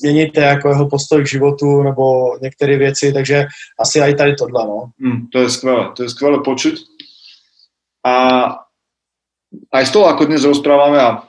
změníte 0.00 0.40
jako 0.40 0.68
jeho 0.68 0.88
postoj 0.88 1.22
k 1.22 1.28
životu 1.28 1.82
nebo 1.82 2.36
některé 2.42 2.78
věci, 2.78 3.12
takže 3.12 3.46
asi 3.80 4.00
i 4.00 4.14
tady 4.14 4.34
tohle, 4.34 4.64
no. 4.66 4.90
Mm, 4.98 5.26
to 5.32 5.38
je 5.38 5.50
skvělé, 5.50 5.88
to 5.96 6.02
je 6.02 6.08
skvělé 6.08 6.38
počuť. 6.44 6.74
A 8.06 8.14
aj 9.72 9.84
z 9.86 9.90
toho, 9.90 10.06
ako 10.06 10.26
dnes 10.26 10.44
rozprávame 10.44 10.98
a 10.98 11.22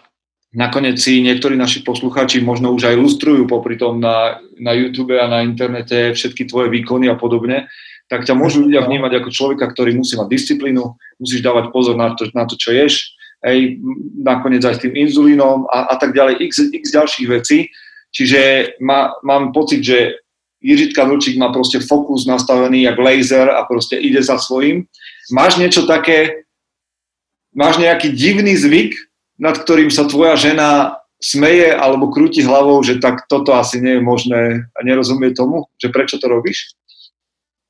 nakoniec 0.54 0.98
si 0.98 1.22
niektorí 1.22 1.58
naši 1.58 1.86
poslucháči 1.86 2.42
možno 2.42 2.74
už 2.74 2.90
aj 2.90 2.98
ilustrujú 2.98 3.46
popri 3.46 3.78
tom 3.78 4.02
na, 4.02 4.42
na 4.58 4.74
YouTube 4.74 5.18
a 5.18 5.30
na 5.30 5.46
internete 5.46 6.14
všetky 6.14 6.50
tvoje 6.50 6.70
výkony 6.70 7.10
a 7.10 7.16
podobne, 7.16 7.70
tak 8.08 8.24
ťa 8.24 8.36
môžu 8.40 8.64
ľudia 8.64 8.88
vnímať 8.88 9.20
ako 9.20 9.30
človeka, 9.32 9.68
ktorý 9.72 10.00
musí 10.00 10.16
mať 10.16 10.28
disciplínu, 10.32 10.84
musíš 11.20 11.44
dávať 11.44 11.72
pozor 11.76 12.00
na 12.00 12.16
to, 12.16 12.28
na 12.32 12.48
to 12.48 12.56
čo 12.56 12.72
ješ, 12.72 13.16
hej, 13.44 13.80
nakoniec 14.18 14.64
aj 14.64 14.80
s 14.80 14.84
tým 14.88 14.96
inzulínom 14.96 15.68
a, 15.68 15.92
a 15.92 15.96
tak 16.00 16.16
ďalej, 16.16 16.40
x, 16.48 16.72
x 16.72 16.84
ďalších 16.96 17.28
vecí. 17.28 17.68
Čiže 18.16 18.74
má, 18.80 19.12
mám 19.22 19.52
pocit, 19.52 19.84
že 19.84 20.18
Jiřitka 20.64 21.06
Vlčík 21.06 21.38
má 21.38 21.54
proste 21.54 21.80
fokus 21.80 22.26
nastavený 22.26 22.82
jak 22.90 22.98
laser 22.98 23.50
a 23.50 23.62
proste 23.70 24.00
ide 24.00 24.24
za 24.24 24.42
svojím. 24.42 24.90
Máš 25.30 25.62
niečo 25.62 25.86
také, 25.86 26.48
máš 27.54 27.78
nejaký 27.78 28.10
divný 28.10 28.58
zvyk, 28.58 28.96
nad 29.38 29.54
ktorým 29.54 29.94
sa 29.94 30.10
tvoja 30.10 30.34
žena 30.34 30.98
smeje 31.22 31.74
alebo 31.74 32.10
krúti 32.10 32.42
hlavou, 32.42 32.82
že 32.82 32.98
tak 32.98 33.30
toto 33.30 33.54
asi 33.54 33.82
nie 33.82 33.98
je 33.98 34.02
možné 34.02 34.42
a 34.74 34.80
nerozumie 34.82 35.34
tomu, 35.34 35.70
že 35.78 35.94
prečo 35.94 36.18
to 36.18 36.26
robíš? 36.26 36.74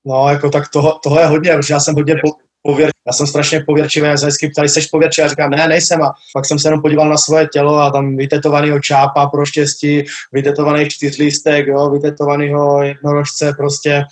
No, 0.08 0.30
jako 0.30 0.49
tak 0.49 0.70
toho, 0.70 0.99
toho 1.03 1.20
je 1.20 1.26
hodně, 1.26 1.55
protože 1.55 1.74
já 1.74 1.80
jsem 1.80 1.95
hodně 1.95 2.16
po, 2.16 2.32
pověr, 2.62 2.89
já 3.08 3.14
jsem 3.14 3.28
strašně 3.28 3.64
pověrčivý, 3.68 4.08
já 4.08 4.14
vždycky 4.14 4.49
ptali, 4.49 4.70
jsi 4.70 4.88
pověrčivý, 4.91 5.24
já 5.24 5.30
říkám, 5.30 5.49
ne, 5.49 5.68
nejsem 5.68 6.03
a 6.03 6.14
pak 6.34 6.45
jsem 6.45 6.60
se 6.60 6.68
jenom 6.68 6.82
podíval 6.82 7.10
na 7.10 7.18
svoje 7.18 7.47
tělo 7.47 7.76
a 7.76 7.91
tam 7.91 8.18
vytetovanýho 8.18 8.80
čápa 8.80 9.28
pro 9.28 9.45
štěstí, 9.45 10.03
vytetovaný 10.34 10.89
čtyřlístek, 10.89 11.68
jo, 11.68 11.89
vytetovanýho 11.89 12.84
jednorožce, 12.84 13.53
prostě. 13.58 14.03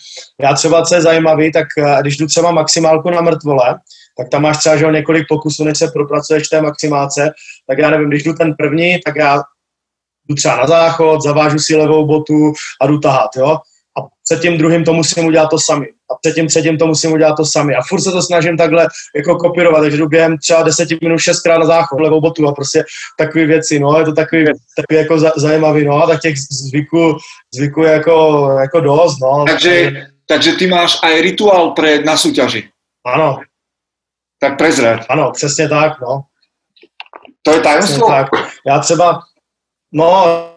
Já 0.41 0.53
třeba, 0.53 0.81
co 0.81 0.95
je 0.95 1.01
zajímavý, 1.01 1.51
tak 1.51 1.67
eh, 1.77 2.01
když 2.01 2.17
jdu 2.17 2.27
třeba 2.27 2.51
maximálku 2.51 3.09
na 3.09 3.21
mrtvole, 3.21 3.79
tak 4.17 4.29
tam 4.29 4.41
máš 4.41 4.57
třeba 4.57 4.77
že 4.77 4.85
několik 4.91 5.27
pokusů, 5.29 5.63
než 5.63 5.77
se 5.77 5.87
propracuješ 5.87 6.47
té 6.47 6.61
maximálce, 6.61 7.31
tak 7.67 7.77
já 7.77 7.89
nevím, 7.89 8.09
když 8.09 8.23
jdu 8.23 8.33
ten 8.33 8.53
první, 8.53 8.99
tak 9.05 9.15
já 9.15 9.43
jdu 10.29 10.35
třeba 10.35 10.57
na 10.57 10.67
záchod, 10.67 11.23
zavážu 11.23 11.59
si 11.59 11.75
levou 11.75 12.05
botu 12.05 12.53
a 12.81 12.87
jdu 12.87 12.99
tahat, 12.99 13.29
jo 13.37 13.57
a 13.97 14.01
před 14.23 14.41
tím 14.41 14.57
druhým 14.57 14.85
to 14.85 14.93
musím 14.93 15.25
udělat 15.25 15.47
to 15.47 15.59
sami. 15.59 15.87
A 16.11 16.15
před 16.21 16.35
tím 16.35 16.47
třetím 16.47 16.77
to 16.77 16.87
musím 16.87 17.11
udělat 17.11 17.35
to 17.35 17.45
sami. 17.45 17.75
A 17.75 17.81
furt 17.89 18.01
se 18.01 18.11
to 18.11 18.21
snažím 18.21 18.57
takhle 18.57 18.87
jako 19.15 19.35
kopírovat, 19.35 19.81
takže 19.81 19.97
jdu 19.97 20.07
během 20.07 20.37
třeba 20.37 20.63
deseti 20.63 20.97
minut 21.01 21.17
šestkrát 21.17 21.57
na 21.57 21.65
záchod, 21.65 22.01
levou 22.01 22.21
botu 22.21 22.47
a 22.47 22.51
prostě 22.51 22.83
takové 23.19 23.45
věci, 23.45 23.79
no, 23.79 23.99
je 23.99 24.05
to 24.05 24.13
takový, 24.13 24.45
takový 24.77 24.97
jako 24.99 25.19
zajímavý, 25.37 25.85
no, 25.85 26.03
a 26.03 26.07
tak 26.07 26.21
těch 26.21 26.35
zvyků, 26.37 27.17
zvyků 27.55 27.83
je 27.83 27.91
jako, 27.91 28.47
jako 28.61 28.79
dost, 28.79 29.19
no. 29.21 29.45
Takže, 29.47 29.91
takže 30.27 30.51
ty 30.51 30.67
máš 30.67 30.99
aj 31.03 31.21
rituál 31.21 31.71
pre 31.71 32.03
na 32.03 32.17
súťaži. 32.17 32.69
Ano. 33.05 33.39
Tak 34.39 34.57
prezrať. 34.57 35.05
Ano, 35.09 35.31
přesně 35.31 35.69
tak, 35.69 36.01
no. 36.01 36.21
To 37.41 37.51
je 37.51 37.59
tajemstvo? 37.59 38.07
Tak. 38.07 38.27
Já 38.67 38.79
třeba, 38.79 39.21
no, 39.93 40.54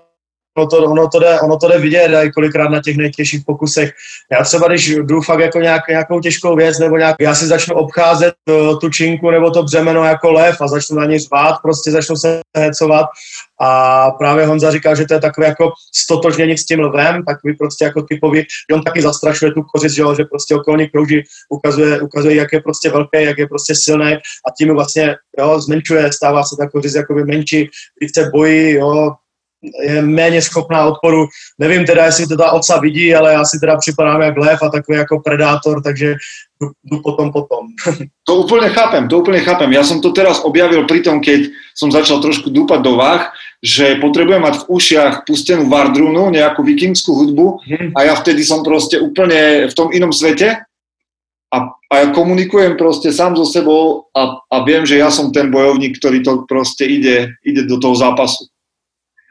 ono 0.57 0.66
to, 0.66 0.76
ono 0.76 1.09
to, 1.09 1.18
jde, 1.18 1.40
ono 1.40 1.57
to 1.57 1.68
jde 1.68 1.78
vidět 1.78 2.11
i 2.24 2.30
kolikrát 2.30 2.70
na 2.70 2.82
těch 2.82 2.96
nejtěžších 2.96 3.42
pokusech. 3.46 3.92
Já 4.32 4.44
třeba, 4.44 4.68
když 4.68 4.88
jdu 4.88 5.20
fakt 5.20 5.40
jako 5.40 5.59
nějak, 5.59 5.88
nějakou 5.88 6.20
těžkou 6.20 6.57
věc, 6.57 6.78
nebo 6.78 6.96
nějak, 6.96 7.16
já 7.20 7.34
si 7.34 7.46
začnu 7.46 7.74
obcházet 7.74 8.34
uh, 8.51 8.78
tu 8.78 8.90
činku 8.90 9.30
nebo 9.30 9.51
to 9.51 9.62
břemeno 9.62 10.05
jako 10.05 10.32
lev 10.32 10.61
a 10.61 10.68
začnu 10.68 10.96
na 10.96 11.05
ní 11.05 11.18
řvát, 11.18 11.55
prostě 11.62 11.90
začnu 11.90 12.16
se 12.16 12.40
hecovat 12.57 13.07
a 13.61 14.11
právě 14.11 14.46
Honza 14.46 14.70
říkal, 14.70 14.96
že 14.96 15.05
to 15.05 15.14
je 15.14 15.20
takové 15.20 15.46
jako 15.46 15.70
stotožnění 15.94 16.59
s 16.59 16.66
tím 16.66 16.80
lvem, 16.80 17.24
takový 17.24 17.57
prostě 17.57 17.84
jako 17.84 18.03
typový, 18.03 18.38
že 18.40 18.74
on 18.74 18.82
taky 18.82 19.03
zastrašuje 19.03 19.53
tu 19.53 19.62
kořist, 19.62 19.94
že, 19.94 20.03
že 20.16 20.24
prostě 20.24 20.55
okolní 20.55 20.88
krouží 20.88 21.22
ukazuje, 21.51 22.01
ukazuje, 22.01 22.34
jak 22.34 22.53
je 22.53 22.61
prostě 22.61 22.90
velký, 22.90 23.22
jak 23.24 23.38
je 23.38 23.46
prostě 23.46 23.74
silný 23.74 24.14
a 24.14 24.51
tím 24.59 24.74
vlastně 24.74 25.16
jo, 25.38 25.61
zmenšuje, 25.61 26.12
stává 26.12 26.44
se 26.44 26.57
ta 26.59 26.68
kořist 26.68 26.96
jakoby 26.96 27.24
menší, 27.24 27.70
více 28.01 28.30
bojí, 28.32 28.70
jo, 28.70 29.11
je 29.83 30.03
méně 30.03 30.43
schopná 30.43 30.87
odporu. 30.87 31.27
Nevím 31.59 31.87
teda, 31.87 32.05
jestli 32.05 32.27
to 32.27 32.37
ta 32.37 32.53
oca 32.53 32.81
vidí, 32.81 33.15
ale 33.15 33.33
já 33.33 33.45
si 33.45 33.61
teda 33.61 33.77
připadám 33.77 34.23
jak 34.23 34.37
lev 34.37 34.63
a 34.63 34.69
takový 34.69 34.99
jako 34.99 35.21
predátor, 35.21 35.83
takže 35.83 36.15
jdu, 36.63 36.69
jdu 36.85 37.03
potom 37.03 37.33
potom. 37.33 37.67
To 38.27 38.35
úplně 38.35 38.69
chápem, 38.69 39.09
to 39.09 39.19
úplně 39.19 39.41
chápem. 39.41 39.73
Já 39.73 39.85
jsem 39.85 40.01
to 40.01 40.13
teraz 40.13 40.45
objavil 40.45 40.85
pri 40.85 41.01
tom, 41.01 41.21
keď 41.21 41.49
som 41.75 41.89
začal 41.89 42.21
trošku 42.21 42.51
dúpať 42.51 42.81
do 42.85 42.97
váh, 42.97 43.33
že 43.65 43.97
potrebujem 44.05 44.43
mať 44.43 44.55
v 44.61 44.69
ušiach 44.69 45.15
pustenú 45.25 45.67
Vardrunu, 45.67 46.31
nejakú 46.31 46.63
vikingskú 46.63 47.11
hudbu 47.11 47.47
hmm. 47.65 47.91
a 47.97 48.05
ja 48.05 48.15
vtedy 48.15 48.45
som 48.45 48.61
proste 48.61 49.01
úplne 49.01 49.67
v 49.67 49.75
tom 49.75 49.89
inom 49.97 50.13
svete 50.13 50.61
a, 51.49 51.57
a 51.73 51.95
ja 51.97 52.07
komunikujem 52.13 52.77
proste 52.77 53.09
sám 53.09 53.33
so 53.33 53.49
sebou 53.49 54.13
a, 54.13 54.37
a 54.53 54.57
viem, 54.69 54.85
že 54.85 55.01
ja 55.01 55.09
som 55.09 55.33
ten 55.33 55.49
bojovník, 55.49 55.97
ktorý 55.97 56.21
to 56.21 56.45
proste 56.45 56.85
ide, 56.85 57.33
ide 57.41 57.65
do 57.65 57.81
toho 57.81 57.97
zápasu. 57.97 58.53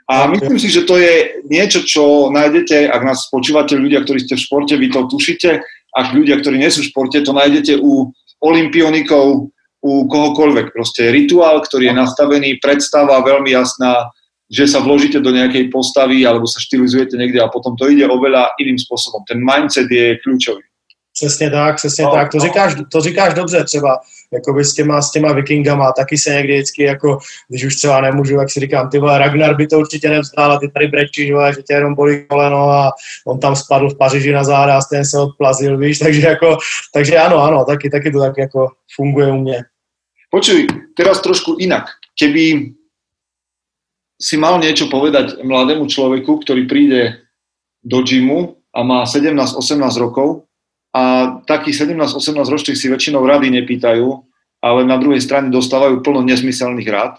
A 0.08 0.28
myslím 0.32 0.56
si, 0.56 0.72
že 0.72 0.88
to 0.88 0.96
je 0.96 1.44
niečo, 1.52 1.84
čo 1.84 2.32
nájdete, 2.32 2.88
ak 2.88 3.02
nás 3.04 3.28
počúvate 3.28 3.76
ľudia, 3.76 4.08
ktorí 4.08 4.24
ste 4.24 4.40
v 4.40 4.44
športe, 4.48 4.80
vy 4.80 4.88
to 4.88 5.04
tušíte, 5.04 5.60
ak 6.00 6.08
ľudia, 6.16 6.40
ktorí 6.40 6.56
nie 6.64 6.72
sú 6.72 6.80
v 6.80 6.90
športe, 6.96 7.20
to 7.20 7.36
nájdete 7.36 7.76
u 7.76 8.16
olimpionikov, 8.40 9.52
u 9.84 9.92
kohokoľvek. 10.08 10.72
Proste 10.72 11.12
rituál, 11.12 11.60
ktorý 11.60 11.92
je 11.92 11.96
nastavený, 11.96 12.50
predstava 12.64 13.20
veľmi 13.20 13.52
jasná, 13.52 14.08
že 14.48 14.64
sa 14.64 14.80
vložíte 14.80 15.20
do 15.20 15.36
nejakej 15.36 15.68
postavy 15.68 16.24
alebo 16.24 16.48
sa 16.48 16.64
štilizujete 16.64 17.20
niekde 17.20 17.44
a 17.44 17.52
potom 17.52 17.76
to 17.76 17.92
ide 17.92 18.08
oveľa 18.08 18.56
iným 18.64 18.80
spôsobom. 18.80 19.28
Ten 19.28 19.44
mindset 19.44 19.92
je 19.92 20.16
kľúčový. 20.24 20.64
Přesně 21.18 21.50
tak, 21.50 21.76
přesně 21.76 22.04
no, 22.06 22.12
tak. 22.12 22.32
To, 22.32 22.38
no. 22.38 22.44
říkáš, 22.44 22.76
to 22.92 23.02
říkáš 23.02 23.34
dobře 23.34 23.64
třeba, 23.64 24.00
jakoby 24.34 24.66
s 24.66 24.74
těma, 24.74 25.02
s 25.02 25.12
těma 25.12 25.34
vikingama, 25.34 25.92
taky 25.92 26.18
se 26.18 26.34
někdy 26.34 26.54
vždycky, 26.54 26.84
jako, 26.84 27.18
když 27.50 27.66
už 27.66 27.76
třeba 27.76 28.02
nemůžu, 28.02 28.36
jak 28.36 28.52
si 28.52 28.60
říkám, 28.60 28.90
ty 28.90 29.00
vole, 29.00 29.18
Ragnar 29.18 29.56
by 29.56 29.68
to 29.68 29.80
určitě 29.80 30.10
nevzdál 30.10 30.52
a 30.52 30.60
ty 30.60 30.72
tady 30.72 30.88
brečíš, 30.88 31.32
vole, 31.32 31.54
že 31.54 31.62
tě 31.62 31.74
jenom 31.74 31.96
bolí 31.96 32.26
koleno 32.28 32.70
a 32.70 32.92
on 33.28 33.40
tam 33.40 33.56
spadl 33.56 33.90
v 33.90 33.98
Paříži 33.98 34.32
na 34.32 34.44
záda 34.44 34.78
a 34.78 34.82
ten 34.92 35.06
se 35.06 35.20
odplazil, 35.20 35.78
víš, 35.78 36.00
takže 36.04 36.28
jako, 36.28 36.58
takže 36.94 37.18
ano, 37.18 37.38
ano, 37.38 37.66
taky, 37.66 37.90
taky 37.90 38.12
to 38.12 38.20
tak 38.20 38.38
jako 38.38 38.68
funguje 38.96 39.32
u 39.32 39.38
mě. 39.38 39.64
Počuj, 40.30 40.68
teraz 40.98 41.24
trošku 41.24 41.56
inak. 41.60 41.88
Keby 42.20 42.76
si 44.18 44.36
mal 44.36 44.60
niečo 44.60 44.90
povedať 44.90 45.40
mladému 45.46 45.88
človeku, 45.88 46.44
ktorý 46.44 46.68
príde 46.68 47.22
do 47.86 48.04
gymu 48.04 48.60
a 48.74 48.80
má 48.84 49.06
17-18 49.06 49.62
rokov 50.02 50.47
a 50.96 51.02
takých 51.46 51.84
17-18 51.88 52.48
ročných 52.48 52.80
si 52.80 52.88
väčšinou 52.88 53.26
rady 53.26 53.52
nepýtajú 53.52 54.28
ale 54.62 54.86
na 54.86 54.98
druhej 54.98 55.22
strane 55.22 55.54
dostávajú 55.54 56.02
plno 56.02 56.26
nezmyselných 56.26 56.90
rád. 56.90 57.14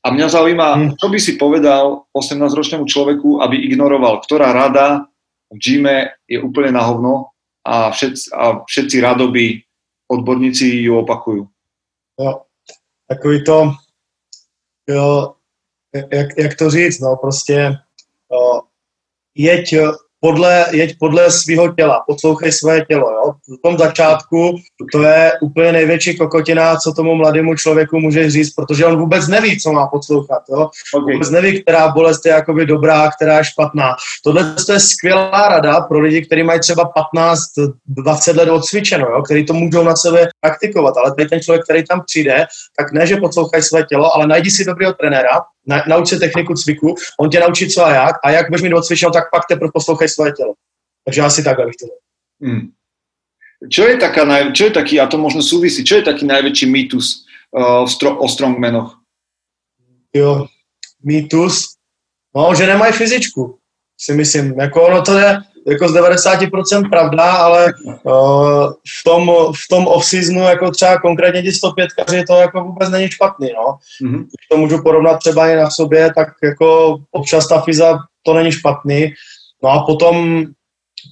A 0.00 0.08
mňa 0.08 0.26
zaujíma, 0.32 0.68
Hmm. 0.74 0.90
čo 0.96 1.06
by 1.12 1.18
si 1.20 1.36
povedal 1.36 2.08
18-ročnému 2.16 2.88
človeku, 2.88 3.44
aby 3.44 3.60
ignoroval, 3.68 4.24
ktorá 4.24 4.48
rada 4.56 5.04
v 5.52 5.56
gyme 5.60 6.16
je 6.24 6.40
úplne 6.40 6.72
na 6.72 6.82
hovno 6.86 7.36
a 7.66 7.92
všetci, 7.92 8.32
a 8.32 8.64
všetci 8.64 8.96
radoby 9.02 9.60
odborníci 10.08 10.80
ju 10.88 11.04
opakujú. 11.04 11.42
Jo. 12.16 12.30
Takový 13.10 13.44
to, 13.44 13.74
jo, 14.88 15.34
jak, 15.92 16.28
jak 16.38 16.54
to 16.56 16.70
říct, 16.70 17.00
no 17.00 17.16
prostě 17.16 17.78
jo, 18.32 18.62
jeď 19.34 19.74
podle, 20.20 20.66
jeď 20.70 20.96
podle 20.98 21.30
svého 21.30 21.74
těla, 21.74 22.04
poslouchej 22.06 22.52
své 22.52 22.80
tělo, 22.80 23.10
jo. 23.10 23.32
V 23.58 23.62
tom 23.62 23.78
začátku 23.78 24.56
to 24.92 25.02
je 25.02 25.32
úplně 25.42 25.72
největší 25.72 26.18
kokotina, 26.18 26.76
co 26.76 26.92
tomu 26.92 27.14
mladému 27.14 27.54
člověku 27.54 28.00
může 28.00 28.30
říct, 28.30 28.54
protože 28.54 28.86
on 28.86 28.96
vůbec 28.96 29.28
neví, 29.28 29.60
co 29.60 29.72
má 29.72 29.86
poslouchat, 29.86 30.42
jo. 30.50 30.70
Okay. 30.94 31.14
Vůbec 31.14 31.30
neví, 31.30 31.62
která 31.62 31.88
bolest 31.88 32.26
je 32.26 32.32
jakoby 32.32 32.66
dobrá, 32.66 33.10
která 33.10 33.38
je 33.38 33.44
špatná. 33.44 33.96
Tohle 34.24 34.54
to 34.66 34.72
je 34.72 34.80
skvělá 34.80 35.48
rada 35.48 35.80
pro 35.80 36.00
lidi, 36.00 36.26
kteří 36.26 36.42
mají 36.42 36.60
třeba 36.60 36.92
15-20 37.16 38.36
let 38.36 38.48
odcvičeno, 38.48 39.06
jo, 39.06 39.22
který 39.22 39.46
to 39.46 39.52
můžou 39.52 39.84
na 39.84 39.96
sebe 39.96 40.28
praktikovat, 40.40 40.96
ale 40.96 41.14
tady 41.14 41.28
ten 41.28 41.40
člověk, 41.40 41.64
který 41.64 41.84
tam 41.86 42.02
přijde, 42.06 42.46
tak 42.78 42.92
ne, 42.92 43.06
že 43.06 43.16
poslouchají 43.16 43.62
své 43.62 43.82
tělo, 43.82 44.14
ale 44.16 44.26
najdi 44.26 44.50
si 44.50 44.64
dobrého 44.64 44.92
trenéra, 44.92 45.40
na, 45.66 45.84
nauč 45.88 46.08
se 46.08 46.18
techniku 46.18 46.54
cviku, 46.54 46.94
on 47.20 47.30
tě 47.30 47.40
naučí 47.40 47.70
co 47.70 47.84
a 47.84 47.92
jak, 47.94 48.16
a 48.24 48.30
jak 48.30 48.48
budeš 48.48 48.62
mít 48.62 48.74
odcvičeno, 48.74 49.12
tak 49.12 49.30
pak 49.30 49.42
teprve 49.48 49.70
poslouchej 49.74 50.08
své 50.08 50.32
tělo. 50.32 50.54
Takže 51.04 51.22
asi 51.22 51.44
takhle 51.44 51.66
bych 51.66 51.76
to 51.76 51.86
Hmm. 52.42 52.72
Čo 53.68 53.84
je, 53.84 54.00
taká, 54.00 54.24
čo 54.56 54.64
je 54.64 54.70
taký, 54.72 54.96
a 55.00 55.04
to 55.04 55.20
možno 55.20 55.44
súvisí, 55.44 55.84
čo 55.84 56.00
je 56.00 56.08
taký 56.08 56.24
najväčší 56.24 56.64
mýtus 56.64 57.28
uh, 57.52 57.84
stro- 57.84 58.16
o 58.16 58.24
strongmanoch? 58.24 58.96
Jo, 60.16 60.48
mýtus, 61.04 61.76
no, 62.32 62.54
že 62.56 62.66
nemají 62.66 62.92
fyzičku, 62.92 63.58
si 64.00 64.12
myslím. 64.16 64.60
Jako 64.60 64.82
ono 64.82 65.02
to 65.02 65.18
je 65.18 65.38
jako 65.66 65.88
z 65.88 65.94
90% 65.94 66.90
pravda, 66.90 67.32
ale 67.32 67.72
uh, 68.02 68.72
v 68.72 69.04
tom, 69.04 69.30
v 69.64 69.68
tom 69.70 69.86
off-seasonu, 69.86 70.40
jako 70.40 70.70
třeba 70.70 71.00
konkrétně 71.00 71.42
ti 71.42 71.52
105 71.52 71.88
to 72.26 72.36
jako 72.36 72.64
vůbec 72.64 72.90
není 72.90 73.08
špatný, 73.08 73.48
no. 73.56 73.76
Mm-hmm. 74.02 74.18
Když 74.18 74.46
to 74.50 74.56
můžu 74.56 74.82
porovnat 74.82 75.18
třeba 75.18 75.48
i 75.48 75.56
na 75.56 75.70
sobě, 75.70 76.12
tak 76.14 76.28
jako 76.42 76.98
občas 77.10 77.48
ta 77.48 77.60
fyza, 77.60 77.98
to 78.22 78.34
není 78.34 78.52
špatný. 78.52 79.12
No 79.62 79.70
a 79.70 79.84
potom, 79.86 80.44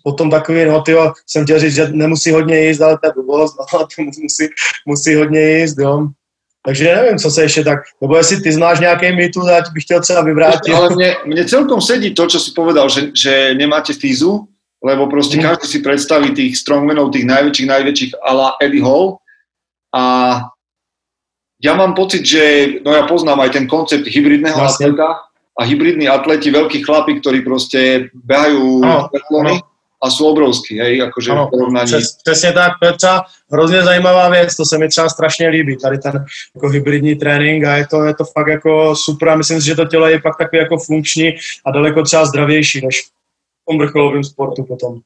potom 0.04 0.30
takový, 0.30 0.64
no 0.64 0.82
tyjo, 0.82 1.12
jsem 1.26 1.44
chtěl 1.44 1.58
říct, 1.58 1.74
že 1.74 1.88
nemusí 1.88 2.32
hodně 2.32 2.60
jíst, 2.60 2.80
ale 2.80 2.98
to 2.98 3.06
je 3.06 3.12
blbost, 3.14 3.56
no, 3.58 3.78
to 3.96 4.02
musí, 4.02 4.48
musí 4.86 5.14
hodně 5.14 5.40
jíst, 5.40 5.78
jo. 5.78 6.08
Takže 6.68 6.84
nevím, 6.84 7.16
co 7.18 7.30
se 7.30 7.42
ještě 7.42 7.64
tak, 7.64 7.78
nebo 8.00 8.16
jestli 8.16 8.44
ty 8.44 8.52
znáš 8.52 8.80
nějaký 8.80 9.16
mýtus, 9.16 9.48
já 9.48 9.60
bych 9.72 9.84
chtěl 9.84 10.00
třeba 10.00 10.20
vyvrátit. 10.22 10.74
Ale 10.74 10.92
mne, 10.92 11.10
mne 11.24 11.42
celkom 11.48 11.80
sedí 11.80 12.12
to, 12.12 12.28
čo 12.28 12.36
si 12.36 12.52
povedal, 12.52 12.92
že, 12.92 13.08
že 13.16 13.56
nemáte 13.56 13.96
fízu, 13.96 14.44
lebo 14.84 15.08
proste 15.08 15.40
Mm. 15.40 15.42
každý 15.48 15.64
si 15.64 15.78
predstaví 15.80 16.28
tých 16.36 16.60
strongmanov, 16.60 17.16
tých 17.16 17.24
najväčších, 17.24 17.68
najväčších 17.72 18.12
ala 18.20 18.60
Eddie 18.60 18.84
Hall 18.84 19.16
a 19.96 20.04
ja 21.56 21.72
mám 21.72 21.96
pocit, 21.96 22.28
že, 22.28 22.76
no 22.84 22.92
ja 22.92 23.08
poznám 23.08 23.48
aj 23.48 23.50
ten 23.56 23.64
koncept 23.64 24.04
hybridného 24.04 24.60
Vlastne. 24.60 24.92
atleta 24.92 25.24
a 25.56 25.60
hybridní 25.64 26.04
atleti, 26.04 26.52
veľkí 26.52 26.84
chlapi, 26.84 27.16
ktorí 27.24 27.48
proste 27.48 28.12
behajú 28.12 28.84
Ano, 28.84 29.08
petlony 29.08 29.56
a 29.98 30.10
sú 30.10 30.30
obrovskí, 30.30 30.78
hej, 30.78 31.02
akože 31.02 31.30
v 31.30 31.32
Ano, 31.34 31.48
porovnaní. 31.50 31.86
Přes, 31.86 32.16
přesně 32.22 32.52
tak, 32.52 32.72
to 32.80 32.86
je 32.86 32.92
třeba 32.92 33.24
hrozně 33.52 33.82
zajímavá 33.82 34.28
věc, 34.28 34.56
to 34.56 34.64
se 34.64 34.78
mi 34.78 34.88
třeba 34.88 35.08
strašně 35.08 35.48
líbí, 35.48 35.76
tady 35.76 35.98
ten 35.98 36.24
jako 36.54 36.68
hybridní 36.68 37.14
trénink 37.14 37.64
a 37.64 37.76
je 37.76 37.86
to, 37.86 38.04
je 38.04 38.14
to 38.14 38.24
fakt 38.24 38.46
jako 38.46 38.96
super 38.96 39.28
a 39.28 39.36
myslím 39.36 39.60
si, 39.60 39.66
že 39.66 39.74
to 39.74 39.84
tělo 39.84 40.06
je 40.06 40.20
pak 40.20 40.38
takový 40.38 40.58
jako 40.58 40.78
funkční 40.78 41.34
a 41.66 41.70
daleko 41.70 42.02
třeba 42.02 42.24
zdravější 42.24 42.86
než 42.86 43.02
v 43.02 43.70
tom 43.70 43.78
vrcholovém 43.78 44.24
sportu 44.24 44.64
potom. 44.64 45.00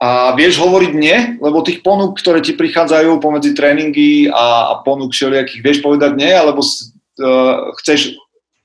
A 0.00 0.32
vieš 0.32 0.56
hovoriť 0.62 0.92
nie? 0.94 1.36
Lebo 1.42 1.60
tých 1.60 1.84
ponúk, 1.84 2.16
ktoré 2.22 2.40
ti 2.40 2.56
prichádzajú 2.56 3.20
pomedzi 3.20 3.52
tréningy 3.52 4.30
a, 4.32 4.72
a 4.72 4.74
ponúk 4.86 5.12
všelijakých, 5.12 5.60
vieš 5.60 5.78
povedať 5.84 6.16
nie? 6.16 6.32
Alebo 6.32 6.62
uh, 6.62 7.74
chceš 7.82 8.16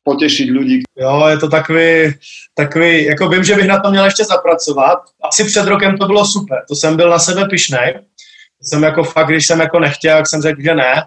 potešiť 0.04 0.48
ľudí? 0.52 0.84
Jo, 0.96 1.28
je 1.28 1.38
to 1.38 1.50
takový, 1.50 2.14
takový, 2.56 3.06
jako 3.06 3.30
vím, 3.30 3.44
že 3.44 3.56
bych 3.56 3.68
na 3.68 3.80
to 3.80 3.92
měl 3.92 4.06
ještě 4.06 4.24
zapracovat. 4.26 5.00
Asi 5.24 5.44
před 5.44 5.68
rokem 5.68 5.98
to 5.98 6.06
bylo 6.06 6.26
super, 6.26 6.64
to 6.68 6.76
jsem 6.76 6.96
byl 6.98 7.10
na 7.10 7.20
sebe 7.20 7.46
pišnej. 7.50 8.00
Jsem 8.62 8.84
jako 8.84 9.04
fakt, 9.04 9.28
když 9.28 9.48
jsem 9.48 9.60
jako 9.60 9.80
nechtěl, 9.80 10.18
tak 10.18 10.28
jsem 10.28 10.42
řekl, 10.42 10.62
že 10.62 10.76
ne. 10.76 11.04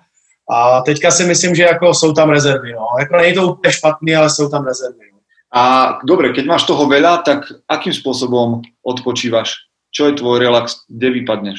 A 0.51 0.81
teďka 0.81 1.11
si 1.11 1.25
myslím, 1.25 1.55
že 1.55 1.63
jako 1.63 1.95
jsou 1.95 2.13
tam 2.13 2.31
rezervy, 2.31 2.73
no. 2.73 2.87
Jako 2.99 3.17
není 3.17 3.35
to 3.35 3.53
úplně 3.53 3.73
špatný, 3.73 4.17
ale 4.17 4.31
jsou 4.31 4.49
tam 4.49 4.67
rezervy. 4.67 5.11
No. 5.13 5.19
A 5.55 5.63
dobre, 6.05 6.37
keď 6.37 6.45
máš 6.47 6.69
toho 6.69 6.85
veľa, 6.85 7.25
tak 7.25 7.49
akým 7.71 7.95
spôsobom 7.95 8.61
odpočívaš? 8.83 9.71
Čo 9.89 10.11
je 10.11 10.19
tvoj 10.19 10.43
relax? 10.43 10.85
Kde 10.91 11.11
vypadneš? 11.11 11.59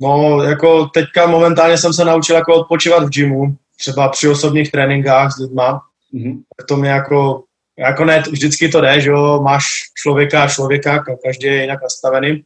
No, 0.00 0.42
jako 0.42 0.86
teďka 0.94 1.26
momentálně 1.26 1.78
jsem 1.78 1.92
se 1.92 2.04
naučil 2.04 2.36
jako 2.36 2.54
odpočívat 2.54 3.04
v 3.04 3.08
gymu, 3.08 3.56
třeba 3.78 4.08
při 4.08 4.28
osobních 4.28 4.70
tréninkách 4.70 5.32
s 5.32 5.38
lidma. 5.38 5.80
Mhm. 6.12 6.42
Tak 6.56 6.66
to 6.66 6.76
mě 6.76 6.90
jako, 6.90 7.44
jako 7.78 8.04
ne, 8.04 8.22
vždycky 8.30 8.68
to 8.68 8.80
jde, 8.80 9.00
že 9.00 9.10
jo, 9.10 9.40
máš 9.42 9.64
člověka 10.02 10.42
a 10.42 10.48
člověka, 10.48 11.04
každý 11.24 11.46
je 11.46 11.60
jinak 11.60 11.82
nastavený, 11.82 12.44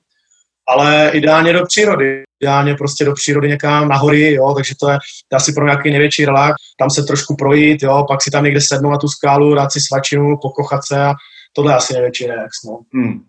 ale 0.69 1.11
ideálně 1.15 1.53
do 1.53 1.67
přírody, 1.67 2.23
ideálně 2.41 2.75
prostě 2.75 3.05
do 3.05 3.15
přírody 3.15 3.49
někam 3.49 3.89
na 3.89 3.97
hory, 3.97 4.33
jo, 4.33 4.55
takže 4.55 4.75
to 4.81 4.91
je, 4.91 4.99
to 5.29 5.37
asi 5.37 5.53
pro 5.53 5.65
nějaký 5.65 5.91
největší 5.91 6.25
relax, 6.25 6.55
tam 6.79 6.91
se 6.91 7.03
trošku 7.03 7.37
projít, 7.37 7.83
jo, 7.83 8.05
pak 8.09 8.23
si 8.23 8.31
tam 8.31 8.45
někde 8.45 8.61
sednout 8.61 8.91
na 8.91 8.99
tu 8.99 9.09
skálu, 9.09 9.55
dát 9.55 9.73
si 9.73 9.81
svačinu, 9.81 10.37
pokochat 10.43 10.81
se 10.87 11.05
a 11.05 11.15
tohle 11.53 11.73
je 11.73 11.77
asi 11.77 11.93
největší 11.93 12.27
relax, 12.27 12.63
no. 12.65 12.81
Hmm. 12.95 13.25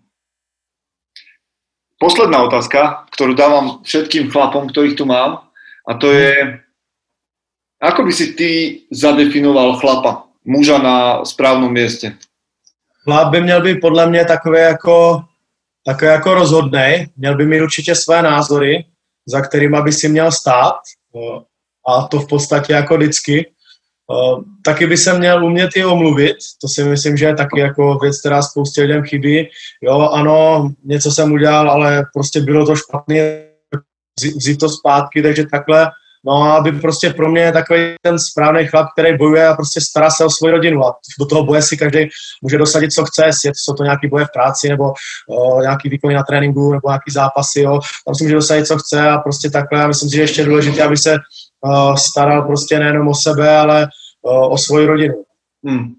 Posledná 1.98 2.46
otázka, 2.46 3.10
ktorú 3.10 3.34
dávam 3.34 3.82
všetkým 3.82 4.30
chlapom, 4.30 4.70
ktorých 4.70 4.94
tu 4.94 5.02
mám, 5.02 5.50
a 5.82 5.98
to 5.98 6.14
je, 6.14 6.62
ako 7.82 8.06
by 8.06 8.12
si 8.14 8.38
ty 8.38 8.50
zadefinoval 8.94 9.82
chlapa, 9.82 10.27
muža 10.44 10.78
na 10.78 11.24
správnom 11.24 11.72
mieste? 11.72 12.12
Chlap 13.04 13.30
by 13.30 13.40
měl 13.40 13.62
být 13.62 13.80
podle 13.80 14.10
mě 14.10 14.24
takový 14.24 14.58
jako, 14.58 15.24
takový 15.84 16.10
jako 16.10 16.34
rozhodnej, 16.34 17.08
měl 17.16 17.36
by 17.36 17.46
mít 17.46 17.60
určitě 17.60 17.94
své 17.94 18.22
názory, 18.22 18.84
za 19.26 19.40
kterými 19.40 19.82
by 19.82 19.92
si 19.92 20.08
měl 20.08 20.32
stát 20.32 20.74
jo. 21.14 21.42
a 21.88 22.06
to 22.06 22.20
v 22.20 22.28
podstatě 22.28 22.72
jako 22.72 22.96
vždycky. 22.96 23.52
Uh, 24.10 24.42
taky 24.64 24.86
by 24.86 24.96
se 24.96 25.18
měl 25.18 25.44
umět 25.44 25.70
i 25.76 25.84
omluvit, 25.84 26.36
to 26.60 26.68
si 26.68 26.84
myslím, 26.84 27.16
že 27.16 27.26
je 27.26 27.34
taky 27.34 27.60
jako 27.60 27.98
věc, 27.98 28.20
která 28.20 28.42
spoustě 28.42 28.82
lidem 28.82 29.04
chybí. 29.04 29.48
Jo, 29.82 29.98
ano, 29.98 30.70
něco 30.84 31.10
jsem 31.10 31.32
udělal, 31.32 31.70
ale 31.70 32.06
prostě 32.14 32.40
bylo 32.40 32.66
to 32.66 32.76
špatně, 32.76 33.44
vzít, 34.20 34.36
vzít 34.36 34.60
to 34.60 34.68
zpátky, 34.68 35.22
takže 35.22 35.46
takhle 35.46 35.90
No 36.26 36.32
a 36.42 36.56
aby 36.56 36.72
prostě 36.72 37.10
pro 37.10 37.30
mě 37.30 37.52
takový 37.52 37.80
ten 38.02 38.18
správný 38.18 38.66
chlap, 38.66 38.86
který 38.92 39.16
bojuje 39.16 39.46
a 39.46 39.54
prostě 39.54 39.80
stará 39.80 40.10
se 40.10 40.24
o 40.24 40.30
svoji 40.30 40.52
rodinu 40.52 40.84
a 40.84 40.96
do 41.20 41.26
toho 41.26 41.44
boje 41.44 41.62
si 41.62 41.76
každý 41.76 42.08
může 42.42 42.58
dosadit, 42.58 42.92
co 42.92 43.04
chce, 43.04 43.26
jestli 43.26 43.50
jsou 43.54 43.74
to 43.74 43.84
nějaký 43.84 44.08
boje 44.08 44.24
v 44.24 44.32
práci 44.32 44.68
nebo 44.68 44.92
o, 45.28 45.60
nějaký 45.60 45.88
výkony 45.88 46.14
na 46.14 46.22
tréninku 46.22 46.72
nebo 46.72 46.88
nějaký 46.88 47.10
zápasy, 47.10 47.60
jo. 47.60 47.80
tam 48.06 48.14
si 48.14 48.24
může 48.24 48.34
dosadit, 48.34 48.66
co 48.66 48.78
chce 48.78 49.10
a 49.10 49.18
prostě 49.18 49.50
takhle. 49.50 49.84
A 49.84 49.86
myslím 49.86 50.10
si, 50.10 50.16
že 50.16 50.22
ještě 50.22 50.40
je 50.40 50.46
důležité, 50.46 50.82
aby 50.82 50.96
se 50.96 51.16
o, 51.60 51.96
staral 51.96 52.42
prostě 52.42 52.78
nejenom 52.78 53.08
o 53.08 53.14
sebe, 53.14 53.56
ale 53.56 53.88
o, 54.22 54.48
o 54.48 54.58
svoji 54.58 54.86
rodinu. 54.86 55.14
Hmm. 55.64 55.94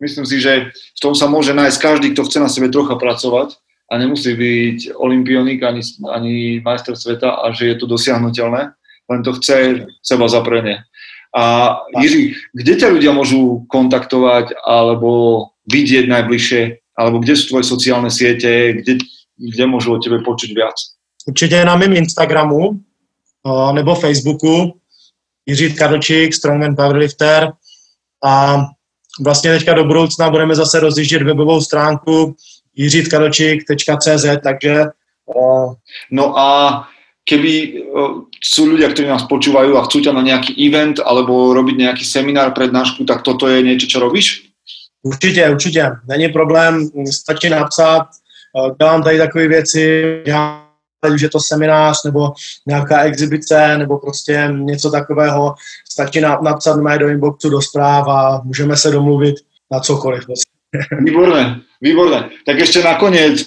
Myslím 0.00 0.26
si, 0.26 0.40
že 0.40 0.76
v 0.76 1.00
tom 1.00 1.16
sa 1.16 1.24
môže 1.24 1.56
nájsť 1.56 1.80
každý, 1.80 2.12
kto 2.12 2.28
chce 2.28 2.38
na 2.40 2.52
sebe 2.52 2.68
trocha 2.68 3.00
pracovať 3.00 3.56
a 3.88 3.96
nemusí 3.96 4.34
byť 4.36 4.92
olimpionik 4.92 5.62
ani, 5.62 5.80
ani 6.12 6.60
majster 6.60 6.92
sveta 6.92 7.40
a 7.40 7.48
že 7.56 7.72
je 7.72 7.76
to 7.80 7.86
dosiahnutelné 7.88 8.76
len 9.10 9.22
to 9.22 9.32
chce 9.32 9.86
seba 10.02 10.28
zaprenie. 10.28 10.78
A 11.36 11.76
Jiří, 12.00 12.34
kde 12.54 12.72
ťa 12.76 12.88
ľudia 12.88 13.12
môžu 13.12 13.68
kontaktovať 13.68 14.56
alebo 14.64 15.42
vidieť 15.68 16.08
najbližšie, 16.08 16.62
alebo 16.96 17.20
kde 17.20 17.36
sú 17.36 17.52
tvoje 17.52 17.64
sociálne 17.68 18.08
siete, 18.08 18.72
kde, 18.72 19.04
kde 19.36 19.64
môžu 19.68 19.92
o 19.92 20.00
tebe 20.00 20.24
počuť 20.24 20.50
viac? 20.56 20.76
Určitě 21.26 21.64
na 21.64 21.76
mém 21.76 21.92
Instagramu 21.92 22.80
nebo 23.72 23.94
Facebooku. 23.94 24.80
Jiří 25.46 25.72
Kadlčík, 25.74 26.34
Strongman 26.34 26.76
Powerlifter. 26.76 27.52
A 28.24 28.56
vlastně 29.20 29.50
teďka 29.50 29.74
do 29.74 29.84
budoucna 29.84 30.30
budeme 30.30 30.54
zase 30.54 30.80
rozjíždět 30.80 31.22
webovou 31.22 31.60
stránku 31.60 32.36
jiřitkadlčík.cz, 32.74 34.26
takže 34.42 34.84
No 36.10 36.38
a 36.38 36.88
keby 37.26 37.82
sú 38.38 38.70
ľudia, 38.70 38.94
ktorí 38.94 39.10
nás 39.10 39.26
počúvajú 39.26 39.74
a 39.74 39.84
chcú 39.84 39.98
ťa 39.98 40.14
na 40.14 40.22
nejaký 40.22 40.54
event 40.62 41.02
alebo 41.02 41.50
robiť 41.50 41.76
nejaký 41.76 42.04
seminár, 42.06 42.54
prednášku, 42.54 43.02
tak 43.02 43.26
toto 43.26 43.50
je 43.50 43.66
niečo, 43.66 43.90
čo 43.90 43.98
robíš? 43.98 44.46
Určitě, 45.02 45.50
určitě. 45.50 45.90
Není 46.08 46.28
problém, 46.28 46.88
stačí 47.10 47.48
napsat, 47.48 48.06
dělám 48.78 49.02
tady 49.02 49.18
takové 49.18 49.48
věci, 49.48 50.02
dělám 50.24 50.66
ať 51.04 51.12
už 51.12 51.22
je 51.22 51.28
to 51.28 51.40
seminář 51.40 52.04
nebo 52.04 52.32
nějaká 52.66 53.02
exibice 53.02 53.78
nebo 53.78 53.98
prostě 53.98 54.48
něco 54.50 54.90
takového, 54.90 55.54
stačí 55.90 56.20
napsat 56.20 56.76
mé 56.76 56.98
do 56.98 57.08
inboxu 57.08 57.50
do 57.50 57.62
zpráv 57.62 58.08
a 58.08 58.40
můžeme 58.44 58.76
se 58.76 58.90
domluvit 58.90 59.34
na 59.72 59.80
cokoliv. 59.80 60.24
Výborné, 61.00 61.60
výborné. 61.80 62.30
Tak 62.46 62.58
ještě 62.58 62.82
nakonec, 62.82 63.46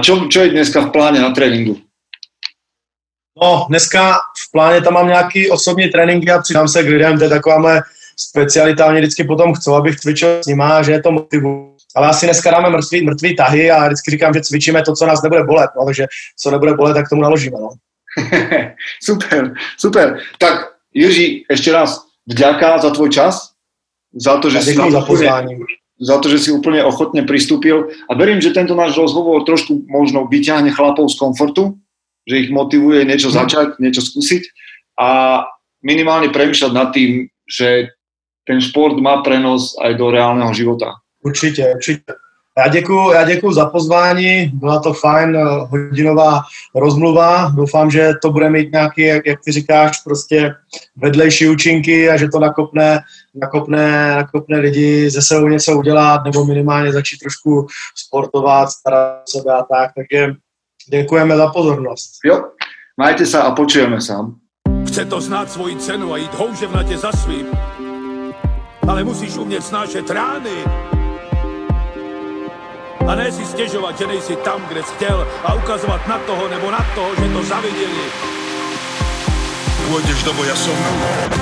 čo, 0.00 0.26
čo 0.26 0.40
je 0.40 0.48
dneska 0.50 0.80
v 0.80 0.90
pláne 0.90 1.20
na 1.20 1.30
tréninku? 1.30 1.78
No, 3.42 3.66
dneska 3.68 4.14
v 4.14 4.52
pláně 4.52 4.80
tam 4.80 4.94
mám 4.94 5.08
nějaký 5.08 5.50
osobní 5.50 5.88
tréninky 5.88 6.30
a 6.30 6.42
přidám 6.42 6.68
se 6.68 6.82
k 6.82 6.86
lidem, 6.86 7.18
to 7.18 7.24
je 7.24 7.30
taková 7.30 7.58
moje 7.58 7.80
specialita, 8.16 8.86
oni 8.86 9.00
vždycky 9.00 9.24
potom 9.24 9.54
chcou, 9.54 9.74
abych 9.74 9.96
cvičil 9.96 10.42
s 10.42 10.46
nima, 10.46 10.82
že 10.82 10.92
je 10.92 11.02
to 11.02 11.12
motivu. 11.12 11.76
Ale 11.96 12.08
asi 12.08 12.26
dneska 12.26 12.50
dáme 12.50 12.70
mrtvý, 12.70 13.04
mrtvý 13.04 13.36
tahy 13.36 13.70
a 13.70 13.86
vždycky 13.86 14.10
říkám, 14.10 14.34
že 14.34 14.40
cvičíme 14.40 14.82
to, 14.82 14.94
co 14.94 15.06
nás 15.06 15.22
nebude 15.22 15.44
bolet, 15.44 15.70
no, 15.76 15.84
takže 15.84 16.06
co 16.38 16.50
nebude 16.50 16.74
bolet, 16.74 16.94
tak 16.94 17.08
tomu 17.08 17.22
naložíme. 17.22 17.56
No. 17.60 17.68
super, 19.02 19.54
super. 19.78 20.18
Tak 20.38 20.70
Jiří, 20.94 21.44
ještě 21.50 21.72
raz 21.72 22.02
vďaka 22.26 22.78
za 22.78 22.90
tvoj 22.90 23.10
čas, 23.10 23.50
za 24.14 24.36
to, 24.36 24.50
že 24.50 24.62
si 24.62 24.74
za 24.90 25.00
pozvání. 25.00 25.58
za 26.00 26.18
to, 26.18 26.32
že 26.32 26.38
si 26.38 26.50
úplne 26.50 26.80
ochotne 26.80 27.28
pristúpil 27.28 27.92
a 28.08 28.16
verím, 28.16 28.40
že 28.40 28.56
tento 28.56 28.72
náš 28.72 28.96
rozhovor 28.96 29.44
trošku 29.44 29.84
možno 29.84 30.24
vyťahne 30.26 30.72
chlapov 30.72 31.12
z 31.12 31.20
komfortu, 31.20 31.76
že 32.30 32.46
ich 32.46 32.50
motivuje 32.54 33.02
niečo 33.02 33.34
mhm. 33.34 33.34
začať, 33.34 33.66
niečo 33.82 34.06
skúsiť 34.06 34.42
a 35.02 35.42
minimálne 35.82 36.30
premýšľať 36.30 36.72
nad 36.72 36.94
tým, 36.94 37.26
že 37.50 37.90
ten 38.46 38.62
šport 38.62 38.94
má 39.02 39.26
prenos 39.26 39.74
aj 39.82 39.98
do 39.98 40.14
reálneho 40.14 40.54
života. 40.54 40.94
Určitě, 41.22 41.72
určitě. 41.74 42.12
Já 42.58 42.68
děkuji, 42.68 43.12
já 43.12 43.24
děkuji 43.24 43.52
za 43.52 43.66
pozvání, 43.66 44.50
byla 44.54 44.80
to 44.80 44.92
fajn 44.92 45.36
eh, 45.36 45.44
hodinová 45.70 46.40
rozmluva, 46.74 47.52
doufám, 47.56 47.90
že 47.90 48.12
to 48.22 48.30
bude 48.30 48.50
mít 48.50 48.72
nějaký, 48.72 49.02
jak, 49.02 49.26
jak 49.26 49.38
ty 49.44 49.52
říkáš, 49.52 49.98
prostě 49.98 50.54
vedlejší 50.96 51.48
účinky 51.48 52.10
a 52.10 52.16
že 52.16 52.28
to 52.28 52.38
nakopne, 52.38 53.00
nakopne, 53.34 54.16
nakopne 54.16 54.58
lidi 54.58 55.10
ze 55.10 55.22
sebou 55.22 55.48
něco 55.48 55.78
udělat 55.78 56.24
nebo 56.24 56.44
minimálně 56.44 56.92
začít 56.92 57.18
trošku 57.18 57.66
sportovat, 57.94 58.70
starat 58.70 59.28
sebe 59.28 59.52
a 59.52 59.62
tak, 59.62 59.90
takže 59.96 60.34
děkujeme 60.90 61.36
za 61.36 61.46
pozornost. 61.46 62.10
Jo, 62.24 62.44
majte 62.96 63.26
se 63.26 63.38
a 63.38 63.50
počujeme 63.50 64.00
se. 64.00 64.14
Chce 64.86 65.04
to 65.04 65.20
znát 65.20 65.50
svoji 65.50 65.76
cenu 65.76 66.12
a 66.12 66.16
jít 66.16 66.34
houževnatě 66.34 66.98
za 66.98 67.12
svým, 67.12 67.46
ale 68.88 69.04
musíš 69.04 69.36
umět 69.36 69.64
snášet 69.64 70.10
rány 70.10 70.56
a 73.08 73.14
ne 73.14 73.32
si 73.32 73.44
stěžovat, 73.44 73.98
že 73.98 74.06
nejsi 74.06 74.36
tam, 74.36 74.62
kde 74.68 74.82
jsi 74.82 74.94
chtěl 74.94 75.28
a 75.44 75.54
ukazovat 75.54 76.08
na 76.08 76.18
toho 76.18 76.48
nebo 76.48 76.70
na 76.70 76.86
toho, 76.94 77.08
že 77.14 77.32
to 77.32 77.42
zaviděli. 77.42 78.06
Pôjdeš 79.90 80.22
do 80.22 80.30
boja 80.38 80.54
som. 80.54 80.78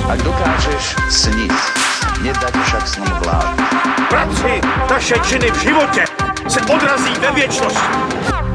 Ak 0.09 0.25
dokážeš 0.25 0.97
snít, 1.13 1.53
nedať 2.25 2.55
však 2.65 2.85
sním 2.89 3.17
vlád. 3.21 3.53
Práci, 4.09 4.57
taše 4.89 5.17
činy 5.21 5.51
v 5.53 5.59
životě 5.61 6.05
se 6.49 6.61
odrazí 6.65 7.13
ve 7.21 7.31
věčnosti. 7.31 8.48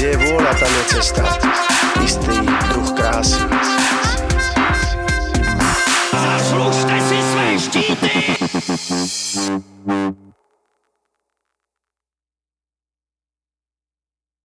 Llevó 0.00 0.40
na 0.40 0.54
ta 0.54 0.66
cesta, 0.86 1.38
jste 2.06 2.32
jí 2.32 2.48
druh 2.68 2.92
krásy. 2.92 3.40
Zaslužte 6.12 7.00
si 7.00 7.22
své 7.22 7.58
štíty! 7.58 8.10